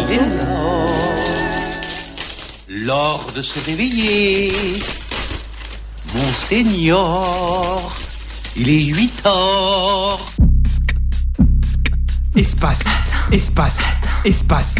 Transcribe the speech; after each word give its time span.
il 0.00 0.12
est 0.12 0.16
l'heure, 0.16 0.88
l'heure 2.68 3.26
de 3.34 3.42
se 3.42 3.58
réveiller. 3.64 4.50
Monseigneur, 6.14 7.90
il 8.56 8.68
est 8.68 8.84
8 8.84 9.26
heures. 9.26 10.26
Espace, 12.36 12.84
espace, 13.32 13.80
espace. 14.24 14.76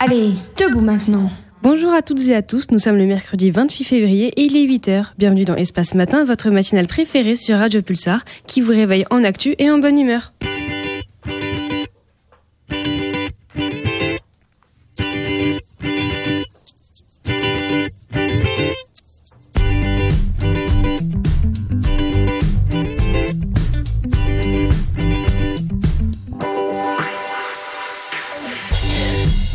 Allez, 0.00 0.32
debout 0.58 0.80
maintenant. 0.80 1.30
Bonjour 1.62 1.92
à 1.92 2.02
toutes 2.02 2.26
et 2.26 2.34
à 2.34 2.42
tous, 2.42 2.66
nous 2.72 2.78
sommes 2.78 2.96
le 2.96 3.06
mercredi 3.06 3.50
28 3.50 3.84
février 3.84 4.32
et 4.36 4.42
il 4.42 4.56
est 4.56 4.66
8h. 4.66 5.12
Bienvenue 5.16 5.44
dans 5.44 5.54
Espace 5.54 5.94
Matin, 5.94 6.24
votre 6.24 6.50
matinale 6.50 6.88
préférée 6.88 7.36
sur 7.36 7.56
Radio 7.56 7.82
Pulsar 7.82 8.24
qui 8.46 8.60
vous 8.60 8.72
réveille 8.72 9.04
en 9.10 9.22
actu 9.22 9.54
et 9.58 9.70
en 9.70 9.78
bonne 9.78 9.98
humeur. 9.98 10.32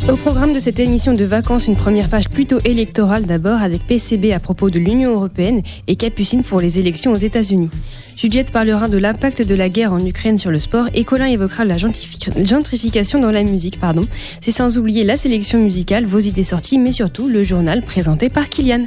Au 0.08 0.16
programme 0.16 0.54
de 0.54 0.58
cette 0.58 0.80
émission 0.80 1.12
de 1.12 1.24
vacances, 1.24 1.66
une 1.66 1.76
première 1.76 2.08
page 2.08 2.30
plutôt 2.30 2.58
électorale 2.64 3.26
d'abord 3.26 3.60
avec 3.60 3.86
PCB 3.86 4.32
à 4.32 4.40
propos 4.40 4.70
de 4.70 4.78
l'Union 4.78 5.12
européenne 5.12 5.60
et 5.86 5.96
Capucine 5.96 6.42
pour 6.42 6.62
les 6.62 6.78
élections 6.78 7.12
aux 7.12 7.16
États-Unis. 7.16 7.68
Juliette 8.16 8.50
parlera 8.50 8.88
de 8.88 8.96
l'impact 8.96 9.42
de 9.42 9.54
la 9.54 9.68
guerre 9.68 9.92
en 9.92 10.02
Ukraine 10.04 10.38
sur 10.38 10.50
le 10.50 10.58
sport 10.58 10.86
et 10.94 11.04
Colin 11.04 11.26
évoquera 11.26 11.66
la 11.66 11.76
gentrification 11.76 13.20
dans 13.20 13.30
la 13.30 13.42
musique. 13.42 13.78
Pardon. 13.78 14.06
C'est 14.40 14.50
sans 14.50 14.78
oublier 14.78 15.04
la 15.04 15.18
sélection 15.18 15.58
musicale, 15.58 16.06
vos 16.06 16.20
idées 16.20 16.42
sorties, 16.42 16.78
mais 16.78 16.92
surtout 16.92 17.28
le 17.28 17.44
journal 17.44 17.82
présenté 17.82 18.30
par 18.30 18.48
Kylian. 18.48 18.86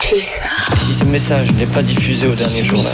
Si 0.00 0.92
ce 0.92 1.04
message 1.04 1.52
n'est 1.52 1.66
pas 1.66 1.84
diffusé 1.84 2.26
au 2.26 2.34
dernier 2.34 2.64
journal. 2.64 2.92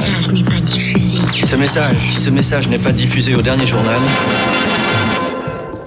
Si 1.31 1.47
ce 1.47 1.57
message, 1.57 1.97
si 2.15 2.21
ce 2.21 2.29
message 2.29 2.69
n'est 2.69 2.79
pas 2.79 2.93
diffusé 2.93 3.35
au 3.35 3.41
dernier 3.41 3.65
journal. 3.65 3.99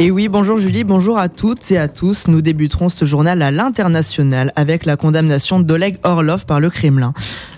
Et 0.03 0.09
oui, 0.09 0.29
bonjour 0.29 0.57
Julie, 0.57 0.83
bonjour 0.83 1.19
à 1.19 1.29
toutes 1.29 1.69
et 1.69 1.77
à 1.77 1.87
tous. 1.87 2.27
Nous 2.27 2.41
débuterons 2.41 2.89
ce 2.89 3.05
journal 3.05 3.39
à 3.43 3.51
l'international 3.51 4.51
avec 4.55 4.87
la 4.87 4.97
condamnation 4.97 5.59
d'Oleg 5.59 5.97
Orlov 6.01 6.47
par 6.47 6.59
le 6.59 6.71
Kremlin. 6.71 7.13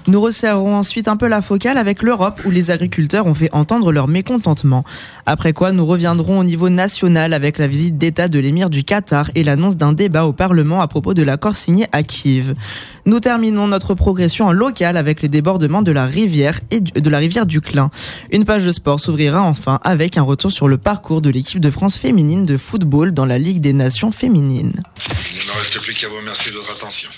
Nous 0.05 0.19
resserrons 0.19 0.75
ensuite 0.75 1.07
un 1.07 1.15
peu 1.15 1.27
la 1.27 1.41
focale 1.41 1.77
avec 1.77 2.03
l'Europe 2.03 2.41
où 2.45 2.51
les 2.51 2.71
agriculteurs 2.71 3.25
ont 3.25 3.33
fait 3.33 3.49
entendre 3.53 3.91
leur 3.91 4.07
mécontentement. 4.07 4.83
Après 5.25 5.53
quoi, 5.53 5.71
nous 5.71 5.85
reviendrons 5.85 6.39
au 6.39 6.43
niveau 6.43 6.69
national 6.69 7.33
avec 7.33 7.57
la 7.57 7.67
visite 7.67 7.97
d'État 7.97 8.27
de 8.27 8.37
l'émir 8.39 8.69
du 8.69 8.83
Qatar 8.83 9.31
et 9.35 9.43
l'annonce 9.43 9.77
d'un 9.77 9.93
débat 9.93 10.25
au 10.25 10.33
Parlement 10.33 10.81
à 10.81 10.87
propos 10.87 11.13
de 11.13 11.23
l'accord 11.23 11.55
signé 11.55 11.87
à 11.93 12.03
Kiev. 12.03 12.53
Nous 13.05 13.19
terminons 13.21 13.67
notre 13.67 13.93
progression 13.93 14.47
en 14.47 14.51
local 14.51 14.97
avec 14.97 15.21
les 15.21 15.29
débordements 15.29 15.81
de 15.81 15.91
la 15.91 16.05
rivière 16.05 16.59
et 16.69 16.81
de 16.81 17.09
la 17.09 17.17
rivière 17.19 17.45
du 17.45 17.61
Clin. 17.61 17.89
Une 18.31 18.43
page 18.43 18.65
de 18.65 18.71
sport 18.71 18.99
s'ouvrira 18.99 19.41
enfin 19.41 19.79
avec 19.83 20.17
un 20.17 20.23
retour 20.23 20.51
sur 20.51 20.67
le 20.67 20.77
parcours 20.77 21.21
de 21.21 21.29
l'équipe 21.29 21.61
de 21.61 21.69
France 21.69 21.97
féminine 21.97 22.45
de 22.45 22.57
football 22.57 23.13
dans 23.13 23.25
la 23.25 23.37
Ligue 23.37 23.61
des 23.61 23.73
Nations 23.73 24.11
féminines. 24.11 24.73
Il 25.33 25.47
ne 25.47 25.53
reste 25.59 25.79
plus 25.79 25.93
qu'à 25.93 26.07
vous 26.09 26.17
remercier 26.17 26.51
de 26.51 26.57
votre 26.57 26.71
attention. 26.71 27.09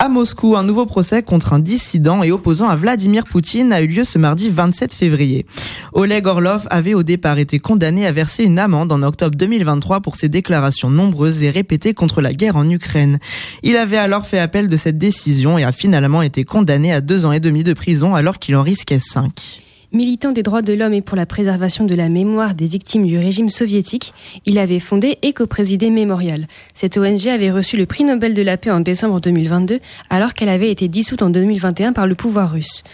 À 0.00 0.08
Moscou, 0.08 0.54
un 0.54 0.62
nouveau 0.62 0.86
procès 0.86 1.24
contre 1.24 1.54
un 1.54 1.58
dissident 1.58 2.22
et 2.22 2.30
opposant 2.30 2.68
à 2.68 2.76
Vladimir 2.76 3.24
Poutine 3.24 3.72
a 3.72 3.80
eu 3.80 3.88
lieu 3.88 4.04
ce 4.04 4.16
mardi 4.16 4.48
27 4.48 4.94
février. 4.94 5.44
Oleg 5.92 6.24
Orlov 6.28 6.68
avait 6.70 6.94
au 6.94 7.02
départ 7.02 7.38
été 7.38 7.58
condamné 7.58 8.06
à 8.06 8.12
verser 8.12 8.44
une 8.44 8.60
amende 8.60 8.92
en 8.92 9.02
octobre 9.02 9.36
2023 9.36 10.00
pour 10.00 10.14
ses 10.14 10.28
déclarations 10.28 10.88
nombreuses 10.88 11.42
et 11.42 11.50
répétées 11.50 11.94
contre 11.94 12.20
la 12.20 12.32
guerre 12.32 12.54
en 12.54 12.70
Ukraine. 12.70 13.18
Il 13.64 13.76
avait 13.76 13.96
alors 13.96 14.24
fait 14.24 14.38
appel 14.38 14.68
de 14.68 14.76
cette 14.76 14.98
décision 14.98 15.58
et 15.58 15.64
a 15.64 15.72
finalement 15.72 16.22
été 16.22 16.44
condamné 16.44 16.92
à 16.92 17.00
deux 17.00 17.26
ans 17.26 17.32
et 17.32 17.40
demi 17.40 17.64
de 17.64 17.72
prison 17.72 18.14
alors 18.14 18.38
qu'il 18.38 18.54
en 18.54 18.62
risquait 18.62 19.00
cinq. 19.00 19.62
Militant 19.90 20.32
des 20.32 20.42
droits 20.42 20.60
de 20.60 20.74
l'homme 20.74 20.92
et 20.92 21.00
pour 21.00 21.16
la 21.16 21.24
préservation 21.24 21.84
de 21.86 21.94
la 21.94 22.10
mémoire 22.10 22.54
des 22.54 22.66
victimes 22.66 23.06
du 23.06 23.16
régime 23.16 23.48
soviétique, 23.48 24.12
il 24.44 24.58
avait 24.58 24.80
fondé 24.80 25.16
et 25.22 25.32
co-présidé 25.32 25.88
Mémorial. 25.88 26.46
Cette 26.74 26.98
ONG 26.98 27.26
avait 27.28 27.50
reçu 27.50 27.78
le 27.78 27.86
prix 27.86 28.04
Nobel 28.04 28.34
de 28.34 28.42
la 28.42 28.58
paix 28.58 28.70
en 28.70 28.80
décembre 28.80 29.18
2022, 29.18 29.80
alors 30.10 30.34
qu'elle 30.34 30.50
avait 30.50 30.70
été 30.70 30.88
dissoute 30.88 31.22
en 31.22 31.30
2021 31.30 31.94
par 31.94 32.06
le 32.06 32.14
pouvoir 32.14 32.52
russe. 32.52 32.84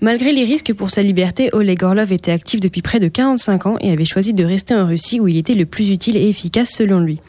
Malgré 0.00 0.32
les 0.32 0.44
risques 0.44 0.72
pour 0.72 0.90
sa 0.90 1.02
liberté, 1.02 1.48
Oleg 1.52 1.84
Orlov 1.84 2.10
était 2.10 2.32
actif 2.32 2.58
depuis 2.58 2.82
près 2.82 2.98
de 2.98 3.06
45 3.06 3.66
ans 3.66 3.76
et 3.80 3.92
avait 3.92 4.04
choisi 4.04 4.34
de 4.34 4.44
rester 4.44 4.74
en 4.74 4.84
Russie 4.84 5.20
où 5.20 5.28
il 5.28 5.36
était 5.36 5.54
le 5.54 5.64
plus 5.64 5.90
utile 5.90 6.16
et 6.16 6.28
efficace 6.28 6.70
selon 6.70 6.98
lui. 6.98 7.20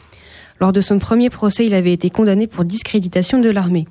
Lors 0.60 0.72
de 0.72 0.80
son 0.80 0.98
premier 0.98 1.30
procès, 1.30 1.64
il 1.64 1.74
avait 1.74 1.92
été 1.92 2.10
condamné 2.10 2.48
pour 2.48 2.64
discréditation 2.64 3.38
de 3.38 3.48
l'armée. 3.48 3.86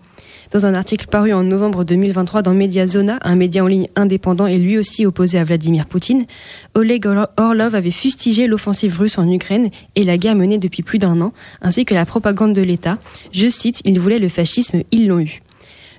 Dans 0.54 0.68
un 0.68 0.76
article 0.76 1.08
paru 1.08 1.34
en 1.34 1.44
novembre 1.44 1.84
2023 1.84 2.44
dans 2.44 2.54
Mediazona, 2.54 3.18
un 3.24 3.36
média 3.36 3.64
en 3.64 3.68
ligne 3.68 3.88
indépendant 3.96 4.46
et 4.46 4.60
lui 4.60 4.78
aussi 4.78 5.04
opposé 5.04 5.40
à 5.40 5.44
Vladimir 5.44 5.88
Poutine, 5.88 6.28
Oleg 6.76 7.08
Orlov 7.38 7.74
avait 7.74 7.90
fustigé 7.90 8.46
l'offensive 8.46 9.00
russe 9.00 9.18
en 9.18 9.28
Ukraine 9.28 9.72
et 9.96 10.04
la 10.04 10.20
guerre 10.20 10.36
menée 10.36 10.60
depuis 10.60 10.84
plus 10.84 11.00
d'un 11.00 11.22
an, 11.22 11.34
ainsi 11.64 11.86
que 11.86 11.96
la 11.96 12.06
propagande 12.06 12.54
de 12.54 12.62
l'État. 12.62 13.00
Je 13.32 13.48
cite, 13.48 13.82
ils 13.84 14.00
voulaient 14.00 14.20
le 14.20 14.30
fascisme, 14.30 14.84
ils 14.92 15.08
l'ont 15.08 15.22
eu. 15.22 15.42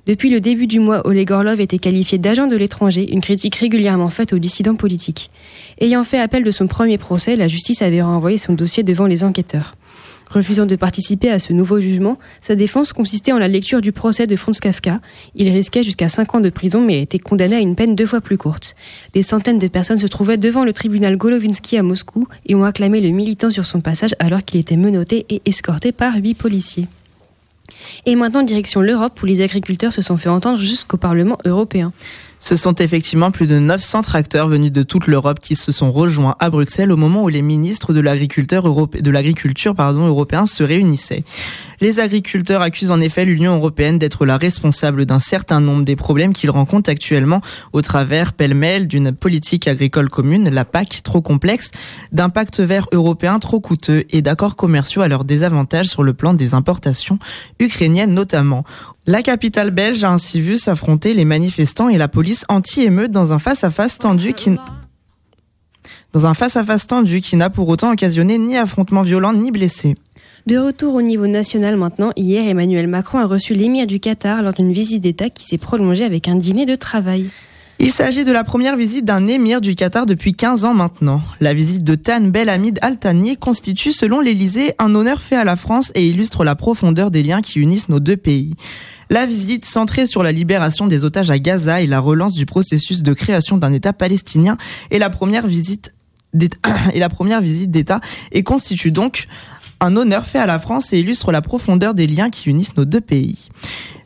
Depuis 0.06 0.30
le 0.30 0.40
début 0.40 0.68
du 0.68 0.78
mois, 0.78 1.04
Oleg 1.04 1.32
Orlov 1.32 1.60
était 1.60 1.80
qualifié 1.80 2.18
d'agent 2.18 2.46
de 2.46 2.54
l'étranger, 2.54 3.10
une 3.10 3.22
critique 3.22 3.56
régulièrement 3.56 4.08
faite 4.08 4.32
aux 4.32 4.38
dissidents 4.38 4.76
politiques. 4.76 5.32
Ayant 5.80 6.04
fait 6.04 6.20
appel 6.20 6.44
de 6.44 6.52
son 6.52 6.68
premier 6.68 6.98
procès, 6.98 7.34
la 7.34 7.48
justice 7.48 7.82
avait 7.82 8.02
renvoyé 8.02 8.38
son 8.38 8.52
dossier 8.52 8.84
devant 8.84 9.06
les 9.06 9.24
enquêteurs. 9.24 9.74
Refusant 10.34 10.66
de 10.66 10.74
participer 10.74 11.30
à 11.30 11.38
ce 11.38 11.52
nouveau 11.52 11.78
jugement, 11.78 12.18
sa 12.42 12.56
défense 12.56 12.92
consistait 12.92 13.30
en 13.30 13.38
la 13.38 13.46
lecture 13.46 13.80
du 13.80 13.92
procès 13.92 14.26
de 14.26 14.34
Franz 14.34 14.58
Kafka. 14.60 14.98
Il 15.36 15.48
risquait 15.48 15.84
jusqu'à 15.84 16.08
5 16.08 16.34
ans 16.34 16.40
de 16.40 16.50
prison 16.50 16.80
mais 16.80 16.96
a 16.96 17.02
été 17.02 17.20
condamné 17.20 17.54
à 17.54 17.60
une 17.60 17.76
peine 17.76 17.94
deux 17.94 18.04
fois 18.04 18.20
plus 18.20 18.36
courte. 18.36 18.74
Des 19.12 19.22
centaines 19.22 19.60
de 19.60 19.68
personnes 19.68 19.98
se 19.98 20.08
trouvaient 20.08 20.36
devant 20.36 20.64
le 20.64 20.72
tribunal 20.72 21.16
Golovinsky 21.16 21.78
à 21.78 21.84
Moscou 21.84 22.26
et 22.46 22.56
ont 22.56 22.64
acclamé 22.64 23.00
le 23.00 23.10
militant 23.10 23.48
sur 23.48 23.64
son 23.64 23.80
passage 23.80 24.16
alors 24.18 24.44
qu'il 24.44 24.58
était 24.58 24.76
menotté 24.76 25.24
et 25.30 25.40
escorté 25.46 25.92
par 25.92 26.16
huit 26.16 26.34
policiers. 26.34 26.88
Et 28.04 28.16
maintenant 28.16 28.42
direction 28.42 28.80
l'Europe 28.80 29.22
où 29.22 29.26
les 29.26 29.40
agriculteurs 29.40 29.92
se 29.92 30.02
sont 30.02 30.16
fait 30.16 30.30
entendre 30.30 30.58
jusqu'au 30.58 30.96
Parlement 30.96 31.38
européen. 31.44 31.92
Ce 32.44 32.56
sont 32.56 32.74
effectivement 32.74 33.30
plus 33.30 33.46
de 33.46 33.58
900 33.58 34.02
tracteurs 34.02 34.48
venus 34.48 34.70
de 34.70 34.82
toute 34.82 35.06
l'Europe 35.06 35.40
qui 35.40 35.56
se 35.56 35.72
sont 35.72 35.90
rejoints 35.90 36.36
à 36.40 36.50
Bruxelles 36.50 36.92
au 36.92 36.96
moment 36.98 37.22
où 37.22 37.28
les 37.28 37.40
ministres 37.40 37.94
de 37.94 38.00
l'agriculture 38.00 38.66
européens 40.06 40.44
se 40.44 40.62
réunissaient. 40.62 41.24
Les 41.80 42.00
agriculteurs 42.00 42.62
accusent 42.62 42.90
en 42.90 43.00
effet 43.00 43.24
l'Union 43.24 43.56
européenne 43.56 43.98
d'être 43.98 44.26
la 44.26 44.36
responsable 44.36 45.06
d'un 45.06 45.20
certain 45.20 45.60
nombre 45.60 45.84
des 45.84 45.96
problèmes 45.96 46.32
qu'ils 46.32 46.50
rencontrent 46.50 46.90
actuellement 46.90 47.40
au 47.72 47.82
travers 47.82 48.32
pêle-mêle 48.32 48.86
d'une 48.86 49.12
politique 49.12 49.68
agricole 49.68 50.08
commune, 50.08 50.48
la 50.50 50.64
PAC, 50.64 51.02
trop 51.02 51.22
complexe, 51.22 51.70
d'un 52.12 52.28
pacte 52.28 52.60
vert 52.60 52.88
européen 52.92 53.38
trop 53.38 53.60
coûteux 53.60 54.04
et 54.10 54.22
d'accords 54.22 54.56
commerciaux 54.56 55.02
à 55.02 55.08
leur 55.08 55.24
désavantage 55.24 55.86
sur 55.86 56.02
le 56.02 56.14
plan 56.14 56.34
des 56.34 56.54
importations 56.54 57.18
ukrainiennes 57.58 58.14
notamment. 58.14 58.64
La 59.06 59.22
capitale 59.22 59.70
belge 59.70 60.02
a 60.04 60.10
ainsi 60.10 60.40
vu 60.40 60.56
s'affronter 60.56 61.12
les 61.12 61.24
manifestants 61.24 61.88
et 61.88 61.98
la 61.98 62.08
police 62.08 62.44
anti-émeute 62.48 63.10
dans 63.10 63.32
un 63.32 63.38
face-à-face 63.38 63.98
tendu 63.98 64.32
qui 67.20 67.36
n'a 67.36 67.50
pour 67.50 67.68
autant 67.68 67.92
occasionné 67.92 68.38
ni 68.38 68.56
affrontement 68.56 69.02
violent 69.02 69.32
ni 69.32 69.50
blessés. 69.50 69.96
De 70.46 70.58
retour 70.58 70.94
au 70.94 71.00
niveau 71.00 71.26
national 71.26 71.78
maintenant, 71.78 72.12
hier 72.16 72.46
Emmanuel 72.46 72.86
Macron 72.86 73.18
a 73.18 73.24
reçu 73.24 73.54
l'émir 73.54 73.86
du 73.86 73.98
Qatar 73.98 74.42
lors 74.42 74.52
d'une 74.52 74.72
visite 74.72 75.02
d'État 75.02 75.30
qui 75.30 75.42
s'est 75.42 75.56
prolongée 75.56 76.04
avec 76.04 76.28
un 76.28 76.36
dîner 76.36 76.66
de 76.66 76.74
travail. 76.74 77.30
Il 77.78 77.90
s'agit 77.90 78.24
de 78.24 78.30
la 78.30 78.44
première 78.44 78.76
visite 78.76 79.06
d'un 79.06 79.26
émir 79.26 79.62
du 79.62 79.74
Qatar 79.74 80.04
depuis 80.04 80.34
15 80.34 80.66
ans 80.66 80.74
maintenant. 80.74 81.22
La 81.40 81.54
visite 81.54 81.82
de 81.82 81.94
Tan 81.94 82.20
Belhamid 82.20 82.78
Al 82.82 82.98
Thani 82.98 83.38
constitue 83.38 83.92
selon 83.92 84.20
l'Élysée 84.20 84.74
un 84.78 84.94
honneur 84.94 85.22
fait 85.22 85.36
à 85.36 85.44
la 85.44 85.56
France 85.56 85.92
et 85.94 86.06
illustre 86.06 86.44
la 86.44 86.56
profondeur 86.56 87.10
des 87.10 87.22
liens 87.22 87.40
qui 87.40 87.58
unissent 87.58 87.88
nos 87.88 88.00
deux 88.00 88.18
pays. 88.18 88.52
La 89.08 89.24
visite 89.24 89.64
centrée 89.64 90.06
sur 90.06 90.22
la 90.22 90.30
libération 90.30 90.86
des 90.86 91.04
otages 91.04 91.30
à 91.30 91.38
Gaza 91.38 91.80
et 91.80 91.86
la 91.86 92.00
relance 92.00 92.34
du 92.34 92.44
processus 92.44 93.02
de 93.02 93.14
création 93.14 93.56
d'un 93.56 93.72
État 93.72 93.94
palestinien 93.94 94.58
est 94.90 94.98
la 94.98 95.08
première 95.08 95.46
visite 95.46 95.94
la 96.94 97.08
première 97.08 97.40
visite 97.40 97.70
d'État 97.70 98.00
et 98.32 98.42
constitue 98.42 98.90
donc 98.90 99.26
un 99.84 99.96
honneur 99.96 100.24
fait 100.24 100.38
à 100.38 100.46
la 100.46 100.58
France 100.58 100.92
et 100.92 101.00
illustre 101.00 101.30
la 101.30 101.42
profondeur 101.42 101.92
des 101.94 102.06
liens 102.06 102.30
qui 102.30 102.48
unissent 102.48 102.76
nos 102.76 102.86
deux 102.86 103.02
pays. 103.02 103.48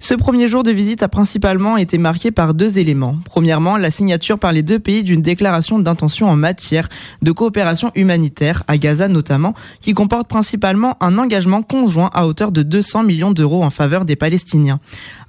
Ce 0.01 0.15
premier 0.15 0.49
jour 0.49 0.63
de 0.63 0.71
visite 0.71 1.03
a 1.03 1.09
principalement 1.09 1.77
été 1.77 1.99
marqué 1.99 2.31
par 2.31 2.55
deux 2.55 2.79
éléments. 2.79 3.17
Premièrement, 3.25 3.77
la 3.77 3.91
signature 3.91 4.39
par 4.39 4.53
les 4.53 4.63
deux 4.63 4.79
pays 4.79 5.03
d'une 5.03 5.23
déclaration 5.23 5.79
d'intention 5.79 6.29
en 6.29 6.37
matière 6.37 6.89
de 7.23 7.31
coopération 7.33 7.91
humanitaire, 7.95 8.63
à 8.69 8.79
Gaza 8.79 9.09
notamment, 9.09 9.55
qui 9.81 9.95
comporte 9.95 10.29
principalement 10.29 10.97
un 11.01 11.19
engagement 11.19 11.63
conjoint 11.63 12.11
à 12.15 12.27
hauteur 12.27 12.53
de 12.53 12.63
200 12.63 13.03
millions 13.03 13.33
d'euros 13.33 13.65
en 13.65 13.71
faveur 13.71 14.05
des 14.05 14.17
Palestiniens. 14.17 14.81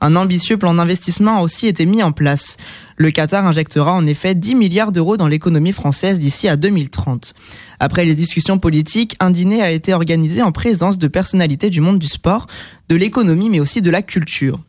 Un 0.01 0.16
ambitieux 0.16 0.57
plan 0.57 0.74
d'investissement 0.74 1.40
a 1.40 1.42
aussi 1.42 1.68
été 1.68 1.86
mis 1.86 2.01
en 2.01 2.12
place. 2.12 2.57
Le 3.01 3.12
Qatar 3.12 3.48
injectera 3.48 3.94
en 3.94 4.06
effet 4.06 4.36
10 4.36 4.56
milliards 4.56 4.92
d'euros 4.92 5.16
dans 5.16 5.30
l'économie 5.30 5.72
française 5.72 6.19
d'ici 6.19 6.50
à 6.50 6.57
2030. 6.57 7.34
Après 7.80 8.04
les 8.04 8.13
discussions 8.13 8.57
politiques, 8.57 9.16
un 9.22 9.31
dîner 9.31 9.62
a 9.62 9.72
été 9.72 9.94
organisé 9.94 10.42
en 10.42 10.51
présence 10.51 10.98
de 10.98 11.07
personnalités 11.07 11.69
du 11.69 11.80
monde 11.80 11.98
du 11.98 12.07
sport, 12.07 12.48
de 12.90 12.98
l'économie 12.98 13.48
mais 13.48 13.62
aussi 13.62 13.81
de 13.81 13.90
la 13.90 14.01
culture. 14.01 14.60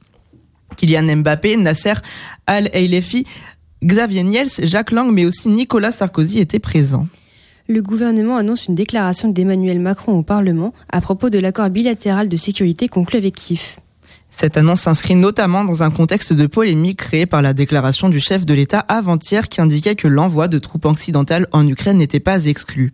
Kylian 0.76 1.16
Mbappé, 1.16 1.56
Nasser 1.56 1.94
Al-Ailefi, 2.46 3.26
Xavier 3.84 4.22
Niels, 4.22 4.48
Jacques 4.62 4.92
Lang 4.92 5.10
mais 5.10 5.24
aussi 5.24 5.48
Nicolas 5.48 5.90
Sarkozy 5.90 6.38
étaient 6.38 6.60
présents. 6.60 7.08
Le 7.66 7.82
gouvernement 7.82 8.36
annonce 8.36 8.66
une 8.66 8.76
déclaration 8.76 9.26
d'Emmanuel 9.26 9.80
Macron 9.80 10.16
au 10.16 10.22
Parlement 10.22 10.72
à 10.92 11.00
propos 11.00 11.30
de 11.30 11.40
l'accord 11.40 11.68
bilatéral 11.68 12.28
de 12.28 12.36
sécurité 12.36 12.86
conclu 12.86 13.18
avec 13.18 13.34
Kiev. 13.34 13.74
Cette 14.30 14.56
annonce 14.56 14.82
s'inscrit 14.82 15.16
notamment 15.16 15.64
dans 15.64 15.82
un 15.82 15.90
contexte 15.90 16.32
de 16.32 16.46
polémique 16.46 16.98
créé 16.98 17.26
par 17.26 17.42
la 17.42 17.52
déclaration 17.52 18.08
du 18.08 18.20
chef 18.20 18.46
de 18.46 18.54
l'État 18.54 18.78
avant-hier 18.88 19.48
qui 19.48 19.60
indiquait 19.60 19.96
que 19.96 20.08
l'envoi 20.08 20.48
de 20.48 20.58
troupes 20.58 20.86
occidentales 20.86 21.46
en 21.52 21.66
Ukraine 21.66 21.98
n'était 21.98 22.20
pas 22.20 22.46
exclu. 22.46 22.92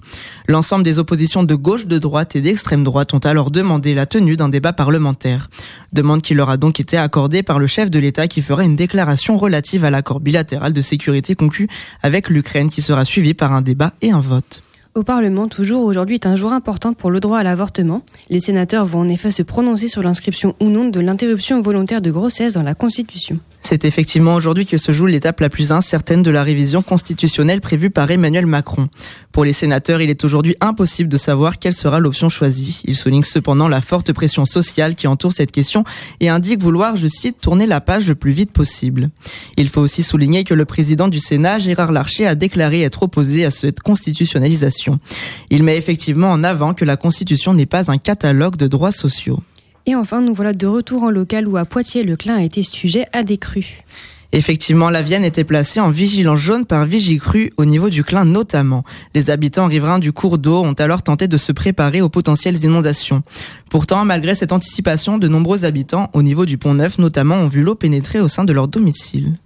L'ensemble 0.49 0.83
des 0.83 0.99
oppositions 0.99 1.44
de 1.44 1.55
gauche, 1.55 1.87
de 1.87 1.99
droite 1.99 2.37
et 2.37 2.41
d'extrême 2.41 2.85
droite 2.85 3.15
ont 3.15 3.19
alors 3.19 3.50
demandé 3.50 3.94
la 3.94 4.06
tenue 4.06 4.37
d'un 4.37 4.49
débat 4.49 4.73
parlementaire. 4.73 5.49
Demande 5.93 6.23
qui 6.23 6.35
leur 6.35 6.50
a 6.50 6.56
donc 6.56 6.81
été 6.81 6.97
accordée 6.97 7.43
par 7.43 7.59
le 7.59 7.67
chef 7.67 7.91
de 7.91 7.99
l'État 7.99 8.29
qui 8.29 8.43
fera 8.43 8.65
une 8.65 8.77
déclaration 8.77 9.37
relative 9.37 9.85
à 9.85 9.91
l'accord 9.91 10.21
bilatéral 10.21 10.73
de 10.73 10.81
sécurité 10.81 11.35
conclu 11.35 11.69
avec 12.03 12.29
l'Ukraine 12.31 12.71
qui 12.71 12.83
sera 12.83 13.05
suivi 13.05 13.35
par 13.35 13.53
un 13.53 13.61
débat 13.61 13.93
et 14.00 14.11
un 14.11 14.21
vote. 14.21 14.62
Au 14.97 15.03
Parlement, 15.03 15.47
toujours 15.47 15.85
aujourd'hui 15.85 16.15
est 16.15 16.25
un 16.25 16.37
jour 16.37 16.55
important 16.55 16.95
pour 16.95 17.11
le 17.11 17.21
droit 17.21 17.39
à 17.39 17.43
l'avortement. 17.43 18.01
Les 18.31 18.41
sénateurs 18.41 18.87
vont 18.87 19.01
en 19.01 19.09
effet 19.11 19.31
se 19.31 19.43
prononcer 19.43 19.89
sur 19.89 20.03
l'inscription 20.03 20.55
ou 20.59 20.71
non 20.71 20.89
de 20.89 21.01
l'interruption 21.01 21.61
volontaire 21.61 22.01
de 22.01 22.11
grossesse 22.11 22.55
dans 22.55 22.63
la 22.63 22.75
Constitution. 22.75 23.39
C'est 23.61 23.85
effectivement 23.85 24.37
aujourd'hui 24.37 24.65
que 24.65 24.79
se 24.79 24.93
joue 24.93 25.07
l'étape 25.07 25.41
la 25.41 25.51
plus 25.51 25.73
incertaine 25.73 26.23
de 26.23 26.31
la 26.31 26.45
révision 26.45 26.83
constitutionnelle 26.83 27.61
prévue 27.61 27.91
par 27.91 28.09
Emmanuel 28.11 28.47
Macron. 28.47 28.89
Pour 29.33 29.45
les 29.45 29.53
sénateurs, 29.53 30.01
il 30.01 30.09
est 30.09 30.25
aujourd'hui 30.25 30.55
impossible 30.61 31.09
de 31.11 31.17
savoir 31.17 31.59
quelle 31.59 31.73
sera 31.73 31.99
l'option 31.99 32.29
choisie. 32.29 32.81
Il 32.85 32.95
souligne 32.95 33.25
cependant 33.25 33.67
la 33.67 33.81
forte 33.81 34.13
pression 34.13 34.47
sociale 34.47 34.95
qui 34.95 35.09
entoure 35.09 35.33
cette 35.33 35.51
question 35.51 35.83
et 36.21 36.29
indique 36.29 36.63
vouloir, 36.63 36.95
je 36.97 37.09
cite, 37.09 37.41
tourner 37.41 37.67
la 37.67 37.81
page 37.81 38.07
le 38.07 38.15
plus 38.15 38.31
vite 38.31 38.53
possible. 38.53 39.11
Il 39.57 39.69
faut 39.69 39.81
aussi 39.81 40.05
souligner 40.05 40.45
que 40.45 40.55
le 40.55 40.65
président 40.65 41.09
du 41.09 41.19
Sénat, 41.19 41.59
Gérard 41.59 41.91
Larcher, 41.91 42.27
a 42.29 42.37
déclaré 42.37 42.83
être 42.83 43.03
opposé 43.03 43.45
à 43.45 43.51
cette 43.51 43.81
constitutionnalisation. 43.81 44.86
Il 45.50 45.62
met 45.62 45.77
effectivement 45.77 46.31
en 46.31 46.44
avant 46.44 46.75
que 46.75 46.85
la 46.85 46.97
Constitution 46.97 47.55
n'est 47.55 47.67
pas 47.67 47.91
un 47.91 47.99
catalogue 47.99 48.56
de 48.56 48.67
droits 48.67 48.93
sociaux. 48.93 49.41
Et 49.87 49.94
enfin, 49.94 50.21
nous 50.21 50.35
voilà 50.35 50.53
de 50.53 50.67
retour 50.67 51.05
en 51.05 51.11
local 51.11 51.47
où 51.47 51.56
à 51.56 51.65
Poitiers, 51.65 52.03
le 52.03 52.17
Clin 52.17 52.37
a 52.37 52.43
été 52.43 52.62
sujet 52.62 53.06
à 53.12 53.23
des 53.23 53.38
crues. 53.38 53.85
Effectivement, 54.33 54.91
la 54.91 55.03
Vienne 55.03 55.25
était 55.25 55.44
placée 55.44 55.81
en 55.81 55.91
vigilance 55.91 56.41
jaune 56.41 56.67
par 56.67 56.85
Vigicru 56.85 57.53
au 57.56 57.65
niveau 57.65 57.88
du 57.88 58.03
Clin 58.03 58.25
notamment. 58.25 58.85
Les 59.15 59.31
habitants 59.31 59.67
riverains 59.67 60.00
du 60.00 60.12
cours 60.12 60.38
d'eau 60.38 60.62
ont 60.62 60.73
alors 60.75 61.03
tenté 61.03 61.29
de 61.29 61.37
se 61.37 61.53
préparer 61.53 62.03
aux 62.03 62.09
potentielles 62.09 62.62
inondations. 62.65 63.23
Pourtant, 63.71 64.05
malgré 64.05 64.35
cette 64.35 64.53
anticipation, 64.53 65.19
de 65.19 65.29
nombreux 65.29 65.65
habitants 65.65 66.11
au 66.12 66.23
niveau 66.23 66.44
du 66.44 66.59
pont 66.59 66.75
Neuf 66.75 66.99
notamment 66.99 67.37
ont 67.37 67.49
vu 67.49 67.62
l'eau 67.62 67.77
pénétrer 67.77 68.21
au 68.21 68.29
sein 68.29 68.44
de 68.44 68.53
leur 68.53 68.69
domicile. 68.69 69.37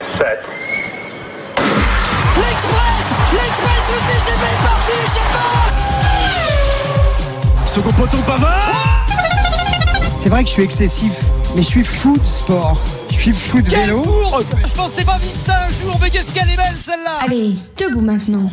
Second 7.70 7.92
poteau 7.92 8.18
Pavard 8.26 9.06
c'est 10.16 10.28
vrai 10.28 10.42
que 10.42 10.48
je 10.48 10.52
suis 10.52 10.64
excessif, 10.64 11.22
mais 11.56 11.62
je 11.62 11.68
suis 11.68 11.82
fou 11.82 12.18
de 12.18 12.26
sport. 12.26 12.78
Je 13.08 13.14
suis 13.14 13.32
fou 13.32 13.62
de 13.62 13.70
vélo. 13.70 14.04
Je 14.66 14.74
pensais 14.74 15.02
pas 15.02 15.16
vite 15.16 15.34
ça 15.46 15.64
un 15.64 15.68
jour, 15.70 15.98
mais 15.98 16.10
qu'est-ce 16.10 16.34
qu'elle 16.34 16.50
est 16.50 16.56
belle 16.56 16.76
celle-là 16.78 17.20
Allez, 17.22 17.54
debout 17.78 18.02
maintenant. 18.02 18.50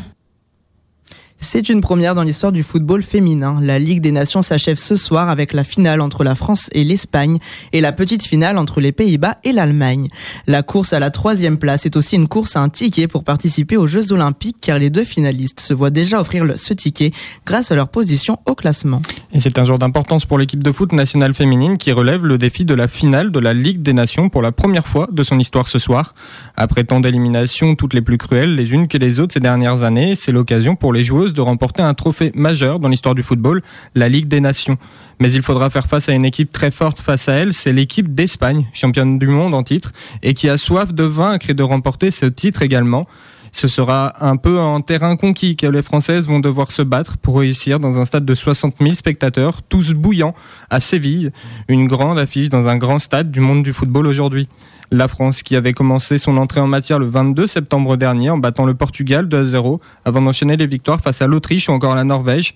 C'est 1.50 1.70
une 1.70 1.80
première 1.80 2.14
dans 2.14 2.24
l'histoire 2.24 2.52
du 2.52 2.62
football 2.62 3.02
féminin. 3.02 3.60
La 3.62 3.80
Ligue 3.80 4.02
des 4.02 4.12
Nations 4.12 4.42
s'achève 4.42 4.76
ce 4.76 4.98
soir 4.98 5.30
avec 5.30 5.54
la 5.54 5.64
finale 5.64 6.02
entre 6.02 6.26
la 6.26 6.36
France 6.36 6.70
et 6.74 6.84
l'Espagne 6.84 7.38
et 7.72 7.80
la 7.80 7.94
petite 7.94 8.26
finale 8.26 8.58
entre 8.58 8.82
les 8.82 8.92
Pays-Bas 8.92 9.38
et 9.46 9.54
l'Allemagne. 9.54 10.10
La 10.46 10.62
course 10.62 10.92
à 10.92 11.00
la 11.00 11.10
troisième 11.10 11.58
place 11.58 11.86
est 11.86 11.96
aussi 11.96 12.18
une 12.18 12.28
course 12.28 12.58
à 12.58 12.60
un 12.60 12.68
ticket 12.68 13.08
pour 13.08 13.24
participer 13.24 13.78
aux 13.78 13.88
Jeux 13.88 14.12
Olympiques 14.12 14.58
car 14.60 14.78
les 14.78 14.90
deux 14.90 15.06
finalistes 15.06 15.62
se 15.62 15.74
voient 15.74 15.90
déjà 15.90 16.20
offrir 16.20 16.44
ce 16.58 16.74
ticket 16.74 17.14
grâce 17.46 17.72
à 17.72 17.76
leur 17.76 17.88
position 17.88 18.40
au 18.46 18.54
classement. 18.54 19.02
Et 19.32 19.40
c'est 19.40 19.58
un 19.58 19.64
jour 19.64 19.80
d'importance 19.80 20.26
pour 20.26 20.38
l'équipe 20.38 20.62
de 20.62 20.72
foot 20.74 20.92
nationale 20.92 21.34
féminine 21.34 21.78
qui 21.78 21.94
relève 21.94 22.26
le 22.26 22.38
défi 22.38 22.66
de 22.66 22.74
la 22.74 22.90
finale 22.90 23.32
de 23.32 23.40
la 23.40 23.54
Ligue 23.54 23.82
des 23.82 23.94
Nations 23.94 24.28
pour 24.28 24.42
la 24.42 24.52
première 24.52 24.86
fois 24.86 25.08
de 25.14 25.24
son 25.24 25.40
histoire 25.40 25.70
ce 25.70 25.80
soir. 25.80 26.14
Après 26.58 26.84
tant 26.84 27.00
d'éliminations, 27.00 27.76
toutes 27.76 27.94
les 27.94 28.02
plus 28.02 28.18
cruelles 28.18 28.54
les 28.54 28.74
unes 28.74 28.90
que 28.90 28.98
les 28.98 29.22
autres 29.22 29.32
ces 29.32 29.40
dernières 29.40 29.84
années, 29.84 30.16
c'est 30.16 30.34
l'occasion 30.34 30.76
pour 30.76 30.92
les 30.92 31.06
joueuses 31.06 31.36
remporter 31.42 31.82
un 31.82 31.94
trophée 31.94 32.32
majeur 32.36 32.80
dans 32.80 32.90
l'histoire 32.90 33.16
du 33.16 33.24
football, 33.24 33.62
la 33.96 34.10
Ligue 34.10 34.28
des 34.28 34.40
Nations. 34.40 34.78
Mais 35.20 35.32
il 35.32 35.42
faudra 35.42 35.70
faire 35.70 35.88
face 35.88 36.10
à 36.10 36.14
une 36.14 36.26
équipe 36.26 36.52
très 36.52 36.72
forte 36.72 37.00
face 37.00 37.30
à 37.30 37.34
elle, 37.34 37.54
c'est 37.54 37.74
l'équipe 37.74 38.14
d'Espagne, 38.14 38.68
championne 38.74 39.18
du 39.18 39.28
monde 39.28 39.54
en 39.54 39.64
titre, 39.64 39.92
et 40.22 40.34
qui 40.34 40.50
a 40.50 40.58
soif 40.58 40.94
de 40.94 41.04
vaincre 41.04 41.50
et 41.50 41.54
de 41.54 41.64
remporter 41.64 42.12
ce 42.12 42.26
titre 42.26 42.62
également. 42.62 43.08
Ce 43.52 43.68
sera 43.68 44.24
un 44.24 44.38
peu 44.38 44.60
un 44.60 44.82
terrain 44.82 45.16
conquis 45.16 45.56
que 45.56 45.66
les 45.66 45.82
Françaises 45.82 46.28
vont 46.28 46.40
devoir 46.40 46.72
se 46.72 46.82
battre 46.82 47.18
pour 47.18 47.40
réussir 47.40 47.80
dans 47.80 48.00
un 48.00 48.06
stade 48.06 48.26
de 48.26 48.36
60 48.36 48.76
000 48.80 48.94
spectateurs, 48.94 49.64
tous 49.64 49.94
bouillants, 49.94 50.36
à 50.70 50.80
Séville, 50.80 51.32
une 51.68 51.88
grande 51.88 52.20
affiche 52.20 52.50
dans 52.50 52.68
un 52.68 52.78
grand 52.78 53.00
stade 53.00 53.32
du 53.32 53.40
monde 53.40 53.64
du 53.64 53.74
football 53.74 54.06
aujourd'hui. 54.06 54.48
La 54.92 55.08
France 55.08 55.44
qui 55.44 55.56
avait 55.56 55.74
commencé 55.74 56.18
son 56.18 56.38
entrée 56.38 56.62
en 56.62 56.68
matière 56.68 56.98
le 56.98 57.08
22 57.08 57.46
septembre 57.46 57.98
dernier 57.98 58.30
en 58.30 58.38
battant 58.38 58.66
le 58.66 58.74
Portugal 58.74 59.28
2 59.28 59.38
à 59.38 59.44
0 59.44 59.82
avant 60.06 60.22
d'enchaîner 60.22 60.56
les 60.56 60.68
victoires 60.68 61.02
face 61.02 61.22
à 61.22 61.28
l'Autriche 61.28 61.68
ou 61.68 61.74
encore 61.74 61.96
la 61.96 62.06
Norvège. 62.06 62.56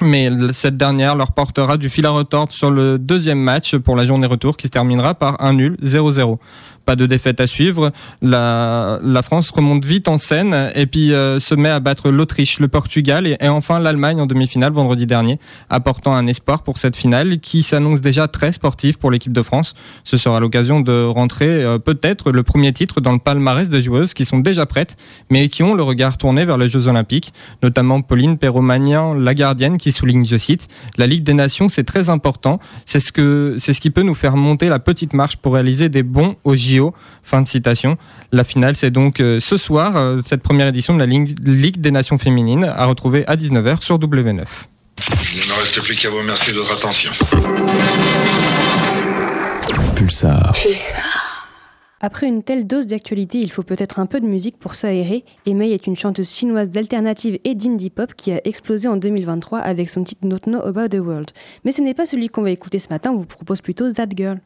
Mais 0.00 0.30
cette 0.52 0.78
dernière 0.78 1.14
leur 1.14 1.32
portera 1.32 1.76
du 1.76 1.90
fil 1.90 2.06
à 2.06 2.10
retordre 2.10 2.52
sur 2.52 2.70
le 2.70 2.98
deuxième 2.98 3.38
match 3.38 3.76
pour 3.76 3.96
la 3.96 4.06
journée 4.06 4.26
retour 4.26 4.56
qui 4.56 4.66
se 4.66 4.72
terminera 4.72 5.14
par 5.14 5.42
un 5.42 5.52
nul 5.52 5.76
0-0 5.82 6.38
pas 6.90 6.96
de 6.96 7.06
défaite 7.06 7.40
à 7.40 7.46
suivre. 7.46 7.92
La, 8.20 8.98
France 9.22 9.50
remonte 9.50 9.84
vite 9.84 10.08
en 10.08 10.18
scène 10.18 10.72
et 10.74 10.86
puis 10.86 11.12
euh, 11.12 11.38
se 11.38 11.54
met 11.54 11.68
à 11.68 11.78
battre 11.78 12.10
l'Autriche, 12.10 12.58
le 12.58 12.66
Portugal 12.66 13.28
et, 13.28 13.48
enfin 13.48 13.78
l'Allemagne 13.78 14.20
en 14.20 14.26
demi-finale 14.26 14.72
vendredi 14.72 15.06
dernier, 15.06 15.38
apportant 15.68 16.12
un 16.16 16.26
espoir 16.26 16.64
pour 16.64 16.78
cette 16.78 16.96
finale 16.96 17.38
qui 17.38 17.62
s'annonce 17.62 18.00
déjà 18.00 18.26
très 18.26 18.50
sportive 18.50 18.98
pour 18.98 19.12
l'équipe 19.12 19.32
de 19.32 19.42
France. 19.42 19.74
Ce 20.02 20.16
sera 20.16 20.40
l'occasion 20.40 20.80
de 20.80 21.04
rentrer 21.04 21.46
euh, 21.46 21.78
peut-être 21.78 22.32
le 22.32 22.42
premier 22.42 22.72
titre 22.72 23.00
dans 23.00 23.12
le 23.12 23.20
palmarès 23.20 23.68
des 23.68 23.82
joueuses 23.82 24.12
qui 24.12 24.24
sont 24.24 24.40
déjà 24.40 24.66
prêtes, 24.66 24.96
mais 25.30 25.46
qui 25.46 25.62
ont 25.62 25.74
le 25.74 25.84
regard 25.84 26.18
tourné 26.18 26.44
vers 26.44 26.58
les 26.58 26.68
Jeux 26.68 26.88
Olympiques, 26.88 27.32
notamment 27.62 28.02
Pauline 28.02 28.36
Perromagnan, 28.36 29.14
la 29.14 29.34
gardienne, 29.34 29.78
qui 29.78 29.92
souligne, 29.92 30.24
je 30.24 30.36
cite, 30.36 30.66
la 30.98 31.06
Ligue 31.06 31.22
des 31.22 31.34
Nations, 31.34 31.68
c'est 31.68 31.84
très 31.84 32.08
important. 32.08 32.58
C'est 32.84 32.98
ce 32.98 33.54
c'est 33.58 33.74
ce 33.74 33.80
qui 33.80 33.90
peut 33.90 34.02
nous 34.02 34.16
faire 34.16 34.36
monter 34.36 34.68
la 34.68 34.80
petite 34.80 35.12
marche 35.12 35.36
pour 35.36 35.54
réaliser 35.54 35.88
des 35.88 36.02
bons 36.02 36.34
au 36.42 36.56
Fin 37.22 37.42
de 37.42 37.48
citation. 37.48 37.96
La 38.32 38.44
finale, 38.44 38.76
c'est 38.76 38.90
donc 38.90 39.20
euh, 39.20 39.40
ce 39.40 39.56
soir, 39.56 39.96
euh, 39.96 40.20
cette 40.24 40.42
première 40.42 40.66
édition 40.66 40.94
de 40.94 41.00
la 41.00 41.06
Ligue 41.06 41.80
des 41.80 41.90
Nations 41.90 42.18
féminines, 42.18 42.64
à 42.64 42.86
retrouver 42.86 43.26
à 43.26 43.36
19h 43.36 43.82
sur 43.82 43.98
W9. 43.98 44.44
Il 45.32 45.40
ne 45.40 45.46
me 45.46 45.60
reste 45.60 45.80
plus 45.82 45.96
qu'à 45.96 46.10
vous 46.10 46.18
remercier 46.18 46.52
de 46.52 46.58
votre 46.58 46.72
attention. 46.72 47.10
Pulsar. 49.94 50.52
Après 52.02 52.26
une 52.26 52.42
telle 52.42 52.66
dose 52.66 52.86
d'actualité, 52.86 53.38
il 53.38 53.52
faut 53.52 53.62
peut-être 53.62 53.98
un 53.98 54.06
peu 54.06 54.20
de 54.20 54.26
musique 54.26 54.58
pour 54.58 54.74
s'aérer. 54.74 55.22
Mei 55.46 55.72
est 55.72 55.86
une 55.86 55.96
chanteuse 55.96 56.34
chinoise 56.34 56.70
d'alternative 56.70 57.38
et 57.44 57.54
d'indie 57.54 57.90
pop 57.90 58.14
qui 58.16 58.32
a 58.32 58.40
explosé 58.44 58.88
en 58.88 58.96
2023 58.96 59.58
avec 59.58 59.90
son 59.90 60.02
titre 60.02 60.26
Not 60.26 60.38
Know 60.46 60.62
About 60.62 60.88
the 60.88 61.00
World. 61.00 61.30
Mais 61.64 61.72
ce 61.72 61.82
n'est 61.82 61.92
pas 61.92 62.06
celui 62.06 62.30
qu'on 62.30 62.42
va 62.42 62.50
écouter 62.50 62.78
ce 62.78 62.88
matin, 62.88 63.10
on 63.10 63.18
vous 63.18 63.26
propose 63.26 63.60
plutôt 63.60 63.92
That 63.92 64.08
Girl. 64.16 64.38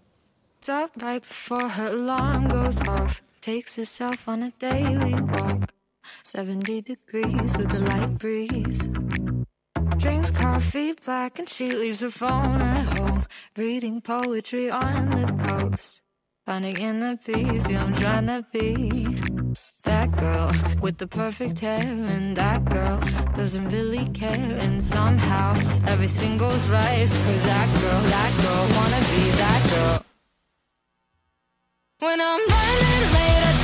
Up 0.68 0.90
right 1.02 1.22
before 1.22 1.68
her 1.68 1.88
alarm 1.88 2.48
goes 2.48 2.80
off. 2.88 3.22
Takes 3.40 3.76
herself 3.76 4.28
on 4.28 4.42
a 4.42 4.50
daily 4.52 5.14
walk. 5.14 5.72
70 6.22 6.82
degrees 6.82 7.56
with 7.56 7.74
a 7.74 7.78
light 7.78 8.18
breeze. 8.18 8.88
Drinks 9.98 10.30
coffee 10.30 10.92
black 11.04 11.38
and 11.38 11.48
she 11.48 11.70
leaves 11.70 12.00
her 12.00 12.10
phone 12.10 12.60
at 12.60 12.98
home. 12.98 13.24
Reading 13.56 14.00
poetry 14.00 14.70
on 14.70 15.10
the 15.10 15.32
coast. 15.46 16.02
Finding 16.46 16.76
inner 16.76 17.16
peace, 17.16 17.70
yeah, 17.70 17.82
I'm 17.82 17.94
trying 17.94 18.26
to 18.26 18.44
be 18.52 19.18
that 19.84 20.14
girl 20.16 20.50
with 20.80 20.98
the 20.98 21.06
perfect 21.06 21.60
hair. 21.60 21.80
And 21.80 22.36
that 22.36 22.64
girl 22.66 23.00
doesn't 23.34 23.68
really 23.70 24.06
care. 24.10 24.56
And 24.58 24.82
somehow 24.82 25.54
everything 25.86 26.36
goes 26.36 26.68
right 26.68 27.08
for 27.08 27.38
that 27.48 27.68
girl. 27.80 28.00
That 28.02 28.32
girl, 28.42 28.76
wanna 28.76 29.00
be 29.00 29.30
that 29.42 29.70
girl. 29.70 30.13
When 32.04 32.20
I'm 32.20 32.38
running 32.38 33.14
late, 33.14 33.63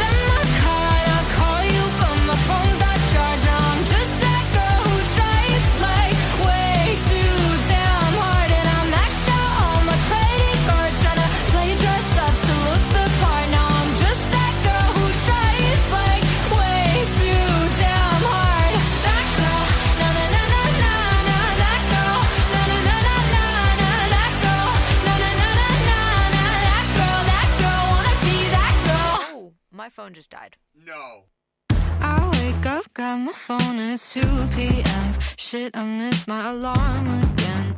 alarm 36.51 37.07
again. 37.23 37.77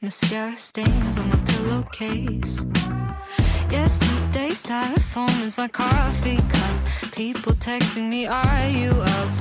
Mascara 0.00 0.56
stains 0.56 1.18
on 1.18 1.28
my 1.28 1.36
pillowcase. 1.50 2.64
Yesterday's 3.70 4.64
styrofoam 4.64 5.42
is 5.42 5.58
my 5.58 5.68
coffee 5.68 6.38
cup. 6.54 7.12
People 7.12 7.52
texting 7.52 8.08
me, 8.08 8.26
Are 8.26 8.68
you 8.70 8.90
up? 8.90 9.32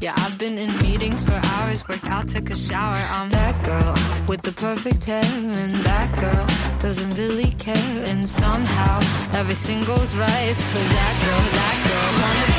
Yeah, 0.00 0.14
I've 0.16 0.38
been 0.38 0.56
in 0.56 0.70
meetings 0.80 1.24
for 1.24 1.38
hours, 1.52 1.86
worked 1.86 2.06
out, 2.06 2.28
took 2.30 2.48
a 2.50 2.56
shower. 2.56 3.02
I'm 3.16 3.28
that 3.30 3.56
girl 3.62 3.94
with 4.26 4.40
the 4.42 4.52
perfect 4.52 5.04
hair, 5.04 5.30
and 5.62 5.72
that 5.88 6.08
girl 6.18 6.46
doesn't 6.80 7.14
really 7.22 7.50
care. 7.66 8.04
And 8.10 8.26
somehow 8.26 9.00
everything 9.38 9.84
goes 9.84 10.16
right 10.16 10.56
for 10.72 10.84
that 10.96 11.14
girl, 11.24 11.44
that 11.58 11.76
girl, 11.88 12.51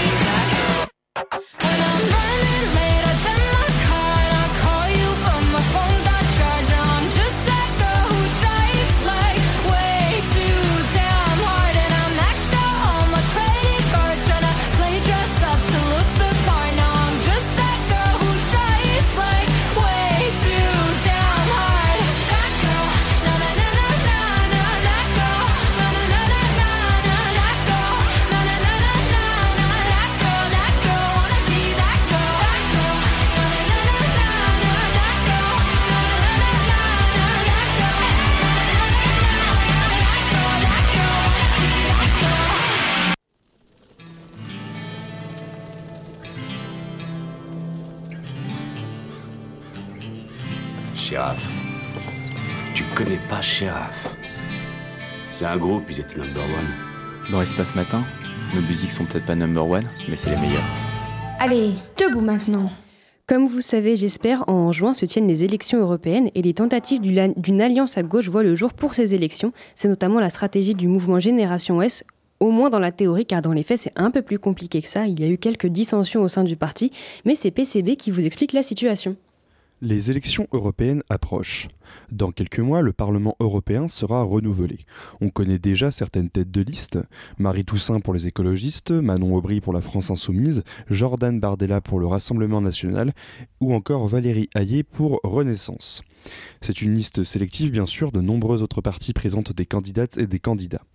un 55.53 55.57
groupe, 55.57 55.83
ils 55.89 55.99
étaient 55.99 56.17
number 56.17 56.43
one. 56.43 57.31
Dans 57.31 57.41
Espace 57.41 57.75
Matin, 57.75 58.03
nos 58.55 58.61
musiques 58.61 58.89
sont 58.89 59.05
peut-être 59.05 59.25
pas 59.25 59.35
number 59.35 59.69
one, 59.69 59.85
mais 60.09 60.17
c'est 60.17 60.31
les 60.31 60.35
meilleures. 60.35 60.63
Allez, 61.39 61.73
debout 61.95 62.21
maintenant. 62.21 62.71
Comme 63.27 63.45
vous 63.45 63.61
savez, 63.61 63.95
j'espère, 63.95 64.49
en 64.49 64.71
juin 64.71 64.95
se 64.95 65.05
tiennent 65.05 65.27
les 65.27 65.43
élections 65.43 65.79
européennes 65.79 66.31
et 66.33 66.41
des 66.41 66.55
tentatives 66.55 67.01
d'une 67.01 67.61
alliance 67.61 67.99
à 67.99 68.03
gauche 68.03 68.29
voient 68.29 68.41
le 68.41 68.55
jour 68.55 68.73
pour 68.73 68.95
ces 68.95 69.13
élections. 69.13 69.53
C'est 69.75 69.87
notamment 69.87 70.19
la 70.19 70.29
stratégie 70.29 70.73
du 70.73 70.87
mouvement 70.87 71.19
Génération 71.19 71.83
S, 71.83 72.03
au 72.39 72.49
moins 72.49 72.71
dans 72.71 72.79
la 72.79 72.91
théorie, 72.91 73.27
car 73.27 73.43
dans 73.43 73.53
les 73.53 73.63
faits, 73.63 73.77
c'est 73.77 73.93
un 73.95 74.09
peu 74.09 74.23
plus 74.23 74.39
compliqué 74.39 74.81
que 74.81 74.87
ça. 74.87 75.05
Il 75.05 75.19
y 75.19 75.23
a 75.23 75.27
eu 75.27 75.37
quelques 75.37 75.67
dissensions 75.67 76.23
au 76.23 76.27
sein 76.27 76.43
du 76.43 76.55
parti, 76.55 76.91
mais 77.25 77.35
c'est 77.35 77.51
PCB 77.51 77.95
qui 77.95 78.09
vous 78.09 78.25
explique 78.25 78.53
la 78.53 78.63
situation. 78.63 79.17
Les 79.85 80.11
élections 80.11 80.47
européennes 80.53 81.03
approchent. 81.09 81.67
Dans 82.09 82.31
quelques 82.31 82.59
mois, 82.59 82.81
le 82.81 82.93
Parlement 82.93 83.35
européen 83.41 83.89
sera 83.89 84.23
renouvelé. 84.23 84.85
On 85.19 85.29
connaît 85.29 85.59
déjà 85.59 85.91
certaines 85.91 86.29
têtes 86.29 86.51
de 86.51 86.61
liste. 86.61 86.99
Marie 87.37 87.65
Toussaint 87.65 87.99
pour 87.99 88.13
les 88.13 88.25
écologistes, 88.25 88.91
Manon 88.91 89.35
Aubry 89.35 89.59
pour 89.59 89.73
la 89.73 89.81
France 89.81 90.09
insoumise, 90.09 90.63
Jordan 90.89 91.37
Bardella 91.37 91.81
pour 91.81 91.99
le 91.99 92.07
Rassemblement 92.07 92.61
national 92.61 93.11
ou 93.59 93.73
encore 93.73 94.07
Valérie 94.07 94.49
Hayé 94.55 94.83
pour 94.83 95.19
Renaissance. 95.21 96.01
C'est 96.61 96.81
une 96.81 96.95
liste 96.95 97.25
sélective 97.25 97.69
bien 97.69 97.85
sûr, 97.85 98.13
de 98.13 98.21
nombreux 98.21 98.63
autres 98.63 98.79
partis 98.79 99.11
présentent 99.11 99.51
des 99.51 99.65
candidates 99.65 100.17
et 100.17 100.27
des 100.27 100.39
candidats. 100.39 100.85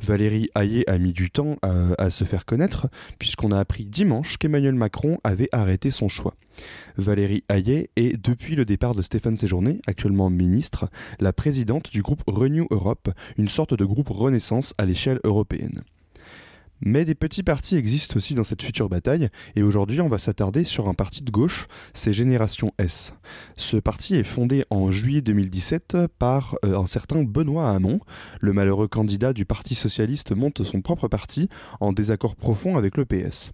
Valérie 0.00 0.48
Hayé 0.54 0.88
a 0.88 0.98
mis 0.98 1.12
du 1.12 1.30
temps 1.30 1.56
à, 1.62 2.10
se 2.10 2.24
faire 2.24 2.44
connaître, 2.44 2.88
puisqu'on 3.18 3.52
a 3.52 3.58
appris 3.58 3.84
dimanche 3.84 4.38
qu'Emmanuel 4.38 4.74
Macron 4.74 5.18
avait 5.24 5.48
arrêté 5.52 5.90
son 5.90 6.08
choix. 6.08 6.34
Valérie 6.96 7.44
Hayé 7.48 7.90
est, 7.96 8.16
depuis 8.22 8.56
le 8.56 8.64
départ 8.64 8.94
de 8.94 9.02
Stéphane 9.02 9.36
Séjourné, 9.36 9.80
actuellement 9.86 10.30
ministre, 10.30 10.88
la 11.20 11.32
présidente 11.32 11.90
du 11.90 12.02
groupe 12.02 12.22
Renew 12.26 12.66
Europe, 12.70 13.10
une 13.36 13.48
sorte 13.48 13.74
de 13.74 13.84
groupe 13.84 14.08
Renaissance 14.08 14.74
à 14.78 14.84
l'échelle 14.84 15.20
européenne. 15.24 15.82
Mais 16.80 17.04
des 17.04 17.14
petits 17.14 17.42
partis 17.42 17.76
existent 17.76 18.16
aussi 18.16 18.34
dans 18.34 18.44
cette 18.44 18.62
future 18.62 18.88
bataille, 18.88 19.28
et 19.56 19.62
aujourd'hui 19.62 20.00
on 20.00 20.08
va 20.08 20.18
s'attarder 20.18 20.64
sur 20.64 20.88
un 20.88 20.94
parti 20.94 21.22
de 21.22 21.30
gauche, 21.30 21.66
c'est 21.92 22.12
Génération 22.12 22.72
S. 22.78 23.14
Ce 23.56 23.76
parti 23.76 24.14
est 24.14 24.24
fondé 24.24 24.64
en 24.70 24.90
juillet 24.90 25.20
2017 25.20 25.96
par 26.18 26.56
euh, 26.64 26.78
un 26.78 26.86
certain 26.86 27.22
Benoît 27.22 27.70
Hamon. 27.70 28.00
Le 28.40 28.52
malheureux 28.52 28.88
candidat 28.88 29.32
du 29.32 29.44
Parti 29.44 29.74
socialiste 29.74 30.34
monte 30.34 30.62
son 30.62 30.80
propre 30.80 31.08
parti 31.08 31.48
en 31.80 31.92
désaccord 31.92 32.36
profond 32.36 32.76
avec 32.76 32.96
le 32.96 33.04
PS. 33.04 33.50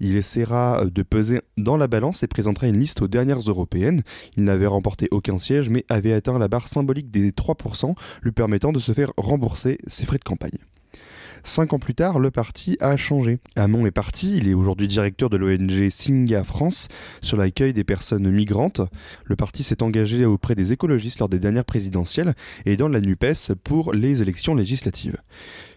Il 0.00 0.16
essaiera 0.16 0.84
de 0.86 1.02
peser 1.02 1.40
dans 1.56 1.76
la 1.76 1.86
balance 1.86 2.22
et 2.22 2.26
présentera 2.26 2.66
une 2.66 2.78
liste 2.78 3.02
aux 3.02 3.08
dernières 3.08 3.40
européennes. 3.40 4.02
Il 4.36 4.44
n'avait 4.44 4.66
remporté 4.66 5.08
aucun 5.10 5.38
siège 5.38 5.68
mais 5.68 5.84
avait 5.88 6.12
atteint 6.12 6.38
la 6.38 6.48
barre 6.48 6.68
symbolique 6.68 7.10
des 7.10 7.30
3%, 7.30 7.94
lui 8.22 8.32
permettant 8.32 8.72
de 8.72 8.78
se 8.78 8.92
faire 8.92 9.12
rembourser 9.16 9.78
ses 9.86 10.06
frais 10.06 10.18
de 10.18 10.24
campagne. 10.24 10.58
Cinq 11.46 11.74
ans 11.74 11.78
plus 11.78 11.94
tard, 11.94 12.20
le 12.20 12.30
parti 12.30 12.78
a 12.80 12.96
changé. 12.96 13.38
Hamon 13.54 13.84
est 13.84 13.90
parti, 13.90 14.38
il 14.38 14.48
est 14.48 14.54
aujourd'hui 14.54 14.88
directeur 14.88 15.28
de 15.28 15.36
l'ONG 15.36 15.90
Singa 15.90 16.42
France 16.42 16.88
sur 17.20 17.36
l'accueil 17.36 17.74
des 17.74 17.84
personnes 17.84 18.30
migrantes. 18.30 18.80
Le 19.24 19.36
parti 19.36 19.62
s'est 19.62 19.82
engagé 19.82 20.24
auprès 20.24 20.54
des 20.54 20.72
écologistes 20.72 21.20
lors 21.20 21.28
des 21.28 21.38
dernières 21.38 21.66
présidentielles 21.66 22.32
et 22.64 22.78
dans 22.78 22.88
la 22.88 23.02
NUPES 23.02 23.52
pour 23.62 23.92
les 23.92 24.22
élections 24.22 24.54
législatives. 24.54 25.18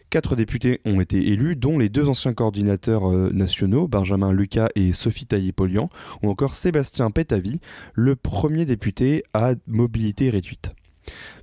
Quatre 0.10 0.38
députés 0.38 0.80
ont 0.86 1.02
été 1.02 1.34
élus, 1.34 1.58
dont 1.58 1.78
les 1.78 1.90
deux 1.90 2.08
anciens 2.08 2.34
coordinateurs 2.34 3.12
euh, 3.12 3.30
nationaux, 3.34 3.90
Benjamin 3.90 4.32
Lucas 4.32 4.70
et 4.76 4.94
Sophie 4.94 5.28
Taillé-Polian, 5.28 5.90
ou 6.24 6.30
encore 6.30 6.56
Sébastien 6.56 7.12
Pétavy, 7.12 7.60
le 7.94 8.16
premier 8.16 8.64
député 8.64 9.26
à 9.34 9.56
mobilité 9.68 10.30
réduite. 10.30 10.72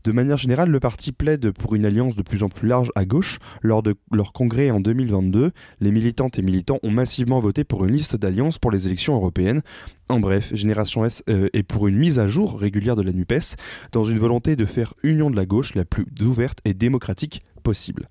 De 0.04 0.12
manière 0.12 0.36
générale, 0.36 0.70
le 0.70 0.80
parti 0.80 1.12
plaide 1.12 1.50
pour 1.50 1.74
une 1.74 1.86
alliance 1.86 2.16
de 2.16 2.22
plus 2.22 2.42
en 2.42 2.48
plus 2.48 2.68
large 2.68 2.90
à 2.94 3.04
gauche. 3.04 3.38
Lors 3.62 3.82
de 3.82 3.94
leur 4.12 4.32
congrès 4.32 4.70
en 4.70 4.80
2022, 4.80 5.52
les 5.80 5.90
militantes 5.90 6.38
et 6.38 6.42
militants 6.42 6.78
ont 6.82 6.90
massivement 6.90 7.40
voté 7.40 7.64
pour 7.64 7.84
une 7.84 7.92
liste 7.92 8.16
d'alliances 8.16 8.58
pour 8.58 8.70
les 8.70 8.86
élections 8.86 9.14
européennes. 9.14 9.62
En 10.08 10.20
bref, 10.20 10.54
Génération 10.54 11.04
S 11.04 11.22
euh, 11.30 11.48
est 11.54 11.62
pour 11.62 11.88
une 11.88 11.96
mise 11.96 12.18
à 12.18 12.26
jour 12.26 12.58
régulière 12.58 12.96
de 12.96 13.02
la 13.02 13.12
NUPES, 13.12 13.56
dans 13.92 14.04
une 14.04 14.18
volonté 14.18 14.56
de 14.56 14.66
faire 14.66 14.94
union 15.02 15.30
de 15.30 15.36
la 15.36 15.46
gauche 15.46 15.74
la 15.74 15.84
plus 15.84 16.06
ouverte 16.20 16.58
et 16.64 16.74
démocratique 16.74 17.40
possible. 17.62 18.08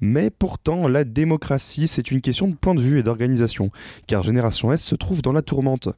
Mais 0.00 0.30
pourtant, 0.30 0.88
la 0.88 1.04
démocratie, 1.04 1.88
c'est 1.88 2.10
une 2.10 2.20
question 2.20 2.48
de 2.48 2.54
point 2.54 2.74
de 2.74 2.80
vue 2.80 2.98
et 2.98 3.02
d'organisation, 3.02 3.70
car 4.06 4.22
Génération 4.22 4.72
S 4.72 4.82
se 4.82 4.94
trouve 4.94 5.22
dans 5.22 5.32
la 5.32 5.42
tourmente. 5.42 5.88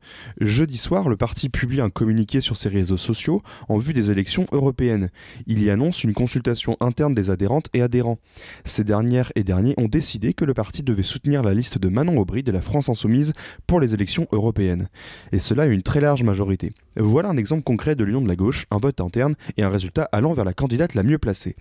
Jeudi 0.40 0.78
soir, 0.78 1.08
le 1.08 1.16
parti 1.16 1.48
publie 1.48 1.80
un 1.80 1.90
communiqué 1.90 2.40
sur 2.40 2.56
ses 2.56 2.68
réseaux 2.68 2.96
sociaux 2.96 3.42
en 3.68 3.78
vue 3.78 3.92
des 3.92 4.10
élections 4.10 4.46
européennes. 4.52 5.10
Il 5.46 5.62
y 5.62 5.70
annonce 5.70 6.04
une 6.04 6.14
consultation 6.14 6.76
interne 6.80 7.14
des 7.14 7.30
adhérentes 7.30 7.68
et 7.74 7.82
adhérents. 7.82 8.18
Ces 8.64 8.84
dernières 8.84 9.32
et 9.34 9.44
derniers 9.44 9.74
ont 9.78 9.88
décidé 9.88 10.32
que 10.32 10.44
le 10.44 10.54
parti 10.54 10.82
devait 10.82 11.02
soutenir 11.02 11.42
la 11.42 11.54
liste 11.54 11.78
de 11.78 11.88
Manon 11.88 12.18
Aubry 12.18 12.42
de 12.42 12.52
la 12.52 12.62
France 12.62 12.88
Insoumise 12.88 13.32
pour 13.66 13.80
les 13.80 13.94
élections 13.94 14.28
européennes. 14.32 14.88
Et 15.32 15.38
cela 15.38 15.64
à 15.64 15.66
une 15.66 15.82
très 15.82 16.00
large 16.00 16.22
majorité. 16.22 16.72
Voilà 17.00 17.28
un 17.28 17.36
exemple 17.36 17.62
concret 17.62 17.94
de 17.94 18.02
l'union 18.02 18.20
de 18.20 18.26
la 18.26 18.34
gauche, 18.34 18.66
un 18.72 18.78
vote 18.78 19.00
interne 19.00 19.36
et 19.56 19.62
un 19.62 19.68
résultat 19.68 20.08
allant 20.10 20.32
vers 20.32 20.44
la 20.44 20.52
candidate 20.52 20.94
la 20.94 21.04
mieux 21.04 21.18
placée. 21.18 21.54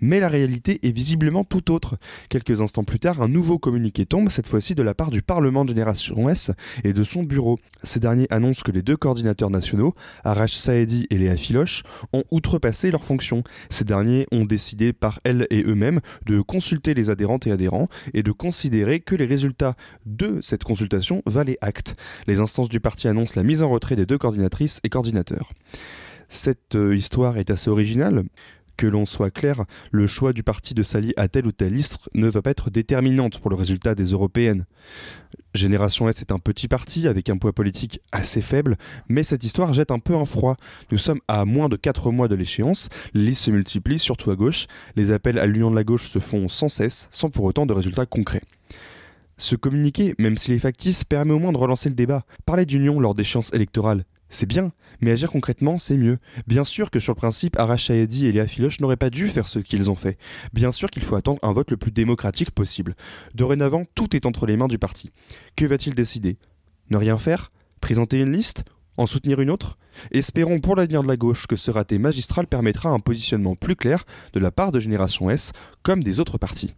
Mais 0.00 0.18
la 0.18 0.28
réalité 0.28 0.80
est 0.82 0.90
visiblement 0.90 1.44
tout 1.44 1.70
autre. 1.70 1.98
Quelques 2.28 2.60
instants 2.60 2.82
plus 2.82 2.98
tard, 2.98 3.22
un 3.22 3.28
nouveau 3.28 3.60
communiqué 3.60 4.06
tombe, 4.06 4.28
cette 4.30 4.48
fois-ci 4.48 4.74
de 4.74 4.82
la 4.82 4.94
part 4.94 5.10
du 5.10 5.22
Parlement 5.22 5.64
de 5.64 5.68
Génération 5.68 6.28
S 6.28 6.50
et 6.82 6.92
de 6.92 7.04
son 7.04 7.22
bureau. 7.22 7.60
Ces 7.84 8.00
derniers 8.00 8.26
annoncent 8.30 8.62
que 8.64 8.72
les 8.72 8.82
deux 8.82 8.96
coordinateurs 8.96 9.50
nationaux, 9.50 9.94
Arash 10.24 10.54
Saedi 10.54 11.06
et 11.10 11.18
Léa 11.18 11.36
Filoche, 11.36 11.84
ont 12.12 12.24
outrepassé 12.32 12.90
leurs 12.90 13.04
fonctions. 13.04 13.44
Ces 13.70 13.84
derniers 13.84 14.26
ont 14.32 14.44
décidé 14.44 14.92
par 14.92 15.20
elles 15.22 15.46
et 15.50 15.62
eux-mêmes 15.62 16.00
de 16.26 16.40
consulter 16.40 16.94
les 16.94 17.08
adhérentes 17.08 17.46
et 17.46 17.52
adhérents 17.52 17.88
et 18.14 18.24
de 18.24 18.32
considérer 18.32 18.98
que 18.98 19.14
les 19.14 19.26
résultats 19.26 19.76
de 20.06 20.40
cette 20.42 20.64
consultation 20.64 21.22
valaient 21.26 21.58
acte. 21.60 21.94
Les 22.26 22.40
instances 22.40 22.68
du 22.68 22.80
parti 22.80 23.06
annoncent 23.06 23.34
la 23.36 23.44
mise 23.44 23.62
en 23.62 23.68
retrait 23.68 23.94
des 23.94 24.06
deux 24.06 24.18
coordinatrices 24.18 24.71
et 24.84 24.88
coordinateurs. 24.88 25.50
Cette 26.28 26.76
euh, 26.76 26.96
histoire 26.96 27.36
est 27.36 27.50
assez 27.50 27.68
originale. 27.68 28.24
Que 28.78 28.86
l'on 28.86 29.04
soit 29.04 29.30
clair, 29.30 29.64
le 29.90 30.06
choix 30.06 30.32
du 30.32 30.42
parti 30.42 30.72
de 30.72 30.82
s'allier 30.82 31.12
à 31.16 31.28
telle 31.28 31.46
ou 31.46 31.52
telle 31.52 31.74
liste 31.74 31.98
ne 32.14 32.26
va 32.26 32.40
pas 32.40 32.50
être 32.50 32.70
déterminante 32.70 33.38
pour 33.38 33.50
le 33.50 33.56
résultat 33.56 33.94
des 33.94 34.06
européennes. 34.06 34.64
Génération 35.54 36.08
S 36.08 36.22
est 36.22 36.32
un 36.32 36.38
petit 36.38 36.68
parti 36.68 37.06
avec 37.06 37.28
un 37.28 37.36
poids 37.36 37.52
politique 37.52 38.00
assez 38.12 38.40
faible, 38.40 38.78
mais 39.08 39.22
cette 39.22 39.44
histoire 39.44 39.74
jette 39.74 39.90
un 39.90 39.98
peu 39.98 40.16
un 40.16 40.24
froid. 40.24 40.56
Nous 40.90 40.98
sommes 40.98 41.20
à 41.28 41.44
moins 41.44 41.68
de 41.68 41.76
4 41.76 42.10
mois 42.10 42.28
de 42.28 42.34
l'échéance, 42.34 42.88
les 43.12 43.26
listes 43.26 43.44
se 43.44 43.50
multiplient, 43.50 43.98
surtout 43.98 44.30
à 44.30 44.36
gauche, 44.36 44.66
les 44.96 45.12
appels 45.12 45.38
à 45.38 45.46
l'union 45.46 45.70
de 45.70 45.76
la 45.76 45.84
gauche 45.84 46.08
se 46.08 46.18
font 46.18 46.48
sans 46.48 46.68
cesse, 46.68 47.08
sans 47.10 47.28
pour 47.28 47.44
autant 47.44 47.66
de 47.66 47.74
résultats 47.74 48.06
concrets. 48.06 48.42
Ce 49.36 49.54
communiqué, 49.56 50.14
même 50.18 50.38
s'il 50.38 50.54
est 50.54 50.58
factice, 50.58 51.04
permet 51.04 51.32
au 51.32 51.38
moins 51.38 51.52
de 51.52 51.56
relancer 51.58 51.88
le 51.88 51.94
débat. 51.94 52.24
Parler 52.46 52.64
d'union 52.64 53.00
lors 53.00 53.14
d'échéances 53.14 53.52
électorales, 53.52 54.04
c'est 54.32 54.46
bien, 54.46 54.72
mais 55.00 55.10
agir 55.10 55.30
concrètement, 55.30 55.78
c'est 55.78 55.96
mieux. 55.96 56.18
Bien 56.46 56.64
sûr 56.64 56.90
que 56.90 56.98
sur 56.98 57.12
le 57.12 57.18
principe, 57.18 57.58
Arash 57.58 57.86
Saedi 57.86 58.26
et 58.26 58.32
Léa 58.32 58.46
Filoche 58.48 58.80
n'auraient 58.80 58.96
pas 58.96 59.10
dû 59.10 59.28
faire 59.28 59.46
ce 59.46 59.58
qu'ils 59.58 59.90
ont 59.90 59.94
fait. 59.94 60.18
Bien 60.52 60.70
sûr 60.70 60.90
qu'il 60.90 61.02
faut 61.02 61.16
attendre 61.16 61.38
un 61.42 61.52
vote 61.52 61.70
le 61.70 61.76
plus 61.76 61.92
démocratique 61.92 62.50
possible. 62.50 62.96
Dorénavant, 63.34 63.84
tout 63.94 64.16
est 64.16 64.26
entre 64.26 64.46
les 64.46 64.56
mains 64.56 64.68
du 64.68 64.78
parti. 64.78 65.10
Que 65.54 65.66
va-t-il 65.66 65.94
décider? 65.94 66.38
Ne 66.88 66.96
rien 66.96 67.18
faire? 67.18 67.52
Présenter 67.80 68.20
une 68.20 68.32
liste? 68.32 68.64
En 68.96 69.06
soutenir 69.06 69.40
une 69.40 69.50
autre? 69.50 69.76
Espérons 70.10 70.60
pour 70.60 70.76
l'avenir 70.76 71.02
de 71.02 71.08
la 71.08 71.16
gauche 71.16 71.46
que 71.46 71.56
ce 71.56 71.70
raté 71.70 71.98
magistral 71.98 72.46
permettra 72.46 72.88
un 72.88 73.00
positionnement 73.00 73.54
plus 73.54 73.76
clair 73.76 74.04
de 74.32 74.40
la 74.40 74.50
part 74.50 74.72
de 74.72 74.80
Génération 74.80 75.30
S 75.30 75.52
comme 75.82 76.02
des 76.02 76.20
autres 76.20 76.38
partis. 76.38 76.74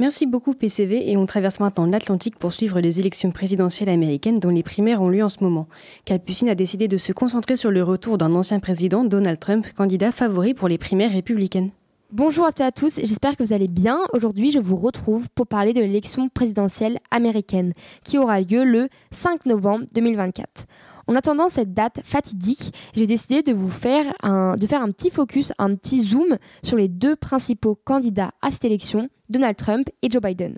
Merci 0.00 0.26
beaucoup 0.26 0.54
PCV 0.54 1.08
et 1.08 1.16
on 1.16 1.24
traverse 1.24 1.60
maintenant 1.60 1.86
l'Atlantique 1.86 2.36
pour 2.36 2.52
suivre 2.52 2.80
les 2.80 2.98
élections 2.98 3.30
présidentielles 3.30 3.88
américaines 3.88 4.40
dont 4.40 4.50
les 4.50 4.64
primaires 4.64 5.00
ont 5.00 5.08
lieu 5.08 5.22
en 5.22 5.28
ce 5.28 5.44
moment. 5.44 5.68
Capucine 6.04 6.48
a 6.48 6.56
décidé 6.56 6.88
de 6.88 6.96
se 6.96 7.12
concentrer 7.12 7.54
sur 7.54 7.70
le 7.70 7.84
retour 7.84 8.18
d'un 8.18 8.34
ancien 8.34 8.58
président, 8.58 9.04
Donald 9.04 9.38
Trump, 9.38 9.64
candidat 9.76 10.10
favori 10.10 10.52
pour 10.52 10.66
les 10.66 10.78
primaires 10.78 11.12
républicaines. 11.12 11.70
Bonjour 12.10 12.46
à 12.58 12.72
tous, 12.72 12.96
j'espère 13.04 13.36
que 13.36 13.44
vous 13.44 13.52
allez 13.52 13.68
bien. 13.68 14.00
Aujourd'hui, 14.12 14.50
je 14.50 14.58
vous 14.58 14.76
retrouve 14.76 15.28
pour 15.32 15.46
parler 15.46 15.72
de 15.72 15.80
l'élection 15.80 16.28
présidentielle 16.28 16.98
américaine 17.12 17.72
qui 18.04 18.18
aura 18.18 18.40
lieu 18.40 18.64
le 18.64 18.88
5 19.12 19.46
novembre 19.46 19.84
2024. 19.94 20.66
En 21.06 21.14
attendant 21.14 21.48
cette 21.48 21.74
date 21.74 22.00
fatidique, 22.02 22.72
j'ai 22.94 23.06
décidé 23.06 23.42
de 23.42 23.52
vous 23.52 23.68
faire 23.68 24.12
un, 24.22 24.56
de 24.56 24.66
faire 24.66 24.82
un 24.82 24.90
petit 24.90 25.10
focus, 25.10 25.52
un 25.58 25.74
petit 25.74 26.00
zoom 26.00 26.38
sur 26.62 26.76
les 26.76 26.88
deux 26.88 27.14
principaux 27.14 27.78
candidats 27.84 28.32
à 28.40 28.50
cette 28.50 28.64
élection, 28.64 29.08
Donald 29.34 29.56
Trump 29.56 29.90
et 30.02 30.10
Joe 30.10 30.22
Biden. 30.22 30.56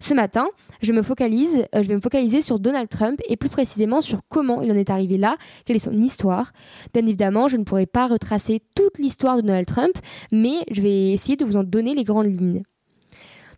Ce 0.00 0.12
matin, 0.12 0.48
je, 0.82 0.92
me 0.92 1.02
focalise, 1.02 1.64
euh, 1.74 1.80
vais 1.80 1.94
me 1.94 2.00
focaliser 2.00 2.40
sur 2.40 2.58
Donald 2.58 2.88
Trump 2.88 3.20
et 3.28 3.36
plus 3.36 3.48
précisément 3.48 4.00
sur 4.00 4.20
comment 4.28 4.60
il 4.62 4.70
en 4.72 4.74
est 4.74 4.90
arrivé 4.90 5.16
là, 5.16 5.36
quelle 5.64 5.76
est 5.76 5.80
son 5.80 6.00
histoire. 6.00 6.52
Bien 6.92 7.06
évidemment, 7.06 7.46
je 7.48 7.56
ne 7.56 7.64
pourrai 7.64 7.86
pas 7.86 8.08
retracer 8.08 8.62
toute 8.74 8.98
l'histoire 8.98 9.36
de 9.36 9.42
Donald 9.42 9.66
Trump, 9.66 9.96
mais 10.32 10.64
je 10.70 10.82
vais 10.82 11.12
essayer 11.12 11.36
de 11.36 11.44
vous 11.44 11.56
en 11.56 11.62
donner 11.62 11.94
les 11.94 12.04
grandes 12.04 12.26
lignes. 12.26 12.62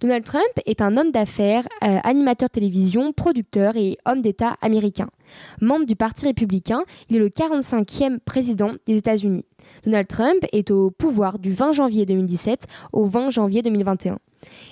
Donald 0.00 0.24
Trump 0.24 0.44
est 0.66 0.80
un 0.80 0.96
homme 0.96 1.10
d'affaires, 1.10 1.66
euh, 1.82 1.98
animateur 2.04 2.50
télévision, 2.50 3.12
producteur 3.12 3.76
et 3.76 3.98
homme 4.06 4.20
d'État 4.20 4.56
américain. 4.60 5.08
Membre 5.60 5.86
du 5.86 5.96
Parti 5.96 6.26
républicain, 6.26 6.84
il 7.08 7.16
est 7.16 7.20
le 7.20 7.30
45e 7.30 8.20
président 8.20 8.72
des 8.86 8.96
États-Unis. 8.96 9.44
Donald 9.84 10.08
Trump 10.08 10.44
est 10.52 10.70
au 10.70 10.90
pouvoir 10.90 11.38
du 11.38 11.52
20 11.52 11.72
janvier 11.72 12.06
2017 12.06 12.66
au 12.92 13.06
20 13.06 13.30
janvier 13.30 13.62
2021. 13.62 14.18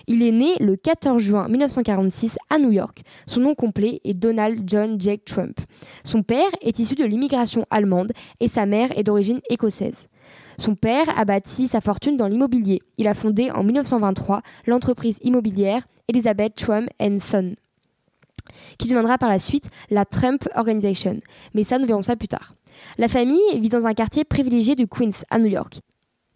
Il 0.06 0.22
est 0.22 0.32
né 0.32 0.54
le 0.60 0.76
14 0.76 1.20
juin 1.20 1.48
1946 1.48 2.38
à 2.50 2.58
New 2.58 2.70
York. 2.70 3.02
Son 3.26 3.40
nom 3.40 3.54
complet 3.54 4.00
est 4.04 4.14
Donald 4.14 4.62
John 4.66 5.00
Jake 5.00 5.24
Trump. 5.24 5.58
Son 6.04 6.22
père 6.22 6.50
est 6.62 6.78
issu 6.78 6.94
de 6.94 7.04
l'immigration 7.04 7.66
allemande 7.70 8.12
et 8.40 8.48
sa 8.48 8.66
mère 8.66 8.96
est 8.96 9.02
d'origine 9.02 9.40
écossaise. 9.50 10.08
Son 10.58 10.74
père 10.74 11.06
a 11.18 11.24
bâti 11.24 11.68
sa 11.68 11.80
fortune 11.80 12.16
dans 12.16 12.28
l'immobilier. 12.28 12.80
Il 12.96 13.08
a 13.08 13.14
fondé 13.14 13.50
en 13.50 13.62
1923 13.62 14.42
l'entreprise 14.66 15.18
immobilière 15.22 15.86
Elizabeth 16.08 16.54
Trump 16.54 16.88
Son, 17.18 17.54
qui 18.78 18.88
deviendra 18.88 19.18
par 19.18 19.28
la 19.28 19.38
suite 19.38 19.68
la 19.90 20.04
Trump 20.04 20.48
Organization. 20.54 21.20
Mais 21.54 21.64
ça, 21.64 21.78
nous 21.78 21.86
verrons 21.86 22.02
ça 22.02 22.16
plus 22.16 22.28
tard. 22.28 22.54
La 22.98 23.08
famille 23.08 23.60
vit 23.60 23.68
dans 23.68 23.86
un 23.86 23.94
quartier 23.94 24.24
privilégié 24.24 24.74
du 24.74 24.86
Queens, 24.86 25.24
à 25.30 25.38
New 25.38 25.46
York. 25.46 25.80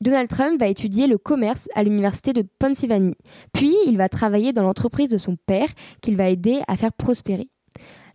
Donald 0.01 0.29
Trump 0.29 0.59
va 0.59 0.69
étudier 0.69 1.07
le 1.07 1.19
commerce 1.19 1.69
à 1.75 1.83
l'université 1.83 2.33
de 2.33 2.43
Pennsylvanie. 2.59 3.17
Puis, 3.53 3.75
il 3.87 3.99
va 3.99 4.09
travailler 4.09 4.53
dans 4.53 4.63
l'entreprise 4.63 5.11
de 5.11 5.19
son 5.19 5.37
père, 5.37 5.69
qu'il 6.01 6.17
va 6.17 6.31
aider 6.31 6.63
à 6.69 6.77
faire 6.77 6.93
prospérer. 6.93 7.49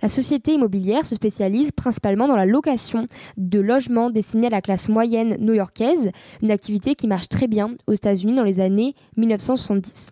La 0.01 0.09
société 0.09 0.53
immobilière 0.53 1.05
se 1.05 1.15
spécialise 1.15 1.71
principalement 1.71 2.27
dans 2.27 2.35
la 2.35 2.45
location 2.45 3.07
de 3.37 3.59
logements 3.59 4.09
destinés 4.09 4.47
à 4.47 4.51
la 4.51 4.61
classe 4.61 4.89
moyenne 4.89 5.37
new-yorkaise, 5.39 6.11
une 6.41 6.51
activité 6.51 6.95
qui 6.95 7.07
marche 7.07 7.29
très 7.29 7.47
bien 7.47 7.75
aux 7.87 7.93
États-Unis 7.93 8.35
dans 8.35 8.43
les 8.43 8.59
années 8.59 8.93
1970. 9.17 10.09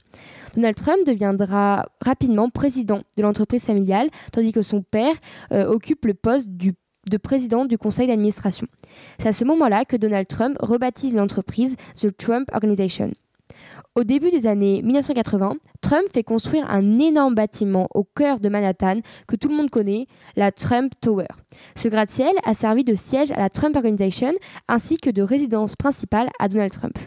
Donald 0.56 0.76
Trump 0.76 1.06
deviendra 1.06 1.86
rapidement 2.02 2.50
président 2.50 3.02
de 3.18 3.24
l'entreprise 3.24 3.66
familiale, 3.66 4.10
tandis 4.32 4.52
que 4.52 4.62
son 4.62 4.84
père 4.84 5.16
euh, 5.52 5.66
occupe 5.66 6.06
le 6.06 6.14
poste 6.14 6.48
de 7.10 7.18
président 7.18 7.66
du 7.66 7.78
conseil 7.78 8.08
d'administration. 8.08 8.68
C'est 9.20 9.28
à 9.28 9.34
ce 9.34 9.46
moment-là 9.46 9.86
que 9.86 9.98
Donald 9.98 10.28
Trump 10.28 10.58
rebaptise 10.60 11.14
l'entreprise 11.14 11.76
The 11.96 12.16
Trump 12.16 12.50
Organization. 12.54 13.12
Au 13.96 14.04
début 14.04 14.32
des 14.32 14.48
années 14.48 14.82
1980, 14.82 15.54
Trump 15.82 16.06
fait 16.12 16.24
construire 16.24 16.68
un 16.68 16.98
énorme 16.98 17.36
bâtiment 17.36 17.88
au 17.94 18.04
cœur 18.04 18.40
de 18.40 18.50
Manhattan 18.50 19.02
que 19.28 19.36
tout 19.36 19.50
le 19.50 19.56
monde 19.56 19.70
connaît, 19.70 20.08
la 20.36 20.52
Trump 20.52 20.94
Tower. 21.00 21.28
Ce 21.76 21.90
gratte-ciel 21.90 22.32
a 22.44 22.56
servi 22.56 22.84
de 22.84 22.96
siège 22.96 23.32
à 23.34 23.38
la 23.38 23.52
Trump 23.52 23.76
Organization 23.76 24.32
ainsi 24.68 24.98
que 24.98 25.12
de 25.12 25.22
résidence 25.22 25.76
principale 25.76 26.30
à 26.40 26.48
Donald 26.48 26.72
Trump. 26.72 26.98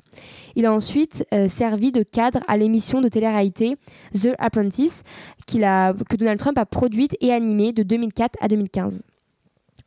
Il 0.55 0.65
a 0.65 0.73
ensuite 0.73 1.27
euh, 1.35 1.49
servi 1.49 1.91
de 1.91 2.05
cadre 2.05 2.39
à 2.47 2.57
l'émission 2.57 3.01
de 3.01 3.09
télé-réalité 3.09 3.79
The 4.15 4.35
Apprentice 4.39 5.03
que 5.49 6.17
Donald 6.17 6.39
Trump 6.39 6.57
a 6.57 6.67
produite 6.67 7.17
et 7.21 7.33
animée 7.33 7.73
de 7.73 7.83
2004 7.83 8.39
à 8.41 8.47
2015. 8.47 9.03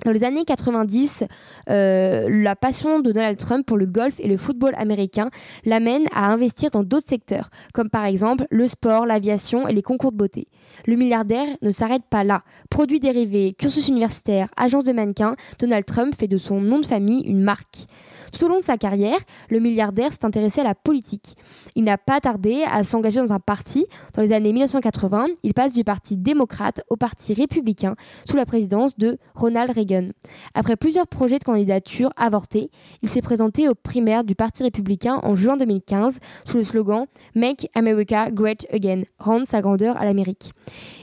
Dans 0.05 0.13
les 0.13 0.23
années 0.23 0.45
90, 0.45 1.25
euh, 1.69 2.29
la 2.29 2.55
passion 2.55 3.01
de 3.01 3.11
Donald 3.11 3.37
Trump 3.37 3.65
pour 3.65 3.75
le 3.75 3.85
golf 3.85 4.15
et 4.19 4.29
le 4.29 4.37
football 4.37 4.73
américain 4.77 5.29
l'amène 5.65 6.05
à 6.13 6.31
investir 6.31 6.69
dans 6.69 6.83
d'autres 6.83 7.09
secteurs, 7.09 7.49
comme 7.73 7.89
par 7.89 8.05
exemple 8.05 8.45
le 8.49 8.69
sport, 8.69 9.05
l'aviation 9.05 9.67
et 9.67 9.73
les 9.73 9.81
concours 9.81 10.13
de 10.13 10.17
beauté. 10.17 10.45
Le 10.85 10.95
milliardaire 10.95 11.47
ne 11.61 11.71
s'arrête 11.71 12.03
pas 12.09 12.23
là. 12.23 12.43
Produits 12.69 13.01
dérivés, 13.01 13.53
cursus 13.57 13.89
universitaire, 13.89 14.47
agence 14.55 14.85
de 14.85 14.93
mannequins, 14.93 15.35
Donald 15.59 15.83
Trump 15.83 16.15
fait 16.17 16.29
de 16.29 16.37
son 16.37 16.61
nom 16.61 16.79
de 16.79 16.85
famille 16.85 17.23
une 17.23 17.41
marque. 17.41 17.87
Tout 18.31 18.45
au 18.45 18.47
long 18.47 18.57
de 18.57 18.63
sa 18.63 18.77
carrière, 18.77 19.19
le 19.49 19.59
milliardaire 19.59 20.13
s'est 20.13 20.25
intéressé 20.25 20.61
à 20.61 20.63
la 20.63 20.75
politique. 20.75 21.35
Il 21.75 21.83
n'a 21.83 21.97
pas 21.97 22.19
tardé 22.19 22.63
à 22.63 22.83
s'engager 22.83 23.19
dans 23.19 23.33
un 23.33 23.39
parti. 23.39 23.85
Dans 24.13 24.21
les 24.21 24.31
années 24.33 24.51
1980, 24.51 25.27
il 25.43 25.53
passe 25.53 25.73
du 25.73 25.83
parti 25.83 26.17
démocrate 26.17 26.81
au 26.89 26.95
parti 26.95 27.33
républicain 27.33 27.95
sous 28.25 28.35
la 28.35 28.45
présidence 28.45 28.97
de 28.97 29.17
Ronald 29.35 29.71
Reagan. 29.71 30.07
Après 30.53 30.75
plusieurs 30.75 31.07
projets 31.07 31.39
de 31.39 31.43
candidature 31.43 32.11
avortés, 32.17 32.69
il 33.01 33.09
s'est 33.09 33.21
présenté 33.21 33.67
aux 33.67 33.75
primaires 33.75 34.23
du 34.23 34.35
parti 34.35 34.63
républicain 34.63 35.19
en 35.23 35.35
juin 35.35 35.57
2015 35.57 36.19
sous 36.45 36.57
le 36.57 36.63
slogan 36.63 37.05
Make 37.35 37.69
America 37.75 38.31
Great 38.31 38.65
Again, 38.71 39.03
rendre 39.19 39.45
sa 39.45 39.61
grandeur 39.61 39.97
à 39.97 40.05
l'Amérique. 40.05 40.53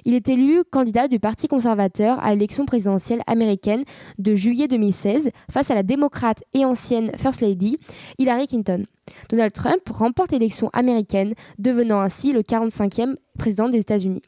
Il 0.05 0.15
est 0.15 0.29
élu 0.29 0.63
candidat 0.71 1.09
du 1.09 1.19
Parti 1.19 1.49
conservateur 1.49 2.23
à 2.23 2.33
l'élection 2.33 2.67
présidentielle 2.67 3.23
américaine 3.27 3.85
de 4.19 4.35
juillet 4.35 4.69
2016 4.69 5.31
face 5.51 5.71
à 5.71 5.75
la 5.75 5.83
démocrate 5.83 6.43
et 6.55 6.65
ancienne 6.65 7.11
First 7.17 7.43
Lady 7.43 7.79
Hillary 8.19 8.47
Clinton. 8.47 8.87
Donald 9.31 9.53
Trump 9.53 9.81
remporte 9.91 10.33
l'élection 10.33 10.71
américaine, 10.73 11.35
devenant 11.59 12.01
ainsi 12.01 12.33
le 12.33 12.43
45e 12.43 13.17
président 13.37 13.69
des 13.69 13.79
États-Unis. 13.79 14.23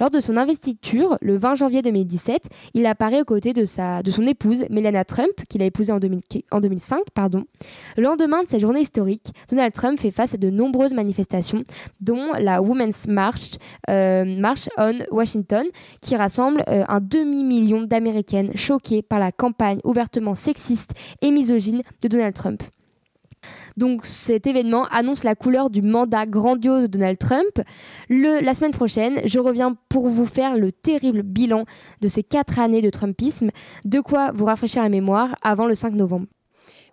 Lors 0.00 0.10
de 0.10 0.20
son 0.20 0.36
investiture, 0.36 1.18
le 1.20 1.36
20 1.36 1.54
janvier 1.54 1.82
2017, 1.82 2.48
il 2.74 2.86
apparaît 2.86 3.20
aux 3.20 3.24
côtés 3.24 3.52
de, 3.52 3.64
sa, 3.64 4.02
son 4.08 4.26
épouse, 4.26 4.64
Melania 4.70 5.04
Trump, 5.04 5.32
qu'il 5.48 5.62
a 5.62 5.66
épousée 5.66 5.92
en, 5.92 5.98
2005. 5.98 7.00
Pardon. 7.14 7.44
Le 7.96 8.02
lendemain 8.02 8.42
de 8.42 8.48
cette 8.48 8.60
journée 8.60 8.80
historique, 8.80 9.32
Donald 9.48 9.72
Trump 9.72 9.98
fait 9.98 10.10
face 10.10 10.34
à 10.34 10.36
de 10.36 10.50
nombreuses 10.50 10.94
manifestations, 10.94 11.64
dont 12.00 12.32
la 12.38 12.62
Women's 12.62 13.06
March, 13.08 13.56
euh, 13.88 14.42
on 14.78 14.98
Washington, 15.10 15.66
qui 16.00 16.16
rassemble 16.16 16.62
euh, 16.68 16.84
un 16.88 17.00
demi-million 17.00 17.82
d'Américaines 17.82 18.56
choquées 18.56 19.02
par 19.02 19.18
la 19.18 19.32
campagne 19.32 19.80
ouvertement 19.84 20.34
sexiste 20.34 20.92
et 21.22 21.30
misogyne 21.30 21.82
de 22.02 22.08
Donald 22.08 22.34
Trump. 22.34 22.62
Donc 23.76 24.04
cet 24.04 24.46
événement 24.46 24.86
annonce 24.90 25.24
la 25.24 25.34
couleur 25.34 25.70
du 25.70 25.82
mandat 25.82 26.26
grandiose 26.26 26.82
de 26.82 26.86
Donald 26.86 27.18
Trump. 27.18 27.60
la 28.08 28.54
semaine 28.54 28.72
prochaine, 28.72 29.20
je 29.24 29.38
reviens 29.38 29.76
pour 29.88 30.08
vous 30.08 30.26
faire 30.26 30.56
le 30.56 30.72
terrible 30.72 31.22
bilan 31.22 31.64
de 32.00 32.08
ces 32.08 32.22
quatre 32.22 32.58
années 32.58 32.82
de 32.82 32.90
Trumpisme, 32.90 33.50
de 33.84 34.00
quoi 34.00 34.32
vous 34.32 34.46
rafraîchir 34.46 34.82
la 34.82 34.88
mémoire 34.88 35.36
avant 35.42 35.66
le 35.66 35.74
5 35.74 35.94
novembre. 35.94 36.26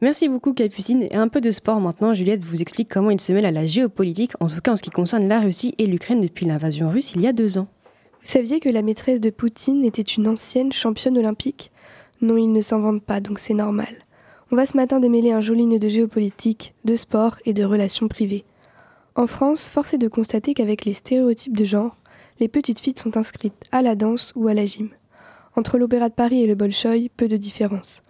Merci 0.01 0.27
beaucoup 0.27 0.53
Capucine. 0.53 1.03
Et 1.03 1.15
un 1.15 1.29
peu 1.29 1.39
de 1.39 1.49
sport 1.49 1.79
maintenant, 1.79 2.13
Juliette 2.13 2.43
vous 2.43 2.61
explique 2.61 2.89
comment 2.89 3.09
il 3.09 3.21
se 3.21 3.31
mêle 3.31 3.45
à 3.45 3.51
la 3.51 3.65
géopolitique, 3.65 4.33
en 4.41 4.47
tout 4.47 4.59
cas 4.61 4.73
en 4.73 4.75
ce 4.75 4.83
qui 4.83 4.89
concerne 4.89 5.29
la 5.29 5.39
Russie 5.39 5.75
et 5.77 5.87
l'Ukraine 5.87 6.19
depuis 6.19 6.45
l'invasion 6.45 6.89
russe 6.89 7.13
il 7.15 7.21
y 7.21 7.27
a 7.27 7.31
deux 7.31 7.57
ans. 7.57 7.67
Vous 8.21 8.29
saviez 8.29 8.59
que 8.59 8.69
la 8.69 8.81
maîtresse 8.81 9.21
de 9.21 9.29
Poutine 9.29 9.85
était 9.85 10.01
une 10.01 10.27
ancienne 10.27 10.73
championne 10.73 11.17
olympique? 11.17 11.71
Non, 12.21 12.37
il 12.37 12.51
ne 12.51 12.61
s'en 12.61 12.79
vante 12.79 13.03
pas, 13.03 13.21
donc 13.21 13.39
c'est 13.39 13.53
normal. 13.53 14.02
On 14.53 14.55
va 14.55 14.67
ce 14.67 14.77
matin 14.77 14.99
démêler 14.99 15.31
un 15.31 15.41
joli 15.41 15.65
nœud 15.65 15.79
de 15.79 15.87
géopolitique, 15.87 16.75
de 16.85 16.93
sport 16.93 17.37
et 17.43 17.55
de 17.55 17.63
relations 17.63 18.07
privées. 18.07 18.45
En 19.15 19.25
France, 19.25 19.67
force 19.67 19.95
est 19.95 19.97
de 19.97 20.07
constater 20.07 20.53
qu'avec 20.53 20.85
les 20.85 20.93
stéréotypes 20.93 21.57
de 21.57 21.65
genre, 21.65 21.95
les 22.39 22.47
petites 22.47 22.79
filles 22.79 22.93
sont 22.95 23.17
inscrites 23.17 23.65
à 23.71 23.81
la 23.81 23.95
danse 23.95 24.31
ou 24.35 24.47
à 24.47 24.53
la 24.53 24.65
gym. 24.65 24.89
Entre 25.55 25.79
l'Opéra 25.79 26.07
de 26.07 26.13
Paris 26.13 26.43
et 26.43 26.45
le 26.45 26.53
Bolchoï, 26.53 27.09
peu 27.09 27.27
de 27.27 27.35
différence. 27.35 28.03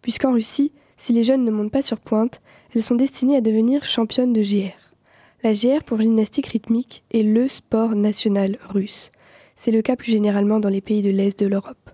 Puisqu'en 0.00 0.32
Russie, 0.32 0.70
si 0.96 1.12
les 1.12 1.24
jeunes 1.24 1.44
ne 1.44 1.50
montent 1.50 1.72
pas 1.72 1.82
sur 1.82 1.98
pointe, 1.98 2.40
elles 2.72 2.84
sont 2.84 2.94
destinées 2.94 3.38
à 3.38 3.40
devenir 3.40 3.82
championnes 3.82 4.32
de 4.32 4.42
GR. 4.42 4.94
La 5.42 5.54
GR 5.54 5.82
pour 5.84 6.00
gymnastique 6.00 6.46
rythmique 6.46 7.02
est 7.12 7.24
le 7.24 7.48
sport 7.48 7.96
national 7.96 8.58
russe. 8.68 9.10
C'est 9.56 9.72
le 9.72 9.82
cas 9.82 9.96
plus 9.96 10.12
généralement 10.12 10.60
dans 10.60 10.68
les 10.68 10.82
pays 10.82 11.02
de 11.02 11.10
l'Est 11.10 11.36
de 11.40 11.48
l'Europe. 11.48 11.90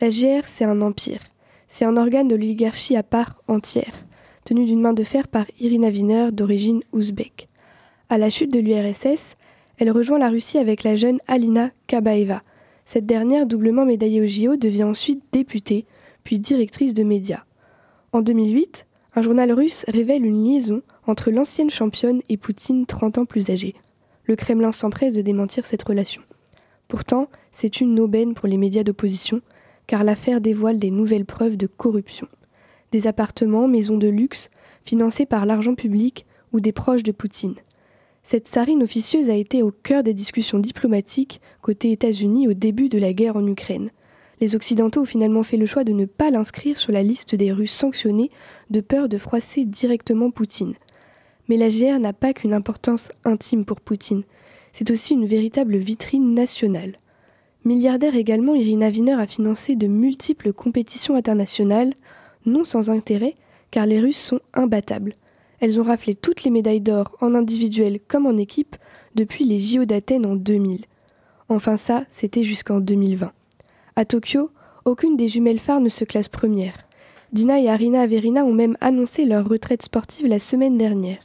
La 0.00 0.08
GR, 0.08 0.46
c'est 0.46 0.64
un 0.64 0.80
empire. 0.80 1.20
C'est 1.68 1.84
un 1.84 1.98
organe 1.98 2.28
de 2.28 2.34
l'oligarchie 2.34 2.96
à 2.96 3.02
part 3.02 3.42
entière, 3.46 4.06
tenu 4.44 4.64
d'une 4.64 4.80
main 4.80 4.94
de 4.94 5.04
fer 5.04 5.28
par 5.28 5.44
Irina 5.60 5.88
Wiener 5.88 6.32
d'origine 6.32 6.82
ouzbek. 6.92 7.48
À 8.08 8.16
la 8.16 8.30
chute 8.30 8.52
de 8.52 8.58
l'URSS, 8.58 9.36
elle 9.76 9.90
rejoint 9.90 10.18
la 10.18 10.30
Russie 10.30 10.58
avec 10.58 10.82
la 10.82 10.96
jeune 10.96 11.20
Alina 11.28 11.70
Kabaeva. 11.86 12.42
Cette 12.86 13.04
dernière, 13.04 13.46
doublement 13.46 13.84
médaillée 13.84 14.22
au 14.22 14.26
JO, 14.26 14.56
devient 14.56 14.84
ensuite 14.84 15.22
députée, 15.30 15.84
puis 16.24 16.38
directrice 16.38 16.94
de 16.94 17.02
médias. 17.02 17.44
En 18.12 18.22
2008, 18.22 18.86
un 19.14 19.22
journal 19.22 19.52
russe 19.52 19.84
révèle 19.88 20.24
une 20.24 20.44
liaison 20.44 20.80
entre 21.06 21.30
l'ancienne 21.30 21.70
championne 21.70 22.22
et 22.30 22.38
Poutine 22.38 22.86
30 22.86 23.18
ans 23.18 23.24
plus 23.26 23.50
âgé. 23.50 23.74
Le 24.24 24.36
Kremlin 24.36 24.72
s'empresse 24.72 25.12
de 25.12 25.20
démentir 25.20 25.66
cette 25.66 25.82
relation. 25.82 26.22
Pourtant, 26.88 27.28
c'est 27.52 27.82
une 27.82 28.00
aubaine 28.00 28.32
pour 28.32 28.48
les 28.48 28.56
médias 28.56 28.84
d'opposition, 28.84 29.42
car 29.88 30.04
l'affaire 30.04 30.40
dévoile 30.40 30.78
des 30.78 30.92
nouvelles 30.92 31.24
preuves 31.24 31.56
de 31.56 31.66
corruption. 31.66 32.28
Des 32.92 33.08
appartements, 33.08 33.66
maisons 33.66 33.96
de 33.96 34.06
luxe, 34.06 34.50
financés 34.84 35.26
par 35.26 35.46
l'argent 35.46 35.74
public 35.74 36.26
ou 36.52 36.60
des 36.60 36.72
proches 36.72 37.02
de 37.02 37.10
Poutine. 37.10 37.56
Cette 38.22 38.46
tsarine 38.46 38.82
officieuse 38.82 39.30
a 39.30 39.34
été 39.34 39.62
au 39.62 39.70
cœur 39.70 40.02
des 40.02 40.12
discussions 40.12 40.58
diplomatiques 40.58 41.40
côté 41.62 41.90
États-Unis 41.90 42.46
au 42.46 42.52
début 42.52 42.90
de 42.90 42.98
la 42.98 43.14
guerre 43.14 43.36
en 43.36 43.46
Ukraine. 43.46 43.90
Les 44.40 44.54
Occidentaux 44.54 45.00
ont 45.00 45.06
finalement 45.06 45.42
fait 45.42 45.56
le 45.56 45.66
choix 45.66 45.84
de 45.84 45.92
ne 45.92 46.04
pas 46.04 46.30
l'inscrire 46.30 46.76
sur 46.76 46.92
la 46.92 47.02
liste 47.02 47.34
des 47.34 47.50
Russes 47.50 47.72
sanctionnés 47.72 48.30
de 48.70 48.80
peur 48.80 49.08
de 49.08 49.18
froisser 49.18 49.64
directement 49.64 50.30
Poutine. 50.30 50.74
Mais 51.48 51.56
la 51.56 51.70
GR 51.70 51.98
n'a 51.98 52.12
pas 52.12 52.34
qu'une 52.34 52.52
importance 52.52 53.10
intime 53.24 53.64
pour 53.64 53.80
Poutine, 53.80 54.24
c'est 54.72 54.90
aussi 54.90 55.14
une 55.14 55.26
véritable 55.26 55.78
vitrine 55.78 56.34
nationale. 56.34 56.98
Milliardaire 57.64 58.14
également, 58.16 58.54
Irina 58.54 58.88
Wiener 58.88 59.14
a 59.14 59.26
financé 59.26 59.76
de 59.76 59.86
multiples 59.86 60.52
compétitions 60.52 61.16
internationales, 61.16 61.94
non 62.46 62.64
sans 62.64 62.90
intérêt, 62.90 63.34
car 63.70 63.86
les 63.86 64.00
Russes 64.00 64.20
sont 64.20 64.40
imbattables. 64.54 65.12
Elles 65.60 65.80
ont 65.80 65.84
raflé 65.84 66.14
toutes 66.14 66.44
les 66.44 66.50
médailles 66.50 66.80
d'or, 66.80 67.16
en 67.20 67.34
individuel 67.34 67.98
comme 68.06 68.26
en 68.26 68.36
équipe, 68.36 68.76
depuis 69.14 69.44
les 69.44 69.58
JO 69.58 69.84
d'Athènes 69.84 70.24
en 70.24 70.36
2000. 70.36 70.84
Enfin 71.48 71.76
ça, 71.76 72.04
c'était 72.08 72.42
jusqu'en 72.42 72.80
2020. 72.80 73.32
À 73.96 74.04
Tokyo, 74.04 74.50
aucune 74.84 75.16
des 75.16 75.28
jumelles 75.28 75.58
phares 75.58 75.80
ne 75.80 75.88
se 75.88 76.04
classe 76.04 76.28
première. 76.28 76.86
Dina 77.32 77.60
et 77.60 77.68
Arina 77.68 78.02
Averina 78.02 78.44
ont 78.44 78.54
même 78.54 78.76
annoncé 78.80 79.24
leur 79.24 79.46
retraite 79.46 79.82
sportive 79.82 80.26
la 80.26 80.38
semaine 80.38 80.78
dernière. 80.78 81.18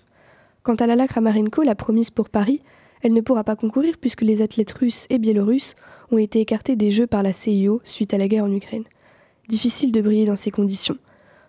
Quant 0.64 0.76
à 0.76 0.88
Lala 0.88 1.08
Kramarenko, 1.08 1.62
la 1.62 1.76
promise 1.76 2.10
pour 2.10 2.30
Paris, 2.30 2.62
elle 3.02 3.14
ne 3.14 3.22
pourra 3.22 3.44
pas 3.44 3.56
concourir 3.56 3.98
puisque 4.00 4.22
les 4.22 4.42
athlètes 4.42 4.72
russes 4.72 5.06
et 5.10 5.18
biélorusses 5.18 5.76
ont 6.12 6.18
été 6.18 6.40
écartés 6.40 6.76
des 6.76 6.92
Jeux 6.92 7.08
par 7.08 7.24
la 7.24 7.34
CIO 7.34 7.82
suite 7.84 8.14
à 8.14 8.18
la 8.18 8.28
guerre 8.28 8.46
en 8.46 8.52
Ukraine. 8.52 8.84
Difficile 9.48 9.92
de 9.92 10.02
briller 10.02 10.26
dans 10.26 10.36
ces 10.36 10.52
conditions, 10.52 10.98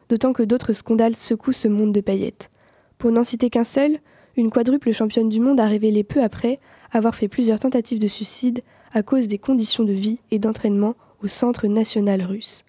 d'autant 0.09 0.33
que 0.33 0.43
d'autres 0.43 0.73
scandales 0.73 1.17
secouent 1.17 1.53
ce 1.53 1.69
monde 1.69 1.93
de 1.93 2.01
paillettes. 2.01 2.51
Pour 2.99 3.11
n'en 3.13 3.25
citer 3.25 3.51
qu'un 3.51 3.65
seul, 3.65 3.99
une 4.37 4.51
quadruple 4.51 4.93
championne 4.93 5.29
du 5.29 5.41
monde 5.41 5.61
a 5.61 5.67
révélé 5.67 6.05
peu 6.05 6.23
après 6.23 6.59
avoir 6.93 7.15
fait 7.15 7.29
plusieurs 7.29 7.61
tentatives 7.61 7.99
de 7.99 8.09
suicide 8.09 8.63
à 8.93 9.03
cause 9.03 9.29
des 9.29 9.39
conditions 9.39 9.85
de 9.85 9.93
vie 9.93 10.19
et 10.31 10.39
d'entraînement 10.39 10.95
au 11.23 11.27
Centre 11.27 11.67
national 11.67 12.23
russe. 12.23 12.65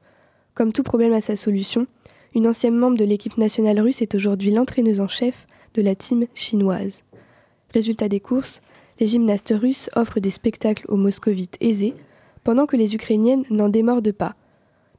Comme 0.53 0.73
tout 0.73 0.83
problème 0.83 1.13
a 1.13 1.21
sa 1.21 1.35
solution, 1.35 1.87
une 2.33 2.47
ancienne 2.47 2.75
membre 2.75 2.97
de 2.97 3.05
l'équipe 3.05 3.37
nationale 3.37 3.79
russe 3.79 4.01
est 4.01 4.15
aujourd'hui 4.15 4.51
l'entraîneuse 4.51 5.01
en 5.01 5.07
chef 5.07 5.47
de 5.73 5.81
la 5.81 5.95
team 5.95 6.25
chinoise. 6.33 7.03
Résultat 7.73 8.09
des 8.09 8.19
courses, 8.19 8.61
les 8.99 9.07
gymnastes 9.07 9.53
russes 9.55 9.89
offrent 9.95 10.19
des 10.19 10.29
spectacles 10.29 10.85
aux 10.87 10.97
moscovites 10.97 11.57
aisés, 11.59 11.93
pendant 12.43 12.65
que 12.65 12.77
les 12.77 12.95
Ukrainiennes 12.95 13.45
n'en 13.49 13.69
démordent 13.69 14.11
pas. 14.11 14.35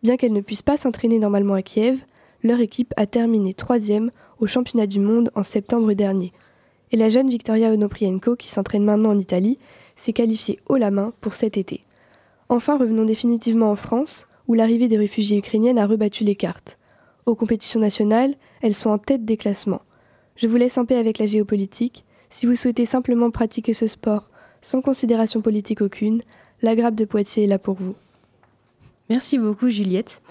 Bien 0.02 0.16
qu'elles 0.16 0.32
ne 0.32 0.40
puissent 0.40 0.62
pas 0.62 0.76
s'entraîner 0.76 1.18
normalement 1.18 1.54
à 1.54 1.62
Kiev, 1.62 2.04
leur 2.42 2.61
équipe 2.61 2.92
a 2.96 3.06
terminé 3.06 3.54
troisième 3.54 4.11
au 4.38 4.46
championnat 4.46 4.87
du 4.87 5.00
monde 5.00 5.30
en 5.35 5.42
septembre 5.42 5.92
dernier. 5.94 6.32
Et 6.92 6.96
la 6.96 7.09
jeune 7.09 7.28
Victoria 7.28 7.70
Onoprienko, 7.72 8.37
qui 8.37 8.48
s'entraîne 8.48 8.85
maintenant 8.85 9.11
en 9.11 9.18
Italie, 9.18 9.59
s'est 9.96 10.12
qualifiée 10.12 10.61
haut 10.68 10.76
la 10.76 10.90
main 10.90 11.12
pour 11.20 11.35
cet 11.35 11.56
été. 11.56 11.85
Enfin, 12.48 12.78
revenons 12.78 13.04
définitivement 13.04 13.70
en 13.70 13.76
France, 13.76 14.26
où 14.46 14.54
l'arrivée 14.54 14.88
des 14.88 14.98
réfugiés 14.98 15.38
ukrainiennes 15.38 15.78
a 15.78 15.87
rebattu 15.87 16.22
les 16.22 16.37
cartes. 16.37 16.78
Aux 17.26 17.35
compétitions 17.35 17.80
nationales, 17.80 18.37
elles 18.62 18.74
sont 18.74 18.90
en 18.90 18.98
tête 18.98 19.24
des 19.24 19.37
classements. 19.37 19.82
Je 20.37 20.46
vous 20.46 20.56
laisse 20.56 20.78
en 20.78 20.85
paix 20.85 20.96
avec 20.96 21.18
la 21.18 21.26
géopolitique. 21.26 22.04
Si 22.30 22.46
vous 22.46 22.54
souhaitez 22.54 22.84
simplement 22.84 23.30
pratiquer 23.30 23.72
ce 23.72 23.86
sport 23.86 24.30
sans 24.60 24.80
considération 24.80 25.40
politique 25.42 25.80
aucune, 25.80 26.22
la 26.62 26.74
grappe 26.74 26.94
de 26.94 27.04
Poitiers 27.04 27.44
est 27.44 27.48
là 27.48 27.58
pour 27.58 27.74
vous. 27.74 27.94
Merci 29.08 29.38
beaucoup 29.38 29.70
Juliette. 29.70 30.22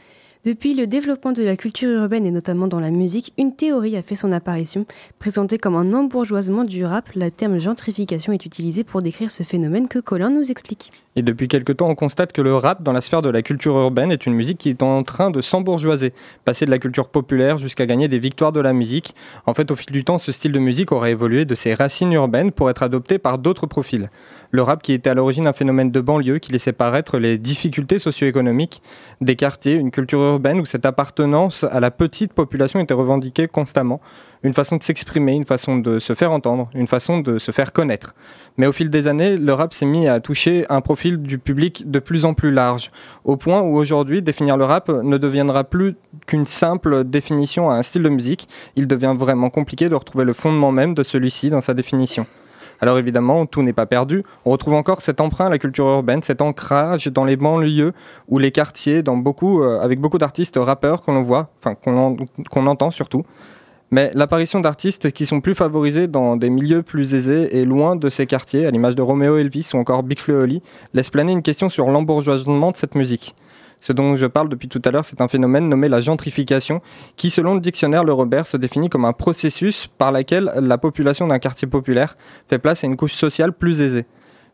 Depuis 0.45 0.75
le 0.75 0.86
développement 0.86 1.31
de 1.31 1.41
la 1.41 1.58
culture 1.58 1.89
urbaine 1.89 2.23
et 2.23 2.29
notamment 2.29 2.67
dans 2.67 2.79
la 2.79 2.91
musique, 2.91 3.34
une 3.36 3.55
théorie 3.55 3.97
a 3.97 4.03
fait 4.03 4.13
son 4.13 4.31
apparition. 4.31 4.86
Présentée 5.17 5.58
comme 5.58 5.73
un 5.73 5.91
embourgeoisement 5.91 6.65
du 6.65 6.86
rap, 6.86 7.10
le 7.15 7.31
terme 7.31 7.58
gentrification 7.58 8.31
est 8.31 8.45
utilisé 8.45 8.84
pour 8.84 9.01
décrire 9.01 9.31
ce 9.31 9.41
phénomène 9.41 9.88
que 9.88 9.97
Colin 9.97 10.29
nous 10.29 10.51
explique. 10.51 10.91
Et 11.15 11.23
depuis 11.23 11.47
quelque 11.47 11.71
temps, 11.71 11.89
on 11.89 11.95
constate 11.95 12.31
que 12.31 12.43
le 12.43 12.55
rap 12.55 12.84
dans 12.84 12.91
la 12.91 13.01
sphère 13.01 13.23
de 13.23 13.29
la 13.29 13.41
culture 13.41 13.75
urbaine 13.75 14.12
est 14.12 14.27
une 14.27 14.36
musique 14.36 14.60
qui 14.60 14.69
est 14.69 14.84
en 14.84 15.01
train 15.01 15.31
de 15.31 15.41
s'embourgeoiser, 15.41 16.13
passer 16.43 16.65
de 16.65 16.71
la 16.71 16.77
culture 16.77 17.08
populaire 17.08 17.58
jusqu'à 17.58 17.88
gagner 17.88 18.08
des 18.08 18.19
victoires 18.19 18.51
de 18.51 18.60
la 18.60 18.73
musique. 18.73 19.15
En 19.47 19.55
fait, 19.55 19.71
au 19.71 19.75
fil 19.75 19.91
du 19.91 20.03
temps, 20.03 20.19
ce 20.19 20.31
style 20.31 20.51
de 20.51 20.60
musique 20.60 20.91
aurait 20.91 21.12
évolué 21.12 21.45
de 21.45 21.55
ses 21.55 21.73
racines 21.73 22.12
urbaines 22.12 22.51
pour 22.51 22.69
être 22.69 22.84
adopté 22.84 23.17
par 23.17 23.39
d'autres 23.39 23.65
profils. 23.65 24.12
Le 24.51 24.62
rap 24.62 24.81
qui 24.81 24.93
était 24.93 25.10
à 25.10 25.13
l'origine 25.13 25.47
un 25.47 25.53
phénomène 25.53 25.91
de 25.91 26.01
banlieue 26.01 26.39
qui 26.39 26.51
laissait 26.51 26.73
paraître 26.73 27.17
les 27.17 27.38
difficultés 27.38 27.99
socio-économiques 27.99 28.81
des 29.21 29.36
quartiers, 29.36 29.75
une 29.75 29.91
culture 29.91 30.19
urbaine 30.19 30.60
où 30.60 30.65
cette 30.65 30.86
appartenance 30.86 31.65
à 31.65 31.79
la 31.79 31.91
petite 31.91 32.34
population 32.34 32.79
était 32.79 32.93
revendiquée 32.93 33.47
constamment 33.47 34.01
une 34.45 34.53
façon 34.53 34.75
de 34.75 34.84
s'exprimer, 34.84 35.34
une 35.34 35.45
façon 35.45 35.77
de 35.77 35.97
se 35.97 36.13
faire 36.13 36.31
entendre, 36.31 36.69
une 36.75 36.86
façon 36.86 37.19
de 37.19 37.39
se 37.39 37.51
faire 37.51 37.73
connaître. 37.73 38.13
Mais 38.58 38.67
au 38.67 38.71
fil 38.71 38.91
des 38.91 39.08
années, 39.08 39.38
le 39.38 39.53
rap 39.53 39.73
s'est 39.73 39.88
mis 39.88 40.08
à 40.08 40.19
toucher 40.19 40.65
un 40.69 40.81
profil 40.81 41.17
du 41.17 41.39
public 41.39 41.89
de 41.89 41.97
plus 41.97 42.25
en 42.25 42.36
plus 42.36 42.51
large, 42.51 42.91
au 43.23 43.38
point 43.38 43.62
où 43.62 43.75
aujourd'hui, 43.75 44.21
définir 44.21 44.55
le 44.55 44.65
rap 44.65 44.89
ne 44.89 45.17
deviendra 45.17 45.63
plus 45.63 45.95
qu'une 46.27 46.45
simple 46.45 47.03
définition 47.05 47.71
à 47.71 47.75
un 47.75 47.81
style 47.81 48.03
de 48.03 48.10
musique, 48.10 48.47
il 48.75 48.88
devient 48.88 49.15
vraiment 49.17 49.49
compliqué 49.49 49.89
de 49.89 49.95
retrouver 49.95 50.25
le 50.25 50.34
fondement 50.34 50.71
même 50.71 50.93
de 50.93 51.01
celui-ci 51.01 51.49
dans 51.49 51.62
sa 51.62 51.73
définition. 51.73 52.27
Alors 52.81 52.97
évidemment, 52.97 53.45
tout 53.45 53.63
n'est 53.63 53.73
pas 53.73 53.85
perdu. 53.85 54.23
On 54.45 54.51
retrouve 54.51 54.73
encore 54.73 55.01
cet 55.01 55.21
emprunt 55.21 55.47
à 55.47 55.49
la 55.49 55.57
culture 55.57 55.85
urbaine, 55.85 56.21
cet 56.21 56.41
ancrage 56.41 57.07
dans 57.07 57.25
les 57.25 57.35
banlieues 57.35 57.93
ou 58.27 58.38
les 58.38 58.51
quartiers, 58.51 59.03
euh, 59.07 59.79
avec 59.79 59.99
beaucoup 59.99 60.17
d'artistes 60.17 60.57
rappeurs 60.61 61.01
qu'on 61.01 61.21
voit, 61.21 61.49
qu'on 61.81 62.67
entend 62.67 62.91
surtout. 62.91 63.23
Mais 63.91 64.11
l'apparition 64.13 64.59
d'artistes 64.59 65.11
qui 65.11 65.25
sont 65.25 65.41
plus 65.41 65.55
favorisés 65.55 66.07
dans 66.07 66.35
des 66.35 66.49
milieux 66.49 66.81
plus 66.81 67.13
aisés 67.13 67.57
et 67.57 67.65
loin 67.65 67.95
de 67.95 68.09
ces 68.09 68.25
quartiers, 68.25 68.65
à 68.65 68.71
l'image 68.71 68.95
de 68.95 69.01
Romeo 69.01 69.38
Elvis 69.38 69.71
ou 69.73 69.77
encore 69.77 70.03
Big 70.03 70.19
Oli, 70.27 70.61
laisse 70.93 71.09
planer 71.09 71.31
une 71.31 71.43
question 71.43 71.69
sur 71.69 71.89
l'embourgeoisement 71.91 72.71
de 72.71 72.75
cette 72.75 72.95
musique. 72.95 73.35
Ce 73.79 73.93
dont 73.93 74.15
je 74.15 74.25
parle 74.25 74.49
depuis 74.49 74.67
tout 74.67 74.81
à 74.85 74.91
l'heure, 74.91 75.05
c'est 75.05 75.21
un 75.21 75.27
phénomène 75.27 75.69
nommé 75.69 75.89
la 75.89 76.01
gentrification, 76.01 76.81
qui 77.15 77.29
selon 77.29 77.53
le 77.53 77.59
dictionnaire 77.59 78.03
Le 78.03 78.13
Robert 78.13 78.47
se 78.47 78.57
définit 78.57 78.89
comme 78.89 79.05
un 79.05 79.13
processus 79.13 79.88
par 79.88 80.11
lequel 80.11 80.51
la 80.55 80.77
population 80.77 81.27
d'un 81.27 81.39
quartier 81.39 81.67
populaire 81.67 82.17
fait 82.47 82.59
place 82.59 82.83
à 82.83 82.88
une 82.88 82.97
couche 82.97 83.13
sociale 83.13 83.53
plus 83.53 83.81
aisée. 83.81 84.05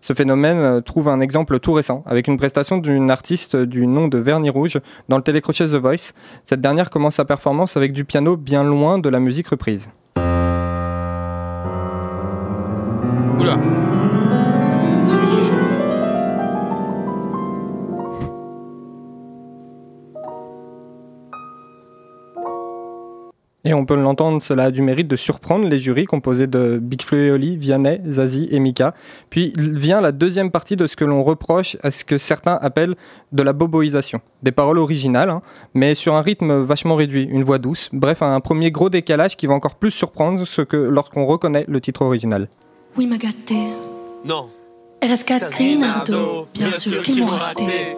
Ce 0.01 0.13
phénomène 0.13 0.57
euh, 0.57 0.81
trouve 0.81 1.07
un 1.09 1.21
exemple 1.21 1.59
tout 1.59 1.73
récent, 1.73 2.03
avec 2.07 2.27
une 2.27 2.37
prestation 2.37 2.79
d'une 2.79 3.11
artiste 3.11 3.55
du 3.55 3.85
nom 3.85 4.07
de 4.07 4.17
Vernis 4.17 4.49
Rouge 4.49 4.79
dans 5.09 5.17
le 5.17 5.23
télécrochet 5.23 5.65
The 5.65 5.75
Voice. 5.75 6.13
Cette 6.43 6.61
dernière 6.61 6.89
commence 6.89 7.15
sa 7.15 7.25
performance 7.25 7.77
avec 7.77 7.93
du 7.93 8.03
piano 8.03 8.35
bien 8.35 8.63
loin 8.63 8.97
de 8.97 9.09
la 9.09 9.19
musique 9.19 9.47
reprise. 9.47 9.91
Oula 13.39 13.57
Et 23.63 23.75
on 23.75 23.85
peut 23.85 23.95
l'entendre, 23.95 24.41
cela 24.41 24.65
a 24.65 24.71
du 24.71 24.81
mérite 24.81 25.07
de 25.07 25.15
surprendre 25.15 25.67
les 25.67 25.77
jurys 25.77 26.05
composés 26.05 26.47
de 26.47 26.79
Big 26.81 27.03
Flo 27.03 27.19
et 27.19 27.31
Oli, 27.31 27.57
Vianney, 27.57 28.01
Zazie 28.09 28.47
et 28.49 28.59
Mika. 28.59 28.95
Puis 29.29 29.53
vient 29.55 30.01
la 30.01 30.11
deuxième 30.11 30.49
partie 30.49 30.75
de 30.75 30.87
ce 30.87 30.95
que 30.95 31.05
l'on 31.05 31.21
reproche 31.21 31.77
à 31.83 31.91
ce 31.91 32.03
que 32.03 32.17
certains 32.17 32.57
appellent 32.59 32.95
de 33.31 33.43
la 33.43 33.53
boboisation. 33.53 34.19
Des 34.41 34.51
paroles 34.51 34.79
originales, 34.79 35.29
hein, 35.29 35.43
mais 35.75 35.93
sur 35.93 36.15
un 36.15 36.21
rythme 36.21 36.63
vachement 36.63 36.95
réduit, 36.95 37.23
une 37.23 37.43
voix 37.43 37.59
douce. 37.59 37.89
Bref, 37.93 38.23
un 38.23 38.39
premier 38.39 38.71
gros 38.71 38.89
décalage 38.89 39.37
qui 39.37 39.45
va 39.45 39.53
encore 39.53 39.75
plus 39.75 39.91
surprendre 39.91 40.43
ce 40.45 40.63
que 40.63 40.77
lorsqu'on 40.77 41.27
reconnaît 41.27 41.65
le 41.67 41.79
titre 41.79 42.01
original. 42.01 42.49
Oui, 42.97 43.05
m'a 43.05 43.17
gâté. 43.17 43.57
Non. 44.25 44.49
RS4 45.03 45.51
Grinardo, 45.51 46.47
bien 46.53 46.71
sûr 46.71 47.03
qu'ils 47.03 47.19
m'ont 47.19 47.27
raté. 47.27 47.95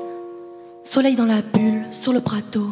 Soleil 0.84 1.15
dans 1.15 1.26
la 1.26 1.41
bulle, 1.41 1.86
sur 1.91 2.12
le 2.12 2.19
prato. 2.19 2.67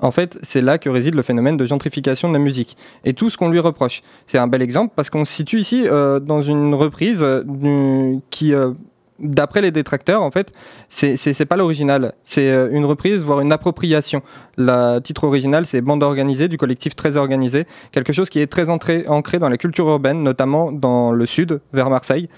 En 0.00 0.10
fait, 0.10 0.38
c'est 0.42 0.60
là 0.60 0.78
que 0.78 0.88
réside 0.88 1.14
le 1.14 1.22
phénomène 1.22 1.56
de 1.56 1.64
gentrification 1.64 2.28
de 2.28 2.32
la 2.32 2.38
musique 2.38 2.76
et 3.04 3.14
tout 3.14 3.30
ce 3.30 3.36
qu'on 3.36 3.50
lui 3.50 3.58
reproche. 3.58 4.02
C'est 4.26 4.38
un 4.38 4.46
bel 4.46 4.62
exemple 4.62 4.92
parce 4.96 5.10
qu'on 5.10 5.24
se 5.24 5.32
situe 5.32 5.58
ici 5.58 5.86
euh, 5.86 6.20
dans 6.20 6.42
une 6.42 6.74
reprise 6.74 7.22
euh, 7.22 8.16
qui, 8.30 8.54
euh, 8.54 8.72
d'après 9.18 9.60
les 9.60 9.70
détracteurs, 9.70 10.22
en 10.22 10.30
fait, 10.30 10.52
c'est 10.88 11.44
pas 11.44 11.56
l'original. 11.56 12.14
C'est 12.24 12.48
une 12.70 12.86
reprise, 12.86 13.24
voire 13.24 13.40
une 13.40 13.52
appropriation. 13.52 14.22
Le 14.56 14.98
titre 15.00 15.24
original, 15.24 15.66
c'est 15.66 15.82
Bande 15.82 16.02
organisée 16.02 16.48
du 16.48 16.56
collectif 16.56 16.96
Très 16.96 17.16
organisé, 17.16 17.66
quelque 17.92 18.12
chose 18.12 18.30
qui 18.30 18.40
est 18.40 18.46
très 18.46 18.70
ancré 18.70 19.38
dans 19.38 19.48
la 19.48 19.56
culture 19.58 19.88
urbaine, 19.88 20.22
notamment 20.22 20.72
dans 20.72 21.12
le 21.12 21.26
sud, 21.26 21.60
vers 21.72 21.90
Marseille. 21.90 22.28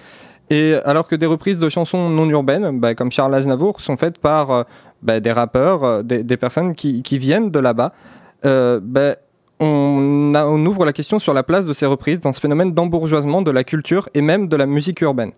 Et 0.53 0.75
alors 0.85 1.09
que 1.09 1.17
des 1.17 1.25
reprises 1.25 1.61
de 1.61 1.71
chansons 1.71 2.11
non 2.11 2.29
urbaines, 2.29 2.79
bah, 2.79 2.95
comme 2.95 3.11
Charles 3.11 3.35
Aznavour, 3.35 3.81
sont 3.81 3.97
faites 3.97 4.19
par 4.19 4.51
euh, 4.51 4.63
bah, 5.01 5.19
des 5.19 5.33
rappeurs, 5.33 5.83
euh, 5.83 6.03
des, 6.03 6.37
personnes 6.37 6.75
qui, 6.75 7.03
viennent 7.17 7.51
de 7.51 7.59
là-bas, 7.59 7.95
euh, 8.45 8.79
bah, 8.83 9.17
on, 9.61 10.67
ouvre 10.67 10.85
la 10.85 10.93
question 10.93 11.19
sur 11.19 11.33
la 11.33 11.43
place 11.43 11.65
de 11.65 11.73
ces 11.73 11.87
reprises 11.87 12.21
dans 12.21 12.35
ce 12.35 12.41
phénomène 12.41 12.73
d'embourgeoisement 12.75 13.41
de 13.41 13.51
la 13.51 13.65
culture 13.65 14.11
et 14.13 14.21
même 14.21 14.49
de 14.49 14.57
la 14.57 14.67
musique 14.67 15.01
urbaine. 15.01 15.33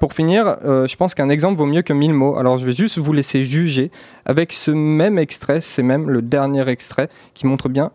Pour 0.00 0.14
finir, 0.14 0.56
je 0.62 0.96
pense 0.96 1.14
qu'un 1.14 1.30
exemple 1.30 1.58
vaut 1.58 1.66
mieux 1.66 1.80
que 1.80 1.94
mille 1.94 2.12
mots. 2.12 2.36
Alors 2.36 2.58
je 2.58 2.66
vais 2.66 2.72
juste 2.72 2.98
vous 2.98 3.14
laisser 3.14 3.44
juger 3.44 3.90
avec 4.26 4.52
ce 4.52 4.70
même 4.70 5.18
extrait, 5.18 5.62
c'est 5.62 5.82
même 5.82 6.10
le 6.10 6.20
dernier 6.20 6.68
extrait 6.68 7.08
qui 7.32 7.46
montre 7.46 7.70
bien 7.70 7.92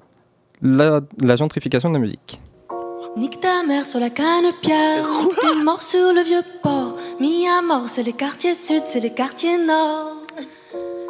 la, 0.63 1.01
la 1.19 1.35
gentrification 1.35 1.89
de 1.89 1.93
la 1.93 1.99
musique. 1.99 2.41
Nique 3.17 3.41
ta 3.41 3.61
mère 3.63 3.85
sur 3.85 3.99
la 3.99 4.09
canne 4.09 4.53
pierre, 4.61 5.05
nique 5.05 5.39
tes 5.41 5.61
morts 5.61 5.81
sur 5.81 6.13
le 6.13 6.21
vieux 6.21 6.43
port. 6.63 6.95
Mis 7.19 7.45
à 7.45 7.61
mort, 7.61 7.89
c'est 7.89 8.03
les 8.03 8.13
quartiers 8.13 8.53
sud, 8.53 8.83
c'est 8.85 9.01
les 9.01 9.13
quartiers 9.13 9.57
nord. 9.57 10.15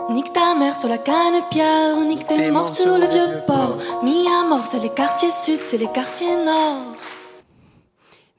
Nique 0.10 0.34
ta 0.34 0.56
mère 0.56 0.76
sur 0.76 0.90
la 0.90 0.98
canne 0.98 1.42
pierre, 1.52 2.04
nique 2.04 2.26
tes 2.26 2.50
morts 2.50 2.76
sur 2.76 2.98
le 2.98 3.06
vieux 3.06 3.42
port. 3.46 3.78
Mis 4.04 4.26
à 4.28 4.48
mort, 4.48 4.66
c'est 4.70 4.82
les 4.82 4.90
quartiers 4.90 5.30
sud, 5.30 5.60
c'est 5.64 5.78
les 5.78 5.92
quartiers 5.94 6.44
nord. 6.44 6.96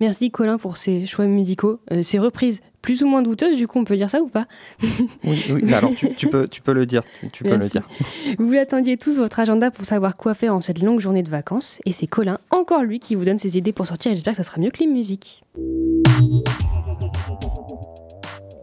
Merci 0.01 0.33
Colin 0.33 0.59
pour 0.59 0.77
ces 0.77 1.07
choix 1.07 1.27
musicaux, 1.27 1.79
euh, 1.93 2.03
ces 2.03 2.19
reprises 2.19 2.63
plus 2.83 3.03
ou 3.03 3.07
moins 3.07 3.23
douteuses, 3.23 3.57
du 3.57 3.67
coup 3.67 3.79
on 3.79 3.85
peut 3.85 3.97
dire 3.97 4.11
ça 4.11 4.21
ou 4.21 4.29
pas 4.29 4.47
Oui, 5.25 5.45
oui. 5.51 5.73
alors 5.73 5.95
tu, 5.95 6.13
tu, 6.15 6.27
peux, 6.29 6.47
tu 6.49 6.61
peux 6.61 6.73
le 6.73 6.85
dire. 6.85 7.03
Tu 7.33 7.45
peux 7.45 7.57
le 7.57 7.69
dire. 7.69 7.89
Vous 8.39 8.55
attendiez 8.57 8.97
tous 8.97 9.17
votre 9.17 9.41
agenda 9.41 9.71
pour 9.71 9.85
savoir 9.85 10.17
quoi 10.17 10.35
faire 10.35 10.55
en 10.55 10.61
cette 10.61 10.83
longue 10.83 11.01
journée 11.01 11.23
de 11.23 11.31
vacances, 11.31 11.81
et 11.87 11.93
c'est 11.93 12.07
Colin, 12.07 12.39
encore 12.51 12.83
lui, 12.83 12.99
qui 12.99 13.15
vous 13.15 13.25
donne 13.25 13.39
ses 13.39 13.57
idées 13.57 13.73
pour 13.73 13.87
sortir, 13.87 14.13
et 14.13 14.15
j'espère 14.15 14.35
que 14.35 14.39
ça 14.39 14.43
sera 14.43 14.61
mieux 14.61 14.71
que 14.71 14.81
les 14.81 14.87
musiques. 14.87 15.45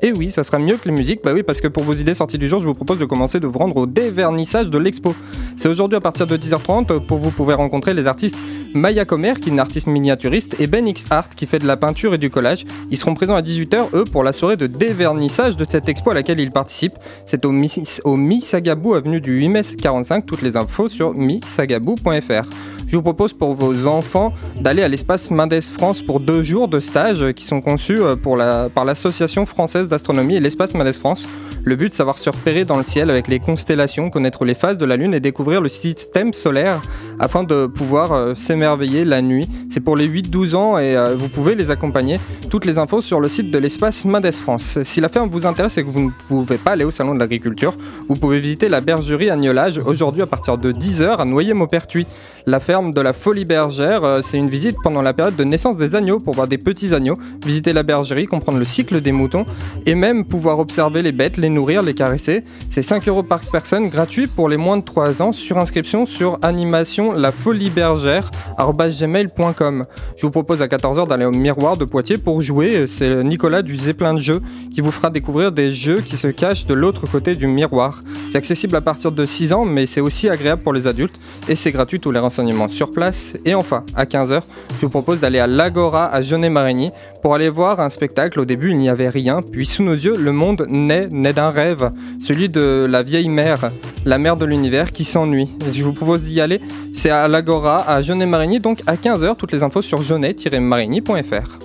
Et 0.01 0.13
oui, 0.13 0.31
ça 0.31 0.43
sera 0.43 0.59
mieux 0.59 0.77
que 0.77 0.87
les 0.87 0.95
musiques. 0.95 1.21
Bah 1.23 1.31
oui, 1.33 1.43
parce 1.43 1.59
que 1.59 1.67
pour 1.67 1.83
vos 1.83 1.93
idées 1.93 2.13
sorties 2.13 2.37
du 2.37 2.47
jour, 2.47 2.61
je 2.61 2.67
vous 2.67 2.73
propose 2.73 2.99
de 2.99 3.05
commencer 3.05 3.39
de 3.39 3.47
vous 3.47 3.59
rendre 3.59 3.75
au 3.75 3.85
dévernissage 3.85 4.69
de 4.69 4.77
l'expo. 4.77 5.13
C'est 5.57 5.67
aujourd'hui 5.67 5.97
à 5.97 5.99
partir 5.99 6.25
de 6.25 6.37
10h30 6.37 7.05
pour 7.05 7.17
vous 7.17 7.31
pouvez 7.31 7.53
rencontrer 7.53 7.93
les 7.93 8.07
artistes 8.07 8.37
Maya 8.73 9.03
Comer, 9.03 9.33
qui 9.39 9.49
est 9.49 9.51
une 9.51 9.59
artiste 9.59 9.87
miniaturiste, 9.87 10.55
et 10.59 10.67
Ben 10.67 10.87
X 10.87 11.03
Art, 11.09 11.29
qui 11.29 11.47
fait 11.47 11.59
de 11.59 11.65
la 11.65 11.75
peinture 11.75 12.13
et 12.13 12.17
du 12.17 12.29
collage. 12.29 12.65
Ils 12.91 12.97
seront 12.97 13.13
présents 13.13 13.35
à 13.35 13.41
18h, 13.41 13.87
eux, 13.93 14.03
pour 14.03 14.23
la 14.23 14.31
soirée 14.31 14.57
de 14.57 14.67
dévernissage 14.67 15.57
de 15.57 15.65
cette 15.65 15.89
expo 15.89 16.11
à 16.11 16.13
laquelle 16.13 16.39
ils 16.39 16.51
participent. 16.51 16.95
C'est 17.25 17.45
au, 17.45 17.51
Mi 17.51 17.73
au 18.03 18.15
Misagabou, 18.15 18.93
avenue 18.93 19.21
du 19.21 19.37
8 19.37 19.49
mai 19.49 19.61
45. 19.81 20.25
Toutes 20.25 20.43
les 20.43 20.55
infos 20.55 20.87
sur 20.87 21.13
misagabou.fr. 21.13 22.49
Je 22.87 22.95
vous 22.95 23.03
propose 23.03 23.33
pour 23.33 23.53
vos 23.53 23.85
enfants 23.85 24.33
d'aller 24.61 24.81
à 24.81 24.87
l'espace 24.87 25.29
Mendes 25.29 25.61
France 25.61 26.01
pour 26.01 26.19
deux 26.19 26.41
jours 26.41 26.67
de 26.67 26.79
stage 26.79 27.33
qui 27.33 27.43
sont 27.43 27.61
conçus 27.61 27.99
pour 28.23 28.35
la, 28.35 28.69
par 28.69 28.83
l'Association 28.83 29.45
française 29.45 29.88
d'astronomie 29.89 30.35
et 30.35 30.39
l'espace 30.39 30.73
Mendes 30.73 30.93
France. 30.93 31.27
Le 31.65 31.75
but, 31.75 31.93
savoir 31.93 32.17
se 32.17 32.29
repérer 32.29 32.63
dans 32.63 32.77
le 32.77 32.83
ciel 32.83 33.09
avec 33.09 33.27
les 33.27 33.39
constellations, 33.39 34.09
connaître 34.09 34.45
les 34.45 34.53
phases 34.53 34.77
de 34.77 34.85
la 34.85 34.95
Lune 34.95 35.13
et 35.13 35.19
découvrir 35.19 35.59
le 35.59 35.69
système 35.69 36.33
solaire 36.33 36.81
afin 37.19 37.43
de 37.43 37.67
pouvoir 37.67 38.13
euh, 38.13 38.33
s'émerveiller 38.33 39.03
la 39.03 39.21
nuit. 39.21 39.47
C'est 39.69 39.81
pour 39.81 39.97
les 39.97 40.07
8-12 40.07 40.55
ans 40.55 40.79
et 40.79 40.95
euh, 40.95 41.15
vous 41.15 41.27
pouvez 41.27 41.55
les 41.55 41.69
accompagner. 41.69 42.19
Toutes 42.49 42.65
les 42.65 42.79
infos 42.79 43.01
sur 43.01 43.19
le 43.19 43.27
site 43.27 43.51
de 43.51 43.57
l'espace 43.57 44.05
Mendes 44.05 44.31
France. 44.31 44.79
Si 44.83 45.01
la 45.01 45.09
ferme 45.09 45.29
vous 45.29 45.45
intéresse 45.45 45.77
et 45.77 45.83
que 45.83 45.89
vous 45.89 46.05
ne 46.05 46.11
pouvez 46.27 46.57
pas 46.57 46.71
aller 46.71 46.85
au 46.85 46.91
salon 46.91 47.13
de 47.13 47.19
l'agriculture, 47.19 47.73
vous 48.07 48.15
pouvez 48.15 48.39
visiter 48.39 48.69
la 48.69 48.81
bergerie 48.81 49.29
Agnolage 49.29 49.79
aujourd'hui 49.79 50.21
à 50.21 50.27
partir 50.27 50.57
de 50.57 50.71
10h 50.71 51.17
à 51.17 51.25
Noyer-Maupertuis. 51.25 52.07
La 52.45 52.59
ferme 52.59 52.93
de 52.93 53.01
la 53.01 53.13
Folie 53.13 53.45
Bergère, 53.45 54.03
euh, 54.03 54.21
c'est 54.23 54.37
une 54.37 54.49
visite 54.49 54.77
pendant 54.81 55.01
la 55.01 55.13
période 55.13 55.35
de 55.35 55.43
naissance 55.43 55.77
des 55.77 55.95
agneaux 55.95 56.19
pour 56.19 56.33
voir 56.33 56.47
des 56.47 56.57
petits 56.57 56.93
agneaux, 56.93 57.15
visiter 57.45 57.73
la 57.73 57.83
bergerie, 57.83 58.25
comprendre 58.25 58.57
le 58.57 58.65
cycle 58.65 59.01
des 59.01 59.11
moutons 59.11 59.45
et 59.85 59.95
même 59.95 60.25
pouvoir 60.25 60.59
observer 60.59 61.01
les 61.01 61.11
bêtes, 61.11 61.37
les 61.37 61.49
nourrir, 61.49 61.83
les 61.83 61.93
caresser. 61.93 62.43
C'est 62.69 62.81
5 62.81 63.07
euros 63.07 63.23
par 63.23 63.41
personne, 63.41 63.89
gratuit 63.89 64.27
pour 64.27 64.49
les 64.49 64.57
moins 64.57 64.77
de 64.77 64.83
3 64.83 65.21
ans, 65.21 65.31
sur 65.31 65.57
inscription 65.57 66.05
sur 66.05 66.39
animation 66.41 67.13
la 67.13 67.31
folie 67.31 67.69
bergère 67.69 68.31
gmail.com. 68.57 69.83
Je 70.17 70.21
vous 70.25 70.31
propose 70.31 70.61
à 70.61 70.67
14h 70.67 71.07
d'aller 71.07 71.25
au 71.25 71.31
miroir 71.31 71.77
de 71.77 71.85
Poitiers 71.85 72.17
pour 72.17 72.41
jouer. 72.41 72.85
C'est 72.87 73.23
Nicolas 73.23 73.61
du 73.61 73.75
Zeppelin 73.75 74.13
de 74.13 74.19
jeux 74.19 74.41
qui 74.71 74.81
vous 74.81 74.91
fera 74.91 75.09
découvrir 75.09 75.51
des 75.51 75.73
jeux 75.73 76.01
qui 76.01 76.17
se 76.17 76.27
cachent 76.27 76.65
de 76.65 76.73
l'autre 76.73 77.07
côté 77.07 77.35
du 77.35 77.47
miroir. 77.47 78.01
C'est 78.29 78.37
accessible 78.37 78.75
à 78.75 78.81
partir 78.81 79.11
de 79.11 79.25
6 79.25 79.53
ans, 79.53 79.65
mais 79.65 79.85
c'est 79.85 80.01
aussi 80.01 80.29
agréable 80.29 80.61
pour 80.61 80.73
les 80.73 80.87
adultes 80.87 81.19
et 81.47 81.55
c'est 81.55 81.71
gratuit 81.71 81.99
tous 81.99 82.11
les 82.11 82.19
renseignements 82.19 82.69
sur 82.69 82.91
place. 82.91 83.37
Et 83.45 83.55
enfin, 83.55 83.83
à 83.95 84.05
15h, 84.05 84.41
je 84.75 84.81
vous 84.81 84.89
propose 84.89 85.19
d'aller 85.19 85.39
à 85.39 85.47
l'Agora 85.47 86.05
à 86.05 86.21
Genet-Marigny 86.21 86.91
pour 87.21 87.33
aller 87.33 87.49
voir 87.49 87.79
un 87.79 87.89
spectacle. 87.89 88.39
Au 88.39 88.45
début, 88.45 88.71
il 88.71 88.77
n'y 88.77 88.89
avait 88.89 89.09
rien, 89.09 89.41
puis 89.41 89.65
sous 89.69 89.83
nos 89.83 89.93
yeux, 89.93 90.15
le 90.17 90.31
monde 90.31 90.65
naît, 90.69 91.07
naît 91.11 91.33
d'un 91.33 91.49
rêve, 91.49 91.91
celui 92.19 92.49
de 92.49 92.87
la 92.89 93.03
vieille 93.03 93.29
mère, 93.29 93.69
la 94.03 94.17
mère 94.17 94.35
de 94.35 94.45
l'univers 94.45 94.91
qui 94.91 95.03
s'ennuie. 95.03 95.49
Je 95.71 95.83
vous 95.83 95.93
propose 95.93 96.23
d'y 96.23 96.41
aller. 96.41 96.59
C'est 96.91 97.11
à 97.11 97.27
l'Agora 97.27 97.87
à 97.87 98.01
Genet-Marigny, 98.01 98.59
donc 98.59 98.81
à 98.87 98.95
15h. 98.95 99.35
Toutes 99.37 99.51
les 99.51 99.63
infos 99.63 99.81
sur 99.81 100.01
genet-marigny.fr. 100.01 101.59